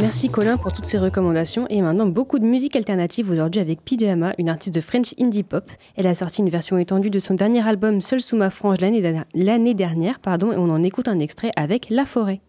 Merci 0.00 0.28
Colin 0.28 0.56
pour 0.56 0.72
toutes 0.72 0.86
ces 0.86 0.98
recommandations 0.98 1.66
et 1.70 1.80
maintenant 1.80 2.06
beaucoup 2.06 2.40
de 2.40 2.44
musique 2.44 2.74
alternative 2.74 3.30
aujourd'hui 3.30 3.60
avec 3.60 3.84
Pyjama, 3.84 4.34
une 4.38 4.48
artiste 4.48 4.74
de 4.74 4.80
French 4.80 5.14
indie 5.20 5.44
pop. 5.44 5.70
Elle 5.96 6.08
a 6.08 6.16
sorti 6.16 6.42
une 6.42 6.50
version 6.50 6.76
étendue 6.78 7.10
de 7.10 7.20
son 7.20 7.34
dernier 7.34 7.64
album 7.66 8.00
Seul 8.00 8.20
sous 8.20 8.36
ma 8.36 8.50
frange 8.50 8.78
l'année 8.80 9.74
dernière, 9.74 10.18
pardon, 10.18 10.50
et 10.50 10.56
on 10.56 10.70
en 10.70 10.82
écoute 10.82 11.06
un 11.06 11.20
extrait 11.20 11.52
avec 11.56 11.86
La 11.90 12.04
Forêt. 12.04 12.40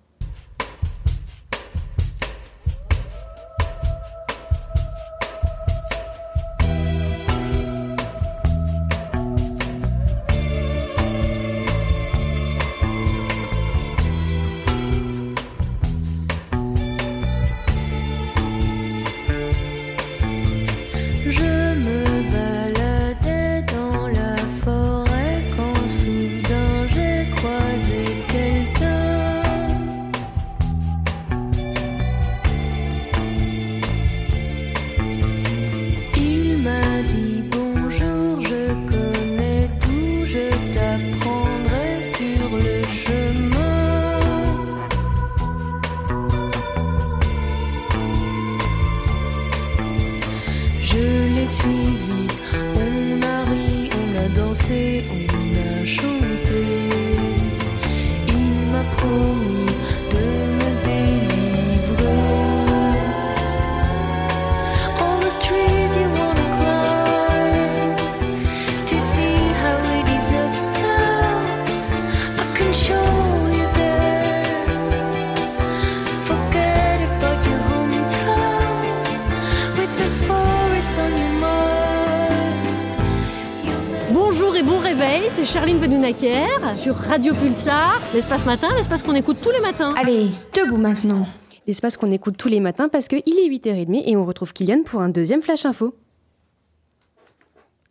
Radio 87.09 87.33
Pulsar, 87.33 88.01
l'espace 88.13 88.45
matin, 88.45 88.67
l'espace 88.75 89.03
qu'on 89.03 89.13
écoute 89.13 89.37
tous 89.41 89.51
les 89.51 89.59
matins. 89.59 89.93
Allez, 89.97 90.29
debout 90.53 90.77
maintenant. 90.77 91.27
L'espace 91.67 91.97
qu'on 91.97 92.11
écoute 92.11 92.35
tous 92.37 92.47
les 92.47 92.59
matins 92.59 92.89
parce 92.89 93.07
qu'il 93.07 93.19
est 93.19 93.49
8h30 93.49 94.03
et 94.05 94.15
on 94.15 94.25
retrouve 94.25 94.53
Kylian 94.53 94.83
pour 94.83 95.01
un 95.01 95.09
deuxième 95.09 95.41
flash 95.41 95.65
info. 95.65 95.95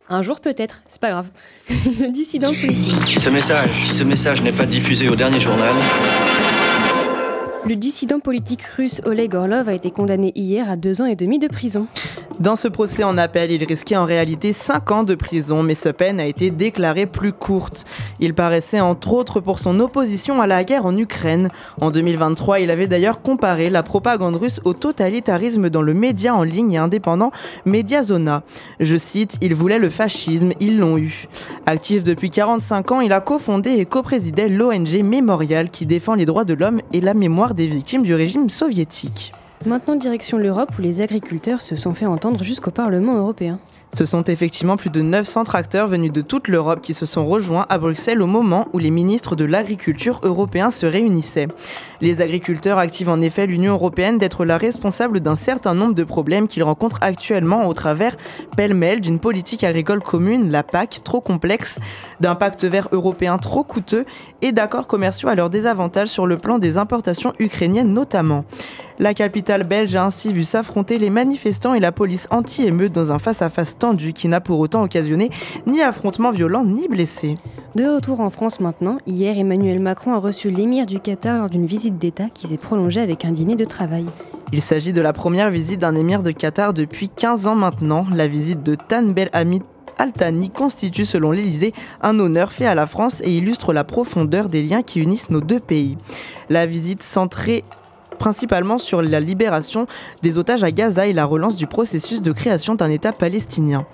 Un 0.08 0.22
jour 0.22 0.40
peut-être, 0.40 0.82
c'est 0.86 1.00
pas 1.00 1.10
grave. 1.10 1.30
Dissident 2.10 2.52
politique. 2.52 3.02
Si 3.04 3.20
ce 3.20 3.30
message, 3.30 3.70
si 3.84 3.94
ce 3.94 4.04
message 4.04 4.42
n'est 4.42 4.52
pas 4.52 4.66
diffusé 4.66 5.08
au 5.08 5.14
dernier 5.14 5.40
journal, 5.40 5.74
Le 7.66 7.76
dissident 7.76 8.20
politique 8.20 8.62
russe 8.76 9.00
Oleg 9.06 9.34
Orlov 9.34 9.70
a 9.70 9.72
été 9.72 9.90
condamné 9.90 10.32
hier 10.34 10.68
à 10.68 10.76
deux 10.76 11.00
ans 11.00 11.06
et 11.06 11.16
demi 11.16 11.38
de 11.38 11.48
prison. 11.48 11.86
Dans 12.40 12.56
ce 12.56 12.66
procès 12.66 13.04
en 13.04 13.16
appel, 13.16 13.52
il 13.52 13.62
risquait 13.62 13.96
en 13.96 14.04
réalité 14.04 14.52
5 14.52 14.90
ans 14.90 15.04
de 15.04 15.14
prison, 15.14 15.62
mais 15.62 15.76
ce 15.76 15.88
peine 15.88 16.18
a 16.18 16.26
été 16.26 16.50
déclarée 16.50 17.06
plus 17.06 17.32
courte. 17.32 17.84
Il 18.18 18.34
paraissait 18.34 18.80
entre 18.80 19.12
autres 19.12 19.38
pour 19.38 19.60
son 19.60 19.78
opposition 19.78 20.42
à 20.42 20.48
la 20.48 20.64
guerre 20.64 20.84
en 20.84 20.96
Ukraine. 20.96 21.48
En 21.80 21.92
2023, 21.92 22.58
il 22.58 22.72
avait 22.72 22.88
d'ailleurs 22.88 23.22
comparé 23.22 23.70
la 23.70 23.84
propagande 23.84 24.34
russe 24.34 24.60
au 24.64 24.74
totalitarisme 24.74 25.70
dans 25.70 25.80
le 25.80 25.94
média 25.94 26.34
en 26.34 26.42
ligne 26.42 26.72
et 26.72 26.78
indépendant 26.78 27.30
Mediazona. 27.66 28.42
Je 28.80 28.96
cite, 28.96 29.38
ils 29.40 29.54
voulaient 29.54 29.78
le 29.78 29.88
fascisme, 29.88 30.54
ils 30.58 30.76
l'ont 30.76 30.98
eu. 30.98 31.28
Actif 31.66 32.02
depuis 32.02 32.30
45 32.30 32.90
ans, 32.90 33.00
il 33.00 33.12
a 33.12 33.20
cofondé 33.20 33.70
et 33.70 33.86
coprésidé 33.86 34.48
l'ONG 34.48 35.02
Mémorial 35.04 35.70
qui 35.70 35.86
défend 35.86 36.16
les 36.16 36.26
droits 36.26 36.44
de 36.44 36.54
l'homme 36.54 36.80
et 36.92 37.00
la 37.00 37.14
mémoire 37.14 37.53
des 37.54 37.66
victimes 37.66 38.02
du 38.02 38.14
régime 38.14 38.50
soviétique. 38.50 39.32
Maintenant, 39.64 39.96
direction 39.96 40.36
l'Europe 40.36 40.70
où 40.78 40.82
les 40.82 41.00
agriculteurs 41.00 41.62
se 41.62 41.76
sont 41.76 41.94
fait 41.94 42.06
entendre 42.06 42.44
jusqu'au 42.44 42.70
Parlement 42.70 43.16
européen. 43.16 43.58
Ce 43.96 44.06
sont 44.06 44.24
effectivement 44.24 44.76
plus 44.76 44.90
de 44.90 45.02
900 45.02 45.44
tracteurs 45.44 45.86
venus 45.86 46.10
de 46.10 46.20
toute 46.20 46.48
l'Europe 46.48 46.80
qui 46.80 46.94
se 46.94 47.06
sont 47.06 47.24
rejoints 47.26 47.64
à 47.68 47.78
Bruxelles 47.78 48.22
au 48.22 48.26
moment 48.26 48.66
où 48.72 48.80
les 48.80 48.90
ministres 48.90 49.36
de 49.36 49.44
l'Agriculture 49.44 50.18
européens 50.24 50.72
se 50.72 50.84
réunissaient. 50.84 51.46
Les 52.00 52.20
agriculteurs 52.20 52.78
activent 52.78 53.08
en 53.08 53.20
effet 53.20 53.46
l'Union 53.46 53.74
européenne 53.74 54.18
d'être 54.18 54.44
la 54.44 54.58
responsable 54.58 55.20
d'un 55.20 55.36
certain 55.36 55.74
nombre 55.74 55.94
de 55.94 56.02
problèmes 56.02 56.48
qu'ils 56.48 56.64
rencontrent 56.64 56.98
actuellement 57.02 57.68
au 57.68 57.72
travers 57.72 58.16
pêle-mêle 58.56 59.00
d'une 59.00 59.20
politique 59.20 59.62
agricole 59.62 60.02
commune, 60.02 60.50
la 60.50 60.64
PAC, 60.64 61.02
trop 61.04 61.20
complexe, 61.20 61.78
d'un 62.18 62.34
pacte 62.34 62.64
vert 62.64 62.88
européen 62.90 63.38
trop 63.38 63.62
coûteux 63.62 64.06
et 64.42 64.50
d'accords 64.50 64.88
commerciaux 64.88 65.28
à 65.28 65.36
leur 65.36 65.50
désavantage 65.50 66.08
sur 66.08 66.26
le 66.26 66.36
plan 66.36 66.58
des 66.58 66.78
importations 66.78 67.32
ukrainiennes 67.38 67.94
notamment. 67.94 68.44
La 69.00 69.12
capitale 69.12 69.64
belge 69.64 69.96
a 69.96 70.04
ainsi 70.04 70.32
vu 70.32 70.44
s'affronter 70.44 70.98
les 70.98 71.10
manifestants 71.10 71.74
et 71.74 71.80
la 71.80 71.90
police 71.90 72.28
anti-émeute 72.30 72.92
dans 72.92 73.10
un 73.10 73.18
face-à-face 73.18 73.76
tendu 73.76 74.12
qui 74.12 74.28
n'a 74.28 74.40
pour 74.40 74.60
autant 74.60 74.84
occasionné 74.84 75.30
ni 75.66 75.82
affrontements 75.82 76.30
violents 76.30 76.64
ni 76.64 76.86
blessés. 76.86 77.36
De 77.74 77.86
retour 77.86 78.20
en 78.20 78.30
France 78.30 78.60
maintenant, 78.60 78.98
hier 79.04 79.36
Emmanuel 79.36 79.80
Macron 79.80 80.14
a 80.14 80.18
reçu 80.18 80.48
l'émir 80.48 80.86
du 80.86 81.00
Qatar 81.00 81.38
lors 81.38 81.50
d'une 81.50 81.66
visite 81.66 81.98
d'État 81.98 82.28
qui 82.32 82.46
s'est 82.46 82.56
prolongée 82.56 83.00
avec 83.00 83.24
un 83.24 83.32
dîner 83.32 83.56
de 83.56 83.64
travail. 83.64 84.06
Il 84.52 84.62
s'agit 84.62 84.92
de 84.92 85.00
la 85.00 85.12
première 85.12 85.50
visite 85.50 85.80
d'un 85.80 85.96
émir 85.96 86.22
de 86.22 86.30
Qatar 86.30 86.72
depuis 86.72 87.08
15 87.08 87.48
ans 87.48 87.56
maintenant. 87.56 88.06
La 88.14 88.28
visite 88.28 88.62
de 88.62 88.76
Tan 88.76 89.02
Bel 89.02 89.28
Hamid 89.32 89.64
Altani 89.98 90.50
constitue 90.50 91.04
selon 91.04 91.32
l'Élysée 91.32 91.72
un 92.00 92.20
honneur 92.20 92.52
fait 92.52 92.66
à 92.66 92.76
la 92.76 92.86
France 92.86 93.20
et 93.22 93.36
illustre 93.36 93.72
la 93.72 93.82
profondeur 93.82 94.48
des 94.48 94.62
liens 94.62 94.82
qui 94.82 95.00
unissent 95.00 95.30
nos 95.30 95.40
deux 95.40 95.60
pays. 95.60 95.98
La 96.50 96.66
visite 96.66 97.02
centrée 97.02 97.64
principalement 98.14 98.78
sur 98.78 99.02
la 99.02 99.20
libération 99.20 99.86
des 100.22 100.38
otages 100.38 100.64
à 100.64 100.70
Gaza 100.70 101.06
et 101.06 101.12
la 101.12 101.24
relance 101.24 101.56
du 101.56 101.66
processus 101.66 102.22
de 102.22 102.32
création 102.32 102.74
d'un 102.74 102.90
État 102.90 103.12
palestinien. 103.12 103.86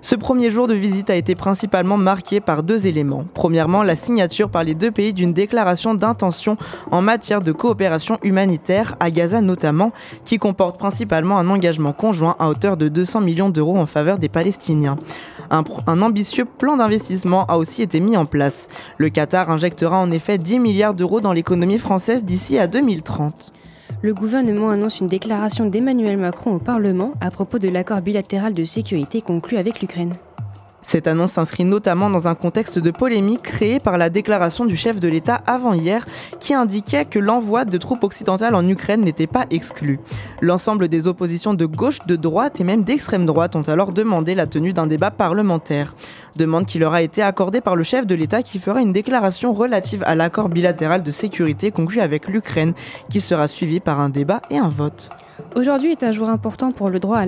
Ce 0.00 0.14
premier 0.14 0.50
jour 0.50 0.68
de 0.68 0.74
visite 0.74 1.10
a 1.10 1.16
été 1.16 1.34
principalement 1.34 1.96
marqué 1.96 2.40
par 2.40 2.62
deux 2.62 2.86
éléments. 2.86 3.24
Premièrement, 3.34 3.82
la 3.82 3.96
signature 3.96 4.48
par 4.48 4.62
les 4.62 4.74
deux 4.74 4.90
pays 4.92 5.12
d'une 5.12 5.32
déclaration 5.32 5.94
d'intention 5.94 6.56
en 6.90 7.02
matière 7.02 7.40
de 7.40 7.50
coopération 7.50 8.18
humanitaire, 8.22 8.94
à 9.00 9.10
Gaza 9.10 9.40
notamment, 9.40 9.92
qui 10.24 10.38
comporte 10.38 10.78
principalement 10.78 11.38
un 11.38 11.50
engagement 11.50 11.92
conjoint 11.92 12.36
à 12.38 12.48
hauteur 12.48 12.76
de 12.76 12.88
200 12.88 13.20
millions 13.22 13.50
d'euros 13.50 13.76
en 13.76 13.86
faveur 13.86 14.18
des 14.18 14.28
Palestiniens. 14.28 14.96
Un, 15.50 15.64
ambitieux 16.02 16.44
plan 16.44 16.76
d'investissement 16.76 17.46
a 17.46 17.56
aussi 17.56 17.82
été 17.82 18.00
mis 18.00 18.16
en 18.16 18.26
place. 18.26 18.68
Le 18.98 19.08
Qatar 19.08 19.50
injectera 19.50 19.98
en 19.98 20.10
effet 20.10 20.38
10 20.38 20.58
milliards 20.58 20.94
d'euros 20.94 21.20
dans 21.20 21.32
l'économie 21.32 21.78
française 21.78 22.24
d'ici 22.24 22.58
à 22.58 22.66
2030 22.66 23.52
le 24.00 24.14
gouvernement 24.14 24.70
annonce 24.70 25.00
une 25.00 25.08
déclaration 25.08 25.66
d'Emmanuel 25.66 26.16
Macron 26.16 26.54
au 26.54 26.58
Parlement 26.58 27.14
à 27.20 27.30
propos 27.30 27.58
de 27.58 27.68
l'accord 27.68 28.00
bilatéral 28.00 28.54
de 28.54 28.64
sécurité 28.64 29.20
conclu 29.20 29.56
avec 29.56 29.80
l'Ukraine. 29.80 30.14
Cette 30.82 31.06
annonce 31.06 31.32
s'inscrit 31.32 31.64
notamment 31.64 32.08
dans 32.08 32.28
un 32.28 32.34
contexte 32.34 32.78
de 32.78 32.90
polémique 32.90 33.42
créé 33.42 33.78
par 33.78 33.98
la 33.98 34.08
déclaration 34.08 34.64
du 34.64 34.74
chef 34.76 35.00
de 35.00 35.08
l'État 35.08 35.42
avant-hier 35.46 36.06
qui 36.40 36.54
indiquait 36.54 37.04
que 37.04 37.18
l'envoi 37.18 37.66
de 37.66 37.76
troupes 37.76 38.04
occidentales 38.04 38.54
en 38.54 38.66
Ukraine 38.66 39.02
n'était 39.02 39.26
pas 39.26 39.44
exclu. 39.50 40.00
L'ensemble 40.40 40.88
des 40.88 41.06
oppositions 41.06 41.52
de 41.52 41.66
gauche, 41.66 41.98
de 42.06 42.16
droite 42.16 42.60
et 42.60 42.64
même 42.64 42.84
d'extrême 42.84 43.26
droite 43.26 43.54
ont 43.54 43.62
alors 43.62 43.92
demandé 43.92 44.34
la 44.34 44.46
tenue 44.46 44.72
d'un 44.72 44.86
débat 44.86 45.10
parlementaire. 45.10 45.94
Demande 46.38 46.66
qui 46.66 46.78
leur 46.78 46.94
a 46.94 47.02
été 47.02 47.20
accordée 47.20 47.60
par 47.60 47.74
le 47.74 47.82
chef 47.82 48.06
de 48.06 48.14
l'État 48.14 48.42
qui 48.42 48.60
fera 48.60 48.80
une 48.80 48.92
déclaration 48.92 49.52
relative 49.52 50.04
à 50.06 50.14
l'accord 50.14 50.48
bilatéral 50.48 51.02
de 51.02 51.10
sécurité 51.10 51.72
conclu 51.72 52.00
avec 52.00 52.28
l'Ukraine 52.28 52.74
qui 53.10 53.20
sera 53.20 53.48
suivi 53.48 53.80
par 53.80 53.98
un 53.98 54.08
débat 54.08 54.40
et 54.48 54.56
un 54.56 54.68
vote. 54.68 55.10
Aujourd'hui 55.54 55.92
est 55.92 56.02
un 56.02 56.12
jour 56.12 56.28
important 56.28 56.72
pour 56.72 56.90
le 56.90 56.98
droit 56.98 57.18
à 57.18 57.26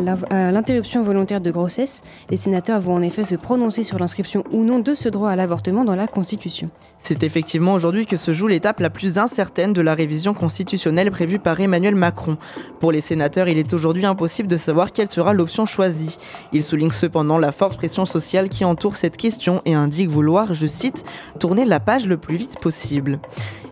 l'interruption 0.51 1.03
volontaire 1.03 1.41
de 1.41 1.51
grossesse. 1.51 2.01
Les 2.29 2.37
sénateurs 2.37 2.81
vont 2.81 2.95
en 2.95 3.03
effet 3.03 3.25
se 3.25 3.37
prononcer 3.37 3.85
sur 3.85 3.99
l'inscription 3.99 4.45
ou 4.51 4.65
non 4.65 4.81
de 4.81 4.95
ce 4.95 5.09
droit 5.09 5.31
à 5.31 5.37
l'avortement 5.37 5.85
dans 5.85 5.95
la 5.95 6.07
Constitution. 6.07 6.71
C'est 6.99 7.23
effectivement 7.23 7.73
aujourd'hui 7.73 8.07
que 8.07 8.17
se 8.17 8.33
joue 8.33 8.49
l'étape 8.49 8.81
la 8.81 8.91
plus 8.91 9.19
incertaine 9.19 9.73
de 9.73 9.81
la 9.81 9.95
révision 9.95 10.35
constitutionnelle 10.35 11.11
prévue 11.11 11.39
par 11.39 11.61
Emmanuel 11.61 11.95
Macron. 11.95 12.37
Pour 12.81 12.93
les 12.93 13.01
sénateurs, 13.01 13.49
il 13.49 13.59
est 13.59 13.73
aujourd'hui 13.73 14.05
impossible 14.05 14.49
de 14.49 14.57
savoir 14.57 14.93
quelle 14.93 15.11
sera 15.11 15.33
l'option 15.33 15.65
choisie. 15.65 16.19
Il 16.53 16.65
souligne 16.65 16.91
cependant 16.91 17.39
la 17.39 17.53
forte 17.53 17.77
pression 17.77 18.07
sociale 18.07 18.49
qui 18.49 18.65
entoure 18.65 18.97
cette 19.01 19.17
question 19.17 19.63
et 19.65 19.73
indique 19.73 20.11
vouloir, 20.11 20.53
je 20.53 20.67
cite, 20.67 21.05
tourner 21.39 21.65
la 21.65 21.81
page 21.81 22.07
le 22.07 22.19
plus 22.19 22.37
vite 22.37 22.61
possible. 22.61 23.19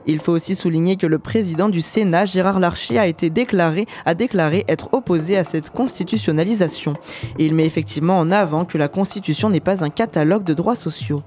Il 0.06 0.20
faut 0.20 0.32
aussi 0.32 0.54
souligner 0.54 0.96
que 0.96 1.06
le 1.06 1.18
président 1.18 1.68
du 1.68 1.82
Sénat, 1.82 2.24
Gérard 2.24 2.60
Larcher, 2.60 2.98
a 2.98 3.06
été 3.06 3.28
déclaré, 3.28 3.84
a 4.06 4.14
déclaré 4.14 4.64
être 4.68 4.88
opposé 4.92 5.36
à 5.36 5.44
cette 5.44 5.68
constitutionnalisation. 5.68 6.94
Et 7.38 7.44
il 7.44 7.54
met 7.54 7.66
effectivement 7.66 8.18
en 8.18 8.30
avant 8.30 8.64
que 8.64 8.78
la 8.78 8.88
Constitution 8.88 9.50
n'est 9.50 9.60
pas 9.60 9.84
un 9.84 9.90
catalogue 9.90 10.44
de 10.44 10.54
droits 10.54 10.76
sociaux. 10.76 11.22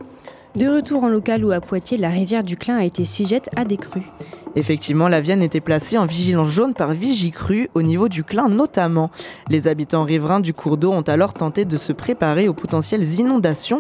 De 0.56 0.68
retour 0.68 1.04
en 1.06 1.08
local 1.08 1.46
ou 1.46 1.52
à 1.52 1.62
Poitiers, 1.62 1.98
la 1.98 2.10
rivière 2.10 2.44
du 2.44 2.58
Clin 2.58 2.78
a 2.78 2.84
été 2.84 3.06
sujette 3.06 3.50
à 3.56 3.64
des 3.64 3.78
crues. 3.78 4.06
Effectivement, 4.58 5.08
la 5.08 5.22
Vienne 5.22 5.42
était 5.42 5.62
placée 5.62 5.98
en 5.98 6.06
vigilance 6.06 6.50
jaune 6.50 6.74
par 6.74 6.92
Vigicru 6.92 7.70
au 7.74 7.82
niveau 7.82 8.10
du 8.10 8.26
Clin 8.26 8.50
notamment. 8.50 9.12
Les 9.50 9.70
habitants 9.70 10.04
riverains 10.04 10.42
du 10.42 10.54
cours 10.54 10.76
d'eau 10.76 10.92
ont 10.92 11.04
alors 11.04 11.34
tenté 11.34 11.64
de 11.64 11.78
se 11.78 11.94
préparer 11.94 12.50
aux 12.50 12.54
potentielles 12.54 13.20
inondations. 13.20 13.80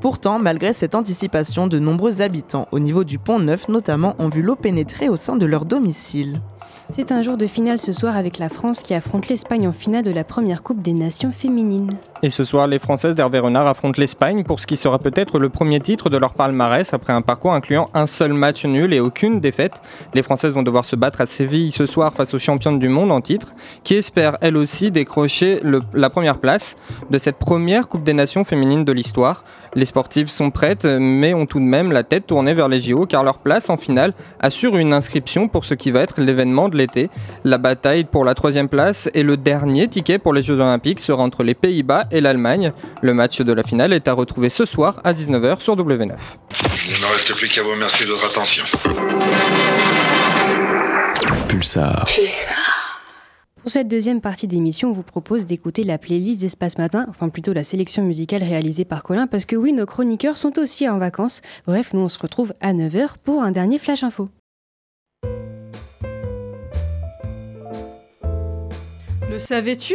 Pourtant, 0.00 0.38
malgré 0.38 0.74
cette 0.74 0.94
anticipation, 0.94 1.66
de 1.66 1.78
nombreux 1.78 2.20
habitants, 2.20 2.68
au 2.70 2.80
niveau 2.80 3.04
du 3.04 3.18
pont 3.18 3.38
Neuf 3.38 3.68
notamment, 3.68 4.14
ont 4.18 4.28
vu 4.28 4.42
l'eau 4.42 4.56
pénétrer 4.56 5.08
au 5.08 5.16
sein 5.16 5.36
de 5.36 5.46
leur 5.46 5.64
domicile. 5.64 6.42
C'est 6.90 7.12
un 7.12 7.22
jour 7.22 7.38
de 7.38 7.46
finale 7.46 7.80
ce 7.80 7.94
soir 7.94 8.14
avec 8.14 8.36
la 8.36 8.50
France 8.50 8.82
qui 8.82 8.92
affronte 8.92 9.28
l'Espagne 9.28 9.66
en 9.66 9.72
finale 9.72 10.04
de 10.04 10.10
la 10.10 10.22
première 10.22 10.62
Coupe 10.62 10.82
des 10.82 10.92
Nations 10.92 11.32
féminines. 11.32 11.88
Et 12.24 12.30
ce 12.30 12.42
soir, 12.42 12.66
les 12.66 12.78
Françaises 12.78 13.14
d'Hervé 13.14 13.38
Renard 13.38 13.66
affrontent 13.66 14.00
l'Espagne 14.00 14.44
pour 14.44 14.58
ce 14.58 14.66
qui 14.66 14.78
sera 14.78 14.98
peut-être 14.98 15.38
le 15.38 15.50
premier 15.50 15.78
titre 15.78 16.08
de 16.08 16.16
leur 16.16 16.32
palmarès 16.32 16.94
après 16.94 17.12
un 17.12 17.20
parcours 17.20 17.52
incluant 17.52 17.90
un 17.92 18.06
seul 18.06 18.32
match 18.32 18.64
nul 18.64 18.94
et 18.94 19.00
aucune 19.00 19.40
défaite. 19.40 19.82
Les 20.14 20.22
Françaises 20.22 20.54
vont 20.54 20.62
devoir 20.62 20.86
se 20.86 20.96
battre 20.96 21.20
à 21.20 21.26
Séville 21.26 21.70
ce 21.70 21.84
soir 21.84 22.14
face 22.14 22.32
aux 22.32 22.38
championnes 22.38 22.78
du 22.78 22.88
monde 22.88 23.12
en 23.12 23.20
titre, 23.20 23.54
qui 23.82 23.96
espèrent 23.96 24.38
elles 24.40 24.56
aussi 24.56 24.90
décrocher 24.90 25.60
la 25.92 26.08
première 26.08 26.38
place 26.38 26.76
de 27.10 27.18
cette 27.18 27.36
première 27.36 27.90
Coupe 27.90 28.04
des 28.04 28.14
Nations 28.14 28.44
féminines 28.44 28.86
de 28.86 28.92
l'histoire. 28.92 29.44
Les 29.74 29.84
sportives 29.84 30.30
sont 30.30 30.50
prêtes, 30.50 30.86
mais 30.86 31.34
ont 31.34 31.44
tout 31.44 31.58
de 31.60 31.64
même 31.64 31.92
la 31.92 32.04
tête 32.04 32.26
tournée 32.26 32.54
vers 32.54 32.68
les 32.68 32.80
JO 32.80 33.04
car 33.04 33.22
leur 33.22 33.36
place 33.36 33.68
en 33.68 33.76
finale 33.76 34.14
assure 34.40 34.78
une 34.78 34.94
inscription 34.94 35.48
pour 35.48 35.66
ce 35.66 35.74
qui 35.74 35.90
va 35.90 36.00
être 36.00 36.22
l'événement 36.22 36.70
de 36.70 36.78
l'été. 36.78 37.10
La 37.44 37.58
bataille 37.58 38.04
pour 38.04 38.24
la 38.24 38.34
troisième 38.34 38.70
place 38.70 39.10
et 39.12 39.22
le 39.22 39.36
dernier 39.36 39.88
ticket 39.88 40.18
pour 40.18 40.32
les 40.32 40.42
Jeux 40.42 40.54
Olympiques 40.54 41.00
sera 41.00 41.22
entre 41.22 41.42
les 41.42 41.54
Pays-Bas 41.54 42.06
et 42.14 42.20
l'Allemagne. 42.20 42.72
Le 43.02 43.12
match 43.12 43.40
de 43.40 43.52
la 43.52 43.62
finale 43.62 43.92
est 43.92 44.08
à 44.08 44.14
retrouver 44.14 44.48
ce 44.48 44.64
soir 44.64 45.00
à 45.04 45.12
19h 45.12 45.60
sur 45.60 45.76
W9. 45.76 46.12
Il 46.86 46.94
ne 46.94 46.98
me 46.98 47.12
reste 47.12 47.34
plus 47.34 47.48
qu'à 47.48 47.62
vous 47.62 47.72
remercier 47.72 48.06
de 48.06 48.12
votre 48.12 48.26
attention. 48.26 48.64
Pulsar. 51.48 52.04
Pulsar. 52.04 53.00
Pour 53.60 53.70
cette 53.70 53.88
deuxième 53.88 54.20
partie 54.20 54.46
d'émission, 54.46 54.90
on 54.90 54.92
vous 54.92 55.02
propose 55.02 55.46
d'écouter 55.46 55.84
la 55.84 55.96
playlist 55.96 56.42
d'Espace 56.42 56.76
Matin, 56.76 57.06
enfin 57.08 57.30
plutôt 57.30 57.54
la 57.54 57.64
sélection 57.64 58.02
musicale 58.02 58.42
réalisée 58.42 58.84
par 58.84 59.02
Colin, 59.02 59.26
parce 59.26 59.46
que 59.46 59.56
oui, 59.56 59.72
nos 59.72 59.86
chroniqueurs 59.86 60.36
sont 60.36 60.58
aussi 60.58 60.86
en 60.86 60.98
vacances. 60.98 61.40
Bref, 61.66 61.94
nous 61.94 62.00
on 62.00 62.10
se 62.10 62.18
retrouve 62.18 62.52
à 62.60 62.74
9h 62.74 63.14
pour 63.24 63.42
un 63.42 63.52
dernier 63.52 63.78
Flash 63.78 64.04
Info. 64.04 64.28
Le 69.30 69.38
savais-tu? 69.38 69.94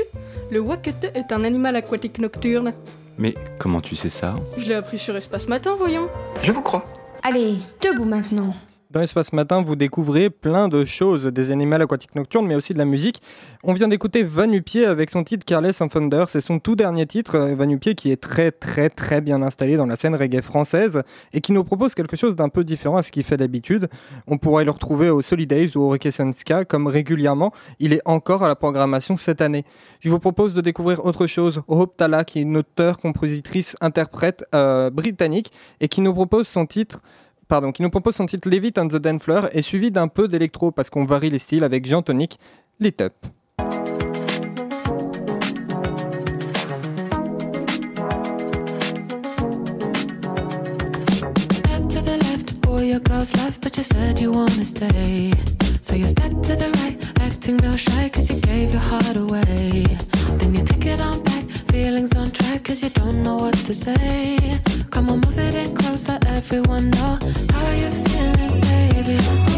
Le 0.52 0.60
wakete 0.60 1.12
est 1.14 1.32
un 1.32 1.44
animal 1.44 1.76
aquatique 1.76 2.18
nocturne. 2.20 2.74
Mais 3.18 3.36
comment 3.60 3.82
tu 3.82 3.96
sais 3.96 4.10
ça? 4.10 4.32
Je 4.58 4.68
l'ai 4.68 4.76
appris 4.76 4.98
sur 4.98 5.16
Espace 5.16 5.48
Matin, 5.48 5.76
voyons. 5.78 6.08
Je 6.42 6.52
vous 6.52 6.62
crois. 6.62 6.86
Allez, 7.24 7.56
debout 7.82 8.06
maintenant. 8.06 8.54
Dans 8.92 9.02
Espace 9.02 9.34
Matin, 9.34 9.62
vous 9.62 9.76
découvrez 9.76 10.32
plein 10.32 10.68
de 10.68 10.84
choses, 10.84 11.28
des 11.28 11.52
animaux 11.52 11.76
aquatiques 11.76 12.16
nocturnes, 12.16 12.48
mais 12.48 12.56
aussi 12.56 12.74
de 12.74 12.80
la 12.80 12.86
musique. 12.86 13.22
On 13.64 13.74
vient 13.74 13.88
d'écouter 13.88 14.24
Vanupier 14.24 14.88
avec 14.88 15.12
son 15.12 15.24
titre 15.24 15.46
Carless 15.46 15.80
and 15.80 15.90
Thunder. 15.90 16.24
C'est 16.28 16.42
son 16.42 16.58
tout 16.58 16.76
dernier 16.76 17.06
titre, 17.06 17.36
euh, 17.36 17.54
Vanupier, 17.54 17.94
qui 17.94 18.12
est 18.12 18.20
très 18.20 18.52
très 18.52 18.90
très 18.90 19.22
bien 19.22 19.44
installé 19.44 19.78
dans 19.78 19.86
la 19.86 19.96
scène 19.96 20.16
reggae 20.16 20.42
française 20.42 21.04
et 21.34 21.40
qui 21.40 21.52
nous 21.52 21.64
propose 21.64 21.94
quelque 21.94 22.16
chose 22.16 22.36
d'un 22.36 22.50
peu 22.50 22.64
différent 22.64 22.98
à 22.98 23.04
ce 23.04 23.12
qu'il 23.12 23.22
fait 23.24 23.38
d'habitude. 23.38 23.90
On 24.26 24.40
pourrait 24.40 24.66
le 24.66 24.72
retrouver 24.72 25.12
au 25.12 25.22
Solidays 25.22 25.78
ou 25.78 25.82
au 25.82 25.90
Requescenska 25.90 26.66
comme 26.66 26.88
régulièrement. 26.88 27.54
Il 27.78 27.94
est 27.94 28.02
encore 28.06 28.44
à 28.44 28.48
la 28.48 28.56
programmation 28.56 29.18
cette 29.18 29.42
année. 29.42 29.66
Je 30.00 30.10
vous 30.10 30.18
propose 30.18 30.56
de 30.56 30.62
découvrir 30.62 31.06
autre 31.06 31.28
chose. 31.28 31.62
Hope 31.68 31.96
Tala, 31.96 32.24
qui 32.24 32.40
est 32.40 32.42
une 32.42 32.58
auteure, 32.58 32.98
compositrice, 32.98 33.76
interprète 33.82 34.46
euh, 34.56 34.90
britannique 34.90 35.52
et 35.80 35.90
qui 35.90 36.02
nous 36.02 36.16
propose 36.16 36.48
son 36.48 36.66
titre 36.66 37.04
pardon, 37.50 37.74
qui 37.74 37.82
nous 37.82 37.90
propose 37.90 38.16
son 38.16 38.26
titre 38.26 38.50
Levitt 38.50 38.78
and 38.78 38.88
the 38.88 38.96
Dan 38.96 39.20
Fleur 39.20 39.50
et 39.56 39.62
suivi 39.62 39.92
d'un 39.92 40.08
peu 40.08 40.30
d'électro 40.30 40.72
parce 40.72 40.90
qu'on 40.90 41.04
varie 41.04 41.30
les 41.30 41.40
styles 41.40 41.66
avec 41.66 41.86
Jean 41.86 42.02
Tonic, 42.02 42.40
Lit 42.80 42.96
Up. 43.02 43.14
Girl's 53.06 53.34
left, 53.38 53.62
but 53.62 53.78
you 53.78 53.84
said 53.84 54.20
you 54.20 54.32
wanna 54.32 54.66
stay. 54.66 55.32
So 55.82 55.96
you 55.96 56.08
step 56.08 56.32
to 56.32 56.56
the 56.56 56.70
right, 56.82 56.98
acting 57.22 57.58
real 57.58 57.78
shy, 57.78 58.10
cause 58.10 58.30
you 58.30 58.40
gave 58.42 58.72
your 58.72 58.82
heart 58.82 59.16
away. 59.16 59.86
Then 60.38 60.56
you 60.56 60.64
take 60.66 60.86
it 60.86 61.00
on 61.00 61.24
back, 61.24 61.39
feelings 61.72 62.16
on 62.16 62.32
track, 62.32 62.64
cause 62.64 62.82
you 62.84 62.90
don't 62.90 63.24
know 63.24 63.38
what 63.38 63.54
to 63.54 63.74
say. 63.74 64.60
Come 64.90 65.10
on, 65.10 65.22
move 65.22 65.38
it 65.38 65.56
in 65.56 65.76
close, 65.76 66.08
let 66.08 66.26
everyone 66.26 66.90
know 66.92 67.20
how 67.52 67.72
you 67.72 67.92
feeling, 67.92 68.62
baby. 68.62 69.49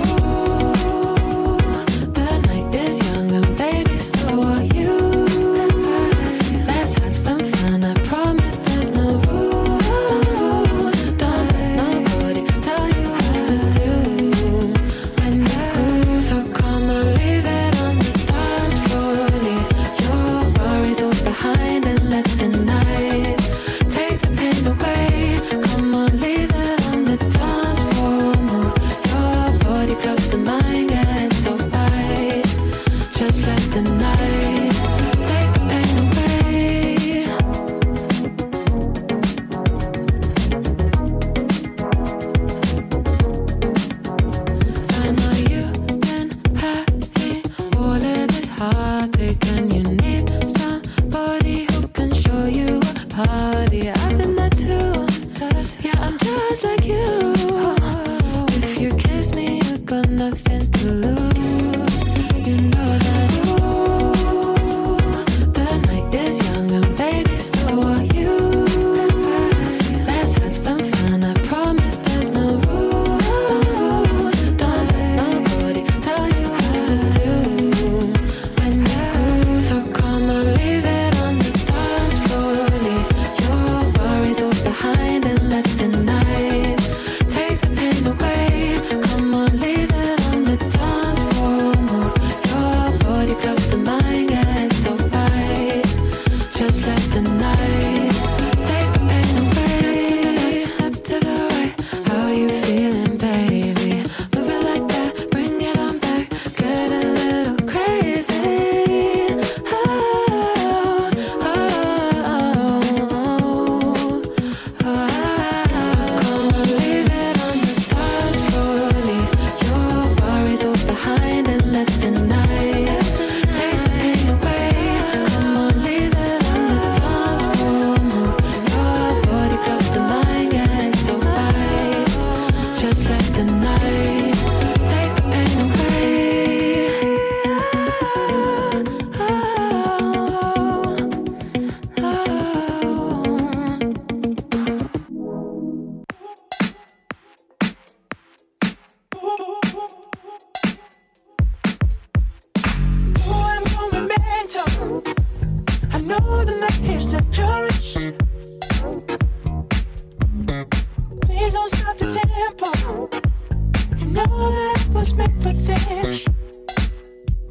Was 165.02 165.16
meant 165.16 165.36
for 165.42 165.52
this. 165.52 166.26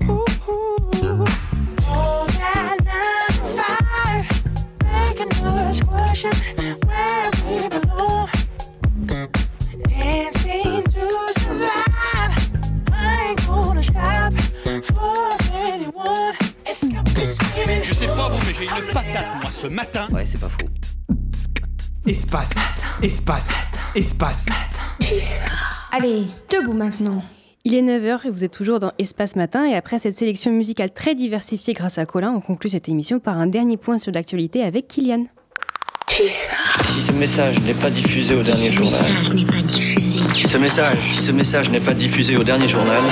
Ooh, 0.05 0.25
all 1.89 2.25
that 2.39 2.77
nine 2.87 3.31
to 3.39 3.45
five, 3.59 4.27
making 4.85 5.33
us 5.45 5.81
question 5.81 6.31
where 6.87 7.31
we 7.45 7.69
belong. 7.69 8.29
Dancing 9.89 10.85
to 10.95 11.07
survive. 11.41 12.35
I 12.93 13.31
ain't 13.31 13.47
gonna 13.49 13.83
stop 13.83 14.33
for 14.85 15.37
anyone. 15.53 16.37
It's 16.65 16.87
got 16.87 17.05
me 17.17 17.25
screaming. 17.25 17.83
Je 17.83 17.95
sais 17.95 18.07
pas 18.07 18.29
vous, 18.29 18.39
mais 18.47 18.55
j'ai 18.57 18.67
une 18.67 18.93
patate, 18.93 19.43
moi, 19.43 19.51
ce 19.51 19.67
matin. 19.67 20.09
Ouais, 20.13 20.25
c'est 20.25 20.39
pas 20.39 20.51
faux. 20.51 20.69
Espace, 22.07 22.55
espace, 23.03 23.53
espace. 23.97 24.47
Allez, 25.91 26.29
debout 26.49 26.75
maintenant. 26.75 27.25
Il 27.67 27.75
est 27.75 27.83
9h 27.83 28.27
et 28.27 28.31
vous 28.31 28.43
êtes 28.43 28.53
toujours 28.53 28.81
dans 28.81 28.93
Espace 28.99 29.37
Matin 29.37 29.67
et 29.67 29.75
après 29.75 29.99
cette 29.99 30.17
sélection 30.17 30.51
musicale 30.51 30.91
très 30.93 31.15
diversifiée 31.15 31.75
grâce 31.75 31.99
à 31.99 32.07
Colin, 32.07 32.33
on 32.33 32.41
conclut 32.41 32.71
cette 32.71 32.89
émission 32.89 33.21
par 33.21 33.37
un 33.37 33.47
dernier 33.47 33.77
point 33.77 33.99
sur 33.99 34.13
l'actualité 34.13 34.63
avec 34.63 34.89
Kylian. 34.89 35.27
Si 36.09 37.03
ce 37.03 37.13
message 37.13 37.61
n'est 37.61 37.75
pas 37.75 37.91
diffusé 37.91 38.35
au 38.35 38.43
dernier 38.43 38.71
journal. 38.71 39.05
Si 40.31 40.49
ce 40.49 40.57
message, 40.57 40.99
si 41.03 41.23
ce 41.23 41.33
message 41.33 41.71
n'est 41.71 41.81
pas 41.81 41.93
diffusé 41.93 42.39
au 42.39 42.45
dernier 42.45 42.67
journal. 42.67 43.03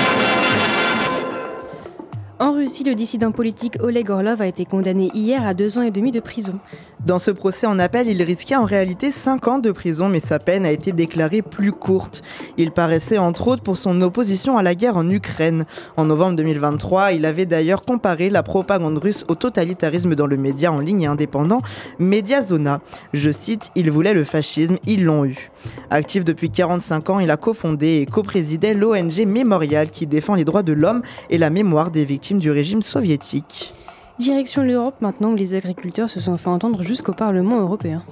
En 2.40 2.52
Russie, 2.52 2.84
le 2.84 2.94
dissident 2.94 3.32
politique 3.32 3.78
Oleg 3.80 4.10
Orlov 4.10 4.40
a 4.40 4.46
été 4.46 4.64
condamné 4.64 5.10
hier 5.12 5.44
à 5.44 5.54
deux 5.54 5.76
ans 5.76 5.82
et 5.82 5.90
demi 5.90 6.12
de 6.12 6.20
prison. 6.20 6.60
Dans 7.04 7.18
ce 7.18 7.32
procès 7.32 7.66
en 7.66 7.80
appel, 7.80 8.06
il 8.06 8.22
risquait 8.22 8.54
en 8.54 8.64
réalité 8.64 9.10
5 9.10 9.48
ans 9.48 9.58
de 9.58 9.72
prison, 9.72 10.08
mais 10.08 10.20
sa 10.20 10.38
peine 10.38 10.64
a 10.64 10.70
été 10.70 10.92
déclarée 10.92 11.42
plus 11.42 11.72
courte. 11.72 12.22
Il 12.56 12.70
paraissait 12.70 13.18
entre 13.18 13.48
autres 13.48 13.64
pour 13.64 13.76
son 13.76 14.00
opposition 14.02 14.56
à 14.56 14.62
la 14.62 14.76
guerre 14.76 14.96
en 14.96 15.08
Ukraine. 15.10 15.64
En 15.96 16.04
novembre 16.04 16.36
2023, 16.36 17.10
il 17.10 17.24
avait 17.24 17.44
d'ailleurs 17.44 17.84
comparé 17.84 18.30
la 18.30 18.44
propagande 18.44 18.98
russe 18.98 19.24
au 19.26 19.34
totalitarisme 19.34 20.14
dans 20.14 20.28
le 20.28 20.36
média 20.36 20.72
en 20.72 20.78
ligne 20.78 21.02
et 21.02 21.06
indépendant 21.06 21.60
Mediazona. 21.98 22.80
Je 23.14 23.30
cite, 23.32 23.72
ils 23.74 23.90
voulaient 23.90 24.14
le 24.14 24.22
fascisme, 24.22 24.76
ils 24.86 25.04
l'ont 25.04 25.24
eu. 25.24 25.50
Actif 25.90 26.24
depuis 26.24 26.50
45 26.50 27.10
ans, 27.10 27.18
il 27.18 27.32
a 27.32 27.36
cofondé 27.36 27.98
et 28.00 28.06
coprésidé 28.06 28.74
l'ONG 28.74 29.26
Mémorial 29.26 29.90
qui 29.90 30.06
défend 30.06 30.36
les 30.36 30.44
droits 30.44 30.62
de 30.62 30.72
l'homme 30.72 31.02
et 31.30 31.38
la 31.38 31.50
mémoire 31.50 31.90
des 31.90 32.04
victimes 32.04 32.27
du 32.34 32.50
régime 32.50 32.82
soviétique. 32.82 33.72
Direction 34.18 34.64
l'Europe 34.64 34.96
maintenant 35.00 35.30
où 35.30 35.36
les 35.36 35.54
agriculteurs 35.54 36.10
se 36.10 36.18
sont 36.18 36.36
fait 36.36 36.50
entendre 36.50 36.82
jusqu'au 36.82 37.12
Parlement 37.12 37.60
européen. 37.60 38.02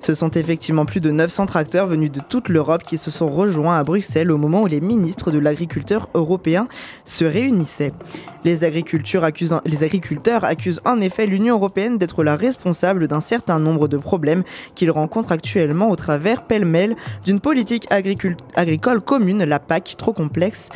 Ce 0.00 0.14
sont 0.14 0.30
effectivement 0.30 0.86
plus 0.86 1.02
de 1.02 1.10
900 1.10 1.44
tracteurs 1.44 1.86
venus 1.86 2.10
de 2.10 2.20
toute 2.26 2.48
l'Europe 2.48 2.82
qui 2.82 2.96
se 2.96 3.10
sont 3.10 3.28
rejoints 3.28 3.76
à 3.76 3.84
Bruxelles 3.84 4.32
au 4.32 4.38
moment 4.38 4.62
où 4.62 4.66
les 4.66 4.80
ministres 4.80 5.30
de 5.30 5.38
l'agriculture 5.38 6.08
européens 6.14 6.66
se 7.04 7.26
réunissaient. 7.26 7.92
Les, 8.44 8.64
accusent, 8.64 9.60
les 9.66 9.82
agriculteurs 9.82 10.44
accusent 10.44 10.80
en 10.86 10.98
effet 11.02 11.26
l'Union 11.26 11.56
européenne 11.56 11.98
d'être 11.98 12.24
la 12.24 12.36
responsable 12.36 13.06
d'un 13.06 13.20
certain 13.20 13.58
nombre 13.58 13.86
de 13.86 13.98
problèmes 13.98 14.44
qu'ils 14.74 14.90
rencontrent 14.90 15.32
actuellement 15.32 15.90
au 15.90 15.96
travers 15.96 16.44
pêle-mêle 16.44 16.96
d'une 17.26 17.40
politique 17.40 17.86
agricole 17.90 19.00
commune, 19.02 19.44
la 19.44 19.58
PAC, 19.58 19.96
trop 19.98 20.14
complexe 20.14 20.70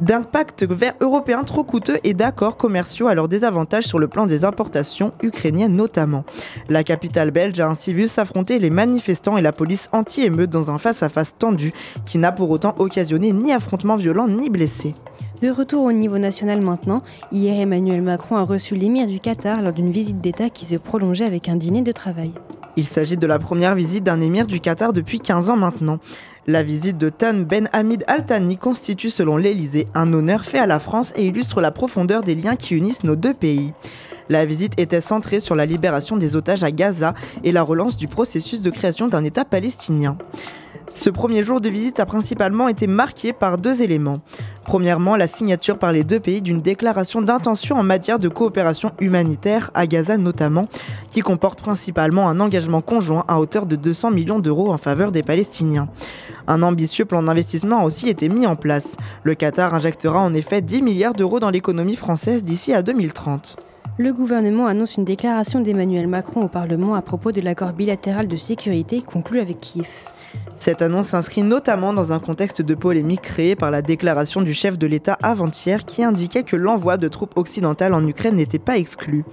d'un 0.00 0.22
pacte 0.22 0.64
vert 0.64 0.94
européen 1.00 1.44
trop 1.44 1.64
coûteux 1.64 1.98
et 2.04 2.14
d'accords 2.14 2.56
commerciaux 2.56 3.08
à 3.08 3.14
leur 3.14 3.28
désavantage 3.28 3.84
sur 3.84 3.98
le 3.98 4.08
plan 4.08 4.26
des 4.26 4.44
importations 4.44 5.12
ukrainiennes 5.22 5.76
notamment. 5.76 6.24
La 6.68 6.84
capitale 6.84 7.30
belge 7.30 7.60
a 7.60 7.68
ainsi 7.68 7.92
vu 7.92 8.08
s'affronter 8.08 8.58
les 8.58 8.70
manifestants 8.70 9.36
et 9.36 9.42
la 9.42 9.52
police 9.52 9.88
anti-émeute 9.92 10.50
dans 10.50 10.70
un 10.70 10.78
face-à-face 10.78 11.36
tendu 11.38 11.72
qui 12.06 12.18
n'a 12.18 12.32
pour 12.32 12.50
autant 12.50 12.74
occasionné 12.78 13.32
ni 13.32 13.52
affrontements 13.52 13.96
violents 13.96 14.28
ni 14.28 14.50
blessés. 14.50 14.94
De 15.42 15.50
retour 15.50 15.84
au 15.84 15.92
niveau 15.92 16.18
national 16.18 16.60
maintenant, 16.62 17.02
hier 17.30 17.60
Emmanuel 17.60 18.02
Macron 18.02 18.36
a 18.36 18.42
reçu 18.42 18.74
l'émir 18.74 19.06
du 19.06 19.20
Qatar 19.20 19.62
lors 19.62 19.72
d'une 19.72 19.92
visite 19.92 20.20
d'État 20.20 20.50
qui 20.50 20.64
se 20.64 20.74
prolongeait 20.76 21.26
avec 21.26 21.48
un 21.48 21.54
dîner 21.54 21.82
de 21.82 21.92
travail. 21.92 22.32
Il 22.76 22.86
s'agit 22.86 23.16
de 23.16 23.26
la 23.26 23.38
première 23.38 23.74
visite 23.74 24.04
d'un 24.04 24.20
émir 24.20 24.46
du 24.46 24.60
Qatar 24.60 24.92
depuis 24.92 25.18
15 25.18 25.50
ans 25.50 25.56
maintenant. 25.56 25.98
La 26.48 26.62
visite 26.62 26.96
de 26.96 27.10
Tan 27.10 27.40
Ben 27.40 27.68
Hamid 27.74 28.04
Al 28.06 28.24
Thani 28.24 28.56
constitue 28.56 29.10
selon 29.10 29.36
l'Elysée 29.36 29.86
un 29.94 30.14
honneur 30.14 30.46
fait 30.46 30.58
à 30.58 30.64
la 30.64 30.80
France 30.80 31.12
et 31.14 31.26
illustre 31.26 31.60
la 31.60 31.70
profondeur 31.70 32.22
des 32.22 32.34
liens 32.34 32.56
qui 32.56 32.74
unissent 32.74 33.04
nos 33.04 33.16
deux 33.16 33.34
pays. 33.34 33.74
La 34.30 34.46
visite 34.46 34.72
était 34.80 35.02
centrée 35.02 35.40
sur 35.40 35.54
la 35.54 35.66
libération 35.66 36.16
des 36.16 36.36
otages 36.36 36.64
à 36.64 36.70
Gaza 36.70 37.12
et 37.44 37.52
la 37.52 37.62
relance 37.62 37.98
du 37.98 38.08
processus 38.08 38.62
de 38.62 38.70
création 38.70 39.08
d'un 39.08 39.24
État 39.24 39.44
palestinien. 39.44 40.16
Ce 40.90 41.10
premier 41.10 41.44
jour 41.44 41.60
de 41.60 41.68
visite 41.68 42.00
a 42.00 42.06
principalement 42.06 42.66
été 42.66 42.86
marqué 42.86 43.34
par 43.34 43.58
deux 43.58 43.82
éléments. 43.82 44.20
Premièrement, 44.64 45.16
la 45.16 45.26
signature 45.26 45.78
par 45.78 45.92
les 45.92 46.02
deux 46.02 46.18
pays 46.18 46.40
d'une 46.40 46.62
déclaration 46.62 47.20
d'intention 47.20 47.76
en 47.76 47.82
matière 47.82 48.18
de 48.18 48.28
coopération 48.28 48.92
humanitaire, 48.98 49.70
à 49.74 49.86
Gaza 49.86 50.16
notamment, 50.16 50.68
qui 51.10 51.20
comporte 51.20 51.60
principalement 51.60 52.28
un 52.28 52.40
engagement 52.40 52.80
conjoint 52.80 53.24
à 53.28 53.38
hauteur 53.38 53.66
de 53.66 53.76
200 53.76 54.12
millions 54.12 54.38
d'euros 54.38 54.72
en 54.72 54.78
faveur 54.78 55.12
des 55.12 55.22
Palestiniens. 55.22 55.88
Un 56.46 56.62
ambitieux 56.62 57.04
plan 57.04 57.22
d'investissement 57.22 57.80
a 57.80 57.84
aussi 57.84 58.08
été 58.08 58.30
mis 58.30 58.46
en 58.46 58.56
place. 58.56 58.96
Le 59.24 59.34
Qatar 59.34 59.74
injectera 59.74 60.20
en 60.20 60.32
effet 60.32 60.62
10 60.62 60.80
milliards 60.80 61.14
d'euros 61.14 61.40
dans 61.40 61.50
l'économie 61.50 61.96
française 61.96 62.44
d'ici 62.44 62.72
à 62.72 62.82
2030. 62.82 63.67
Le 64.00 64.12
gouvernement 64.12 64.66
annonce 64.66 64.94
une 64.94 65.04
déclaration 65.04 65.60
d'Emmanuel 65.60 66.06
Macron 66.06 66.44
au 66.44 66.48
Parlement 66.48 66.94
à 66.94 67.02
propos 67.02 67.32
de 67.32 67.40
l'accord 67.40 67.72
bilatéral 67.72 68.28
de 68.28 68.36
sécurité 68.36 69.02
conclu 69.02 69.40
avec 69.40 69.58
Kiev. 69.58 69.88
Cette 70.54 70.82
annonce 70.82 71.08
s'inscrit 71.08 71.42
notamment 71.42 71.92
dans 71.92 72.12
un 72.12 72.20
contexte 72.20 72.62
de 72.62 72.74
polémique 72.76 73.22
créé 73.22 73.56
par 73.56 73.72
la 73.72 73.82
déclaration 73.82 74.40
du 74.40 74.54
chef 74.54 74.78
de 74.78 74.86
l'État 74.86 75.18
avant-hier 75.20 75.84
qui 75.84 76.04
indiquait 76.04 76.44
que 76.44 76.54
l'envoi 76.54 76.96
de 76.96 77.08
troupes 77.08 77.36
occidentales 77.36 77.92
en 77.92 78.06
Ukraine 78.06 78.36
n'était 78.36 78.60
pas 78.60 78.78
exclu. 78.78 79.24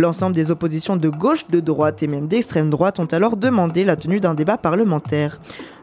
L'ensemble 0.00 0.34
des 0.34 0.50
oppositions 0.50 0.96
de 0.96 1.10
gauche, 1.10 1.46
de 1.48 1.60
droite 1.60 2.02
et 2.02 2.06
même 2.06 2.26
d'extrême 2.26 2.70
droite 2.70 2.98
ont 2.98 3.04
alors 3.04 3.36
demandé 3.36 3.84
la 3.84 3.96
tenue 3.96 4.18
d'un 4.18 4.32
débat 4.32 4.56
parlementaire. 4.56 5.38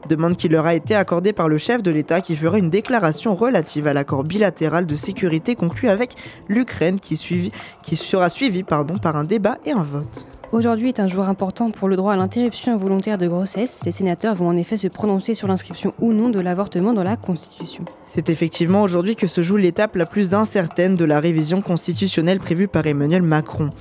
Demande 0.10 0.36
qui 0.36 0.50
leur 0.50 0.66
a 0.66 0.74
été 0.74 0.96
accordée 0.96 1.34
par 1.34 1.48
le 1.48 1.60
chef 1.60 1.84
de 1.84 1.92
l'État 1.92 2.20
qui 2.20 2.36
fera 2.36 2.58
une 2.58 2.72
déclaration 2.72 3.36
relative 3.36 3.86
à 3.86 3.94
l'accord 3.94 4.24
bilatéral 4.24 4.88
de 4.88 4.96
sécurité 4.96 5.54
conclu 5.54 5.88
avec 5.88 6.16
l'Ukraine 6.48 7.00
qui, 7.00 7.16
sera 7.16 8.30
suivi 8.30 8.64
par 8.64 8.88
un 9.16 9.24
débat 9.24 9.60
et 9.66 9.72
un 9.74 9.84
vote. 9.84 10.26
Aujourd'hui 10.54 10.88
est 10.88 11.02
un 11.02 11.08
jour 11.08 11.28
important 11.28 11.72
pour 11.72 11.90
le 11.90 11.98
droit 11.98 12.14
à 12.14 12.16
l'interruption 12.16 12.74
involontaire 12.74 13.18
de 13.18 13.28
grossesse. 13.28 13.82
Les 13.84 13.92
sénateurs 13.92 14.34
vont 14.34 14.48
en 14.48 14.56
effet 14.56 14.78
se 14.78 14.88
prononcer 14.88 15.34
sur 15.34 15.50
l'inscription 15.50 15.94
ou 16.00 16.14
non 16.14 16.30
de 16.30 16.40
l'avortement 16.40 16.94
dans 16.94 17.04
la 17.04 17.18
Constitution. 17.18 17.84
C'est 18.06 18.30
effectivement 18.30 18.82
aujourd'hui 18.82 19.18
que 19.18 19.28
se 19.28 19.44
joue 19.44 19.58
l'étape 19.58 19.98
la 19.98 20.06
plus 20.06 20.34
incertaine 20.34 20.96
de 20.96 21.04
la 21.04 21.20
révision 21.20 21.62
constitutionnelle 21.62 22.40
prévue 22.40 22.70
par 22.70 22.88
Emmanuel 22.88 23.24
Macron. 23.24 23.72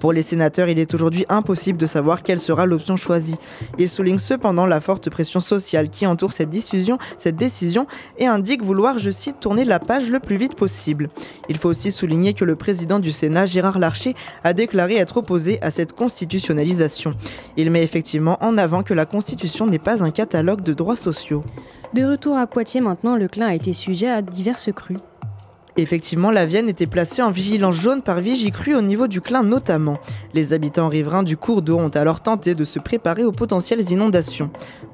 Pour 0.00 0.14
les 0.14 0.22
sénateurs, 0.22 0.68
il 0.68 0.78
est 0.78 0.94
aujourd'hui 0.94 1.26
impossible 1.28 1.78
de 1.78 1.86
savoir 1.86 2.22
quelle 2.22 2.40
sera 2.40 2.64
l'option 2.64 2.96
choisie. 2.96 3.36
Il 3.78 3.90
souligne 3.90 4.18
cependant 4.18 4.64
la 4.64 4.80
forte 4.80 5.10
pression 5.10 5.40
sociale 5.40 5.90
qui 5.90 6.06
entoure 6.06 6.32
cette 6.32 6.48
décision, 6.48 6.96
cette 7.18 7.36
décision 7.36 7.86
et 8.18 8.26
indique 8.26 8.64
vouloir, 8.64 8.98
je 8.98 9.10
cite, 9.10 9.40
tourner 9.40 9.66
la 9.66 9.78
page 9.78 10.08
le 10.08 10.18
plus 10.18 10.36
vite 10.36 10.54
possible. 10.54 11.10
Il 11.50 11.58
faut 11.58 11.68
aussi 11.68 11.92
souligner 11.92 12.32
que 12.32 12.46
le 12.46 12.56
président 12.56 12.98
du 12.98 13.12
Sénat, 13.12 13.44
Gérard 13.44 13.78
Larcher, 13.78 14.14
a 14.42 14.54
déclaré 14.54 14.96
être 14.96 15.18
opposé 15.18 15.60
à 15.60 15.70
cette 15.70 15.92
constitutionnalisation. 16.10 17.12
Il 17.56 17.70
met 17.70 17.84
effectivement 17.84 18.36
en 18.40 18.58
avant 18.58 18.82
que 18.82 18.94
la 18.94 19.06
Constitution 19.06 19.66
n'est 19.66 19.78
pas 19.78 20.02
un 20.02 20.10
catalogue 20.10 20.62
de 20.62 20.72
droits 20.72 20.96
sociaux. 20.96 21.44
De 21.94 22.04
retour 22.04 22.36
à 22.36 22.48
Poitiers 22.48 22.80
maintenant, 22.80 23.14
le 23.16 23.28
Clin 23.28 23.46
a 23.46 23.54
été 23.54 23.72
sujet 23.72 24.08
à 24.08 24.20
diverses 24.20 24.72
crues. 24.72 24.98
Effectivement, 25.76 26.30
la 26.30 26.46
Vienne 26.46 26.68
était 26.68 26.86
placée 26.86 27.22
en 27.22 27.30
vigilance 27.30 27.76
jaune 27.76 28.02
par 28.02 28.20
Vigicru 28.20 28.74
au 28.74 28.82
niveau 28.82 29.06
du 29.06 29.20
Clin 29.20 29.42
notamment. 29.42 29.98
Les 30.34 30.52
habitants 30.52 30.88
riverains 30.88 31.22
du 31.22 31.36
cours 31.36 31.62
d'eau 31.62 31.78
ont 31.78 31.88
alors 31.88 32.20
tenté 32.20 32.54
de 32.54 32.64
se 32.64 32.78
préparer 32.78 33.24
aux 33.24 33.32
potentielles 33.32 33.90
inondations. 33.90 34.50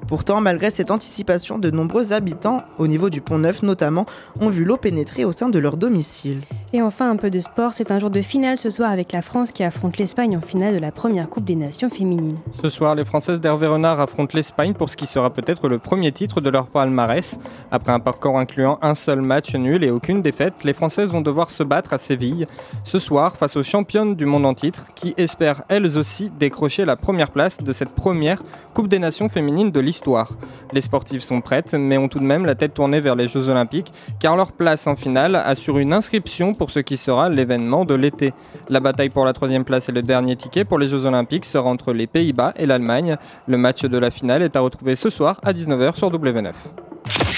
Pourtant, 0.07 0.39
malgré 0.39 0.69
cette 0.69 0.89
anticipation, 0.89 1.59
de 1.59 1.69
nombreux 1.69 2.13
habitants, 2.13 2.63
au 2.79 2.87
niveau 2.87 3.09
du 3.09 3.19
pont 3.19 3.39
Neuf 3.39 3.61
notamment, 3.61 4.05
ont 4.39 4.49
vu 4.49 4.63
l'eau 4.63 4.77
pénétrer 4.77 5.25
au 5.25 5.31
sein 5.33 5.49
de 5.49 5.59
leur 5.59 5.75
domicile. 5.75 6.41
Et 6.71 6.81
enfin, 6.81 7.09
un 7.09 7.17
peu 7.17 7.29
de 7.29 7.39
sport, 7.39 7.73
c'est 7.73 7.91
un 7.91 7.99
jour 7.99 8.09
de 8.09 8.21
finale 8.21 8.57
ce 8.57 8.69
soir 8.69 8.91
avec 8.91 9.11
la 9.11 9.21
France 9.21 9.51
qui 9.51 9.63
affronte 9.63 9.97
l'Espagne 9.97 10.37
en 10.37 10.41
finale 10.41 10.73
de 10.73 10.79
la 10.79 10.91
première 10.91 11.29
Coupe 11.29 11.43
des 11.43 11.55
Nations 11.55 11.89
féminines. 11.89 12.37
Ce 12.61 12.69
soir, 12.69 12.95
les 12.95 13.03
Françaises 13.03 13.41
d'Hervé 13.41 13.67
Renard 13.67 13.99
affrontent 13.99 14.35
l'Espagne 14.35 14.73
pour 14.73 14.89
ce 14.89 14.95
qui 14.95 15.05
sera 15.05 15.31
peut-être 15.31 15.67
le 15.67 15.77
premier 15.77 16.11
titre 16.11 16.39
de 16.39 16.49
leur 16.49 16.67
palmarès. 16.67 17.37
Après 17.71 17.91
un 17.91 17.99
parcours 17.99 18.39
incluant 18.39 18.79
un 18.81 18.95
seul 18.95 19.21
match 19.21 19.55
nul 19.55 19.83
et 19.83 19.91
aucune 19.91 20.21
défaite, 20.21 20.63
les 20.67 20.73
Françaises 20.73 21.11
vont 21.11 21.21
devoir 21.21 21.49
se 21.49 21.63
battre 21.63 21.93
à 21.93 21.97
Séville 21.97 22.45
ce 22.83 22.99
soir 22.99 23.37
face 23.37 23.55
aux 23.55 23.63
championnes 23.63 24.15
du 24.15 24.25
monde 24.25 24.45
en 24.45 24.53
titre 24.53 24.87
qui 24.95 25.13
espèrent 25.17 25.63
elles 25.69 25.97
aussi 25.97 26.29
décrocher 26.29 26.83
la 26.83 26.97
première 26.97 27.31
place 27.31 27.63
de 27.63 27.71
cette 27.71 27.89
première 27.89 28.39
Coupe 28.73 28.89
des 28.89 28.99
Nations 28.99 29.29
féminines 29.29 29.71
de 29.71 29.79
l'histoire. 29.79 30.33
Les 30.73 30.81
sportives 30.81 31.23
sont 31.23 31.39
prêtes 31.39 31.73
mais 31.73 31.97
ont 31.97 32.09
tout 32.09 32.19
de 32.19 32.25
même 32.25 32.45
la 32.45 32.55
tête 32.55 32.73
tournée 32.73 32.99
vers 32.99 33.15
les 33.15 33.27
Jeux 33.29 33.49
Olympiques 33.49 33.93
car 34.19 34.35
leur 34.35 34.51
place 34.51 34.87
en 34.87 34.97
finale 34.97 35.35
assure 35.37 35.77
une 35.77 35.93
inscription 35.93 36.53
pour 36.53 36.69
ce 36.69 36.79
qui 36.79 36.97
sera 36.97 37.29
l'événement 37.29 37.85
de 37.85 37.95
l'été. 37.95 38.33
La 38.69 38.81
bataille 38.81 39.09
pour 39.09 39.23
la 39.23 39.31
troisième 39.31 39.63
place 39.63 39.87
et 39.87 39.93
le 39.93 40.01
dernier 40.01 40.35
ticket 40.35 40.65
pour 40.65 40.79
les 40.79 40.89
Jeux 40.89 41.05
Olympiques 41.05 41.45
sera 41.45 41.69
entre 41.69 41.93
les 41.93 42.07
Pays-Bas 42.07 42.53
et 42.57 42.65
l'Allemagne. 42.65 43.15
Le 43.47 43.57
match 43.57 43.83
de 43.83 43.97
la 43.97 44.11
finale 44.11 44.43
est 44.43 44.57
à 44.57 44.59
retrouver 44.59 44.97
ce 44.97 45.09
soir 45.09 45.39
à 45.43 45.53
19h 45.53 45.95
sur 45.95 46.11
W9. 46.11 46.51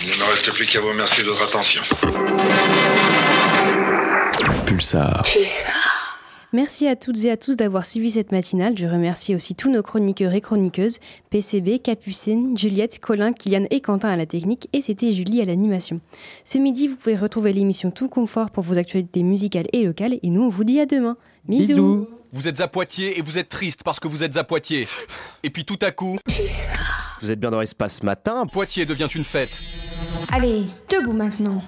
Il 0.01 0.09
ne 0.09 0.15
me 0.15 0.23
reste 0.31 0.51
plus 0.51 0.65
qu'à 0.65 0.79
vous 0.79 0.87
remercier 0.87 1.23
de 1.25 1.29
votre 1.29 1.43
attention. 1.43 1.81
Pulsar. 4.65 5.21
Merci 6.53 6.87
à 6.87 6.95
toutes 6.95 7.23
et 7.25 7.31
à 7.31 7.37
tous 7.37 7.57
d'avoir 7.57 7.85
suivi 7.85 8.11
cette 8.11 8.31
matinale. 8.31 8.77
Je 8.77 8.85
remercie 8.85 9.35
aussi 9.35 9.55
tous 9.55 9.69
nos 9.69 9.83
chroniqueurs 9.83 10.33
et 10.33 10.39
chroniqueuses, 10.39 10.99
PCB, 11.29 11.79
Capucine, 11.79 12.57
Juliette, 12.57 12.99
Colin, 12.99 13.33
Kylian 13.33 13.65
et 13.71 13.81
Quentin 13.81 14.09
à 14.09 14.15
la 14.15 14.25
technique, 14.25 14.69
et 14.71 14.79
c'était 14.81 15.11
Julie 15.11 15.41
à 15.41 15.45
l'animation. 15.45 15.99
Ce 16.45 16.57
midi, 16.57 16.87
vous 16.87 16.95
pouvez 16.95 17.17
retrouver 17.17 17.51
l'émission 17.51 17.91
Tout 17.91 18.07
Confort 18.07 18.51
pour 18.51 18.63
vos 18.63 18.77
actualités 18.77 19.21
musicales 19.21 19.67
et 19.73 19.83
locales, 19.83 20.17
et 20.23 20.29
nous, 20.29 20.43
on 20.43 20.49
vous 20.49 20.63
dit 20.63 20.79
à 20.79 20.85
demain. 20.85 21.17
Bisous. 21.45 22.07
Vous 22.31 22.47
êtes 22.47 22.61
à 22.61 22.67
Poitiers 22.67 23.19
et 23.19 23.21
vous 23.21 23.37
êtes 23.37 23.49
triste 23.49 23.81
parce 23.83 23.99
que 23.99 24.07
vous 24.07 24.23
êtes 24.23 24.37
à 24.37 24.43
Poitiers. 24.43 24.87
Et 25.43 25.49
puis 25.49 25.65
tout 25.65 25.79
à 25.81 25.91
coup... 25.91 26.17
Vous 27.21 27.31
êtes 27.31 27.39
bien 27.39 27.51
dans 27.51 27.59
l'espace 27.59 28.03
matin. 28.03 28.45
Poitiers 28.51 28.85
devient 28.85 29.07
une 29.13 29.23
fête. 29.23 29.59
Allez, 30.31 30.65
debout 30.89 31.13
maintenant. 31.13 31.61